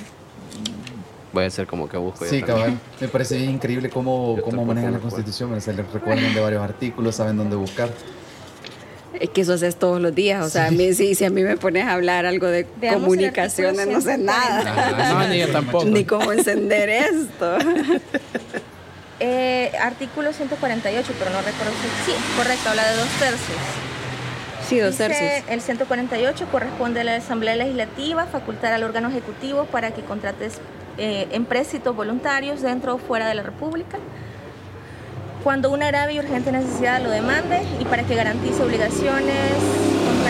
Voy 1.33 1.45
a 1.45 1.47
hacer 1.47 1.67
como 1.67 1.89
que 1.89 1.97
busco. 1.97 2.25
Sí, 2.25 2.43
cabal. 2.43 2.79
Me 3.01 3.09
parece 3.09 3.39
increíble 3.39 3.89
cómo, 3.89 4.39
cómo 4.45 4.65
manejan 4.65 4.93
la. 4.93 4.99
Constitución. 4.99 5.61
Se 5.61 5.73
les 5.73 5.91
recuerdan 5.93 6.35
de 6.35 6.41
varios 6.41 6.63
artículos, 6.63 7.15
saben 7.15 7.37
dónde 7.37 7.55
buscar. 7.57 7.89
Es 9.19 9.31
que 9.31 9.43
eso 9.43 9.53
haces 9.53 9.77
todos 9.77 10.01
los 10.01 10.15
días. 10.15 10.45
O 10.45 10.49
sea, 10.49 10.67
a 10.67 10.71
mí, 10.71 10.93
si, 10.95 11.15
si 11.15 11.25
a 11.25 11.31
mí 11.31 11.43
me 11.43 11.57
pones 11.57 11.85
a 11.85 11.93
hablar 11.93 12.27
algo 12.27 12.47
de 12.47 12.67
Veamos 12.81 13.03
comunicaciones, 13.03 13.87
no 13.87 14.01
sé 14.01 14.19
nada. 14.19 14.65
Ah, 14.67 15.23
no, 15.25 15.29
ni 15.29 15.39
yo 15.39 15.49
tampoco. 15.49 15.85
Ni 15.85 16.05
cómo 16.05 16.33
encender 16.33 16.89
esto. 16.89 17.59
Eh, 19.21 19.71
artículo 19.81 20.33
148, 20.33 21.13
pero 21.19 21.31
no 21.31 21.43
recuerdo 21.43 21.73
si... 21.73 22.11
Sí, 22.11 22.19
correcto, 22.37 22.71
habla 22.71 22.91
de 22.91 22.97
dos 22.97 23.09
tercios. 23.19 23.59
Sí, 24.67 24.79
dos 24.79 24.97
tercios. 24.97 25.45
El 25.49 25.61
148 25.61 26.47
corresponde 26.51 27.01
a 27.01 27.05
la 27.05 27.17
Asamblea 27.17 27.57
Legislativa 27.57 28.27
facultar 28.27 28.73
al 28.73 28.83
órgano 28.83 29.09
ejecutivo 29.09 29.67
para 29.67 29.91
que 29.91 30.03
contrates 30.03 30.61
eh, 30.97 31.29
empréstitos 31.33 31.95
voluntarios 31.95 32.63
dentro 32.63 32.95
o 32.95 32.99
fuera 32.99 33.29
de 33.29 33.35
la 33.35 33.43
República 33.43 33.99
cuando 35.43 35.71
una 35.71 35.87
grave 35.87 36.15
y 36.15 36.19
urgente 36.19 36.53
necesidad 36.53 37.03
lo 37.03 37.11
demande 37.11 37.63
y 37.81 37.85
para 37.85 38.03
que 38.03 38.15
garantice 38.15 38.63
obligaciones 38.63 39.53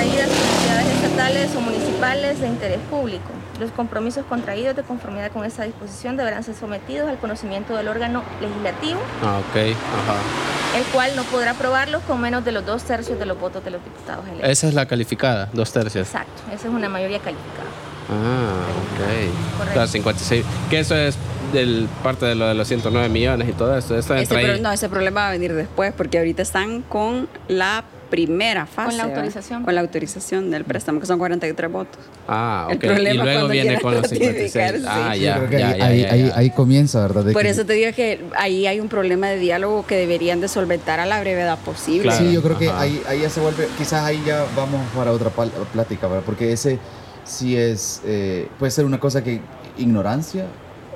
contraídas 0.01 0.29
por 0.31 0.47
entidades 0.47 0.87
estatales 1.05 1.51
o 1.57 1.61
municipales 1.61 2.41
de 2.41 2.47
interés 2.49 2.79
público. 2.91 3.29
Los 3.59 3.71
compromisos 3.73 4.25
contraídos 4.27 4.75
de 4.75 4.83
conformidad 4.83 5.31
con 5.31 5.45
esta 5.45 5.65
disposición 5.65 6.17
deberán 6.17 6.43
ser 6.43 6.55
sometidos 6.55 7.09
al 7.09 7.19
conocimiento 7.19 7.77
del 7.77 7.89
órgano 7.89 8.23
legislativo, 8.41 9.01
Ah, 9.23 9.39
ok. 9.41 9.57
Ajá. 9.57 10.79
el 10.79 10.85
cual 10.93 11.15
no 11.17 11.25
podrá 11.25 11.51
aprobarlos 11.51 12.03
con 12.05 12.21
menos 12.21 12.45
de 12.45 12.53
los 12.53 12.65
dos 12.65 12.85
tercios 12.85 13.19
de 13.19 13.27
los 13.27 13.39
votos 13.39 13.63
de 13.65 13.71
los 13.73 13.85
diputados 13.85 14.25
electos. 14.27 14.49
Esa 14.49 14.69
es 14.69 14.75
la 14.75 14.87
calificada, 14.87 15.49
dos 15.53 15.71
tercios. 15.73 16.07
Exacto, 16.09 16.43
esa 16.55 16.69
es 16.69 16.73
una 16.75 16.89
mayoría 16.89 17.19
calificada. 17.19 17.69
Ah, 18.09 18.55
ok. 18.95 19.59
Correcto. 19.59 19.73
Claro, 19.75 19.89
56. 19.89 20.45
Que 20.71 20.81
eso 20.81 20.97
es 20.97 21.17
del 21.53 21.89
parte 22.03 22.25
de 22.27 22.35
lo 22.37 22.47
de 22.47 22.55
los 22.55 22.67
109 22.69 23.09
millones 23.11 23.49
y 23.49 23.53
todo 23.53 23.77
Ese 23.77 23.95
ahí. 24.15 24.61
no, 24.63 24.73
ese 24.73 24.89
problema 24.89 25.23
va 25.23 25.29
a 25.29 25.33
venir 25.33 25.53
después, 25.53 25.93
porque 25.95 26.19
ahorita 26.19 26.41
están 26.43 26.81
con 26.83 27.29
la 27.49 27.85
primera 28.11 28.67
fase. 28.67 28.97
la 28.97 29.05
¿verdad? 29.05 29.19
autorización. 29.25 29.63
Con 29.65 29.75
la 29.75 29.81
autorización 29.81 30.51
del 30.51 30.65
préstamo, 30.65 31.01
que 31.01 31.07
son 31.07 31.19
43 31.19 31.71
votos. 31.73 31.99
Ah, 32.29 32.67
El 32.71 32.77
ok. 32.77 32.85
Y 32.85 32.87
problema 32.89 33.09
es 33.11 33.15
luego 33.17 33.31
cuando 33.39 33.49
viene 33.53 33.81
con 33.81 33.95
los 33.95 34.03
ratificar, 34.03 34.35
56. 34.35 34.85
Ah, 34.89 35.11
sí. 35.15 35.21
ya, 35.21 35.49
que 35.49 35.59
ya, 35.59 35.69
ahí, 35.69 35.79
ya, 35.79 35.87
ahí, 35.87 36.01
ya, 36.03 36.13
ahí- 36.13 36.29
ya. 36.29 36.37
ahí 36.37 36.51
comienza, 36.51 37.01
¿verdad? 37.03 37.25
De 37.25 37.33
Por 37.33 37.43
que- 37.43 37.49
eso 37.51 37.65
te 37.65 37.73
digo 37.75 37.93
que 37.95 38.21
ahí 38.37 38.67
hay 38.67 38.81
un 38.81 38.89
problema 38.89 39.29
de 39.29 39.39
diálogo 39.39 39.87
que 39.87 39.97
deberían 39.97 40.41
de 40.41 40.49
solventar 40.49 41.01
a 41.01 41.07
la 41.07 41.21
brevedad 41.21 41.59
posible. 41.59 42.03
Claro. 42.03 42.19
Sí, 42.25 42.33
yo 42.33 42.43
creo 42.43 42.59
que 42.59 42.69
Ajá. 42.69 42.81
ahí, 42.81 43.01
ahí 43.09 43.21
ya 43.21 43.31
se 43.31 43.41
vuelve, 43.41 43.69
quizás 43.79 44.03
ahí 44.05 44.23
ya 44.27 44.45
vamos 44.57 44.81
para 44.97 45.13
otra 45.13 45.31
plática, 45.31 46.09
¿verdad? 46.09 46.25
Porque 46.27 46.53
ese 46.53 46.79
sí 47.25 47.57
es, 47.57 48.03
eh, 48.05 48.49
puede 48.59 48.73
ser 48.73 48.85
una 48.85 48.99
cosa 48.99 49.23
que 49.23 49.41
ignorancia 49.79 50.47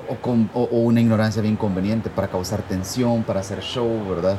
o, 0.09 0.15
con- 0.15 0.49
o- 0.53 0.63
o 0.63 0.77
una 0.81 1.01
ignorancia 1.01 1.41
bien 1.41 1.55
conveniente 1.55 2.09
para 2.09 2.27
causar 2.27 2.61
tensión, 2.61 3.23
para 3.23 3.39
hacer 3.39 3.61
show, 3.61 3.89
¿verdad? 4.09 4.37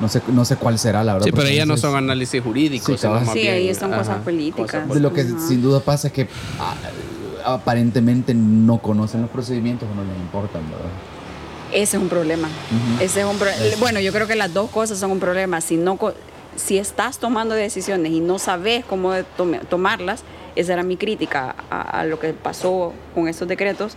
No 0.00 0.08
sé, 0.08 0.22
no 0.28 0.44
sé 0.44 0.56
cuál 0.56 0.78
será, 0.78 1.02
la 1.02 1.14
verdad. 1.14 1.26
Sí, 1.26 1.32
pero 1.32 1.48
ya 1.48 1.66
no 1.66 1.76
son 1.76 1.96
análisis 1.96 2.40
jurídicos. 2.42 3.00
Sí, 3.00 3.06
bien, 3.40 3.54
ahí 3.54 3.74
son 3.74 3.90
cosas 3.90 4.08
ajá, 4.10 4.20
políticas. 4.24 4.70
cosas 4.82 4.94
De 4.94 5.00
lo 5.00 5.12
que 5.12 5.22
Ajá. 5.22 5.38
sin 5.40 5.60
duda 5.60 5.80
pasa 5.80 6.06
es 6.08 6.12
que 6.12 6.28
ah, 6.60 6.74
aparentemente 7.44 8.34
no 8.34 8.78
conocen 8.78 9.22
los 9.22 9.30
procedimientos 9.30 9.88
o 9.90 9.94
no 9.94 10.04
les 10.04 10.16
importan, 10.16 10.62
¿verdad? 10.70 10.86
Ese 11.72 11.96
es 11.96 12.02
un 12.02 12.08
problema. 12.08 12.48
Ese 13.00 13.20
es 13.20 13.26
un 13.26 13.38
pro- 13.38 13.50
Bueno, 13.80 14.00
yo 14.00 14.12
creo 14.12 14.26
que 14.26 14.36
las 14.36 14.52
dos 14.54 14.70
cosas 14.70 14.98
son 14.98 15.10
un 15.10 15.20
problema. 15.20 15.60
Si 15.60 15.76
no 15.76 15.96
co- 15.96 16.14
si 16.56 16.78
estás 16.78 17.18
tomando 17.18 17.54
decisiones 17.54 18.12
y 18.12 18.20
no 18.20 18.38
sabes 18.38 18.84
cómo 18.84 19.12
tome- 19.36 19.60
tomarlas, 19.68 20.22
esa 20.56 20.72
era 20.72 20.82
mi 20.82 20.96
crítica 20.96 21.54
a, 21.70 22.00
a 22.00 22.04
lo 22.04 22.18
que 22.18 22.32
pasó 22.32 22.94
con 23.14 23.28
estos 23.28 23.46
decretos 23.48 23.94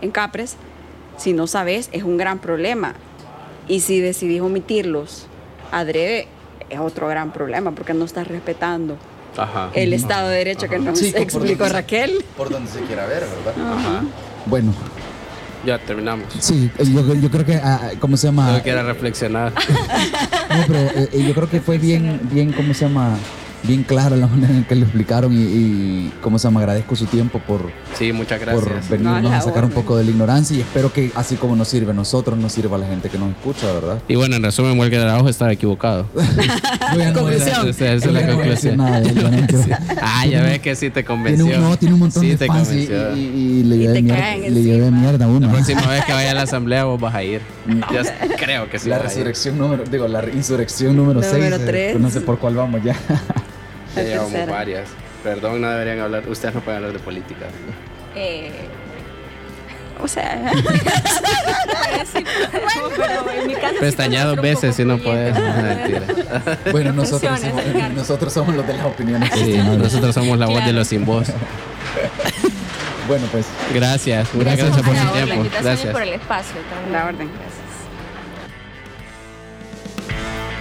en 0.00 0.10
Capres. 0.10 0.56
Si 1.16 1.32
no 1.32 1.46
sabes, 1.46 1.88
es 1.92 2.02
un 2.02 2.16
gran 2.16 2.38
problema. 2.38 2.94
Y 3.68 3.80
si 3.80 4.00
decidís 4.00 4.40
omitirlos 4.40 5.26
adrede, 5.72 6.28
es 6.70 6.78
otro 6.78 7.08
gran 7.08 7.32
problema 7.32 7.72
porque 7.72 7.92
no 7.94 8.04
estás 8.04 8.28
respetando 8.28 8.96
Ajá. 9.36 9.70
el 9.74 9.92
Estado 9.92 10.28
de 10.28 10.36
Derecho 10.38 10.68
que 10.68 10.78
nos 10.78 10.98
Sí, 10.98 11.12
explicó 11.16 11.64
por- 11.64 11.72
Raquel. 11.72 12.24
Por 12.36 12.50
donde 12.50 12.70
se 12.70 12.80
quiera 12.82 13.06
ver, 13.06 13.24
¿verdad? 13.44 13.72
Ajá. 13.72 14.02
Bueno, 14.46 14.72
Ya 15.64 15.78
terminamos. 15.78 16.26
sí, 16.38 16.70
yo, 16.78 17.14
yo 17.14 17.30
creo 17.30 17.44
que, 17.44 17.54
ah, 17.56 17.90
¿cómo 18.00 18.16
se 18.16 18.26
llama? 18.28 18.56
Yo 18.56 18.62
quiero 18.62 18.82
reflexionar. 18.84 19.52
No, 20.52 20.64
pero 20.66 20.80
eh, 20.80 21.08
eh, 21.12 21.24
yo 21.26 21.34
creo 21.34 21.48
que 21.48 21.60
fue 21.62 21.78
bien, 21.78 22.20
bien, 22.30 22.52
¿cómo 22.52 22.74
se 22.74 22.84
llama? 22.84 23.16
Bien 23.64 23.84
clara 23.84 24.16
la 24.16 24.26
manera 24.26 24.52
en 24.54 24.64
que 24.64 24.74
lo 24.74 24.82
explicaron 24.82 25.32
y, 25.32 25.36
y 25.42 26.12
¿cómo 26.20 26.38
se 26.38 26.48
llama? 26.48 26.60
Agradezco 26.60 26.96
su 26.96 27.06
tiempo 27.06 27.38
por, 27.38 27.70
Sí, 27.96 28.12
muchas 28.12 28.40
por 28.40 28.64
gracias. 28.64 28.88
venirnos 28.90 29.22
No, 29.22 29.28
la 29.30 29.38
a 29.38 29.40
sacar 29.40 29.64
un 29.64 29.70
poco 29.70 29.96
de 29.96 30.02
la 30.04 30.10
ignorancia 30.10 30.56
y 30.56 30.60
espero 30.60 30.92
que 30.92 31.12
así 31.14 31.36
como 31.36 31.54
nos 31.54 31.68
sirve 31.68 31.92
a 31.92 31.94
nosotros, 31.94 32.36
nos 32.38 32.50
sirva 32.52 32.76
a 32.76 32.80
la 32.80 32.86
gente 32.88 33.08
que 33.08 33.18
nos 33.18 33.30
escucha, 33.30 33.72
¿verdad? 33.72 34.02
Y 34.08 34.16
bueno, 34.16 34.34
en 34.34 34.42
resumen, 34.42 34.76
Walker 34.78 34.98
Araujo 35.00 35.28
estaba 35.28 35.52
equivocado. 35.52 36.06
Bueno, 36.94 37.12
Conclusión. 37.20 37.68
Esa 37.68 37.92
es 37.92 38.06
la 38.06 38.26
conclusión. 38.26 38.80
Ah, 40.02 40.26
ya 40.26 40.42
ves 40.42 40.58
que 40.60 40.74
sí 40.74 40.90
te 40.90 41.02
Tiene 41.02 41.06
convenció. 41.06 41.44
un, 41.56 41.60
no, 41.62 41.76
tiene 41.78 41.94
un 41.94 42.00
montón 42.00 42.22
Sí 42.22 42.30
de 42.30 42.36
te 42.36 42.46
fans 42.46 42.68
y, 42.72 42.86
convenció. 42.86 43.16
y- 43.16 43.20
y 43.20 43.62
le 43.62 43.78
llevé 43.78 44.02
mierda, 44.02 44.36
le 44.36 44.62
llevé 44.62 44.90
mierda 44.90 45.24
a 45.24 45.28
La 45.28 45.34
uno. 45.34 45.50
próxima 45.50 45.86
vez 45.86 46.04
que 46.04 46.12
vaya 46.12 46.32
a 46.32 46.34
la 46.34 46.42
asamblea 46.42 46.84
vos 46.84 47.00
vas 47.00 47.14
a 47.14 47.22
ir. 47.22 47.40
Yo 47.92 48.00
creo 48.38 48.68
que 48.68 48.78
sí. 48.78 48.88
La 48.88 48.98
resurrección 48.98 49.56
número, 49.56 49.84
digo, 49.90 50.08
la 50.08 50.24
insurrección 50.34 50.96
número 50.96 51.20
Número 51.20 51.56
6. 51.56 51.66
tres. 51.66 51.98
no 52.00 52.10
sé 52.10 52.20
por 52.20 52.38
cuál 52.38 52.56
vamos 52.56 52.82
ya. 52.82 52.96
Ya 53.96 54.02
llevamos 54.02 54.32
tercera. 54.32 54.52
varias. 54.52 54.88
Perdón, 55.22 55.60
no 55.60 55.70
deberían 55.70 56.00
hablar. 56.00 56.28
Ustedes 56.28 56.54
no 56.54 56.60
pueden 56.60 56.78
hablar 56.78 56.92
de 56.94 56.98
política. 56.98 57.46
Eh, 58.16 58.50
O 60.00 60.08
sea, 60.08 60.50
sí, 62.12 62.24
pero 62.96 63.30
en 63.30 63.46
mi 63.46 63.54
caso 63.54 63.74
sí 63.90 63.92
ser 63.96 64.26
un 64.32 64.40
veces 64.42 64.74
si 64.76 64.84
no 64.84 64.98
puedes. 64.98 65.34
Bueno, 66.72 66.92
nosotros 66.92 67.38
somos, 67.40 67.62
nosotros 67.94 68.32
somos 68.32 68.54
los 68.56 68.66
de 68.66 68.72
las 68.74 68.86
opiniones. 68.86 69.30
Sí, 69.32 69.58
nosotros 69.58 70.12
somos 70.14 70.38
la 70.38 70.46
voz 70.46 70.56
de 70.56 70.62
Claro. 70.62 70.78
los 70.78 70.88
sin 70.88 71.04
voz. 71.04 71.28
Bueno, 73.06 73.26
pues 73.30 73.46
Gracias. 73.74 74.32
Muchas 74.34 74.56
Gracias. 74.56 74.76
gracias 74.76 74.86
por 74.86 74.96
su 74.96 75.26
tiempo. 75.26 75.48
Gracias. 75.62 75.92
por 75.92 76.02
el 76.02 76.12
espacio 76.14 76.56
también. 76.70 76.92
La 76.92 77.04
orden. 77.06 77.28
Gracias. 77.28 77.61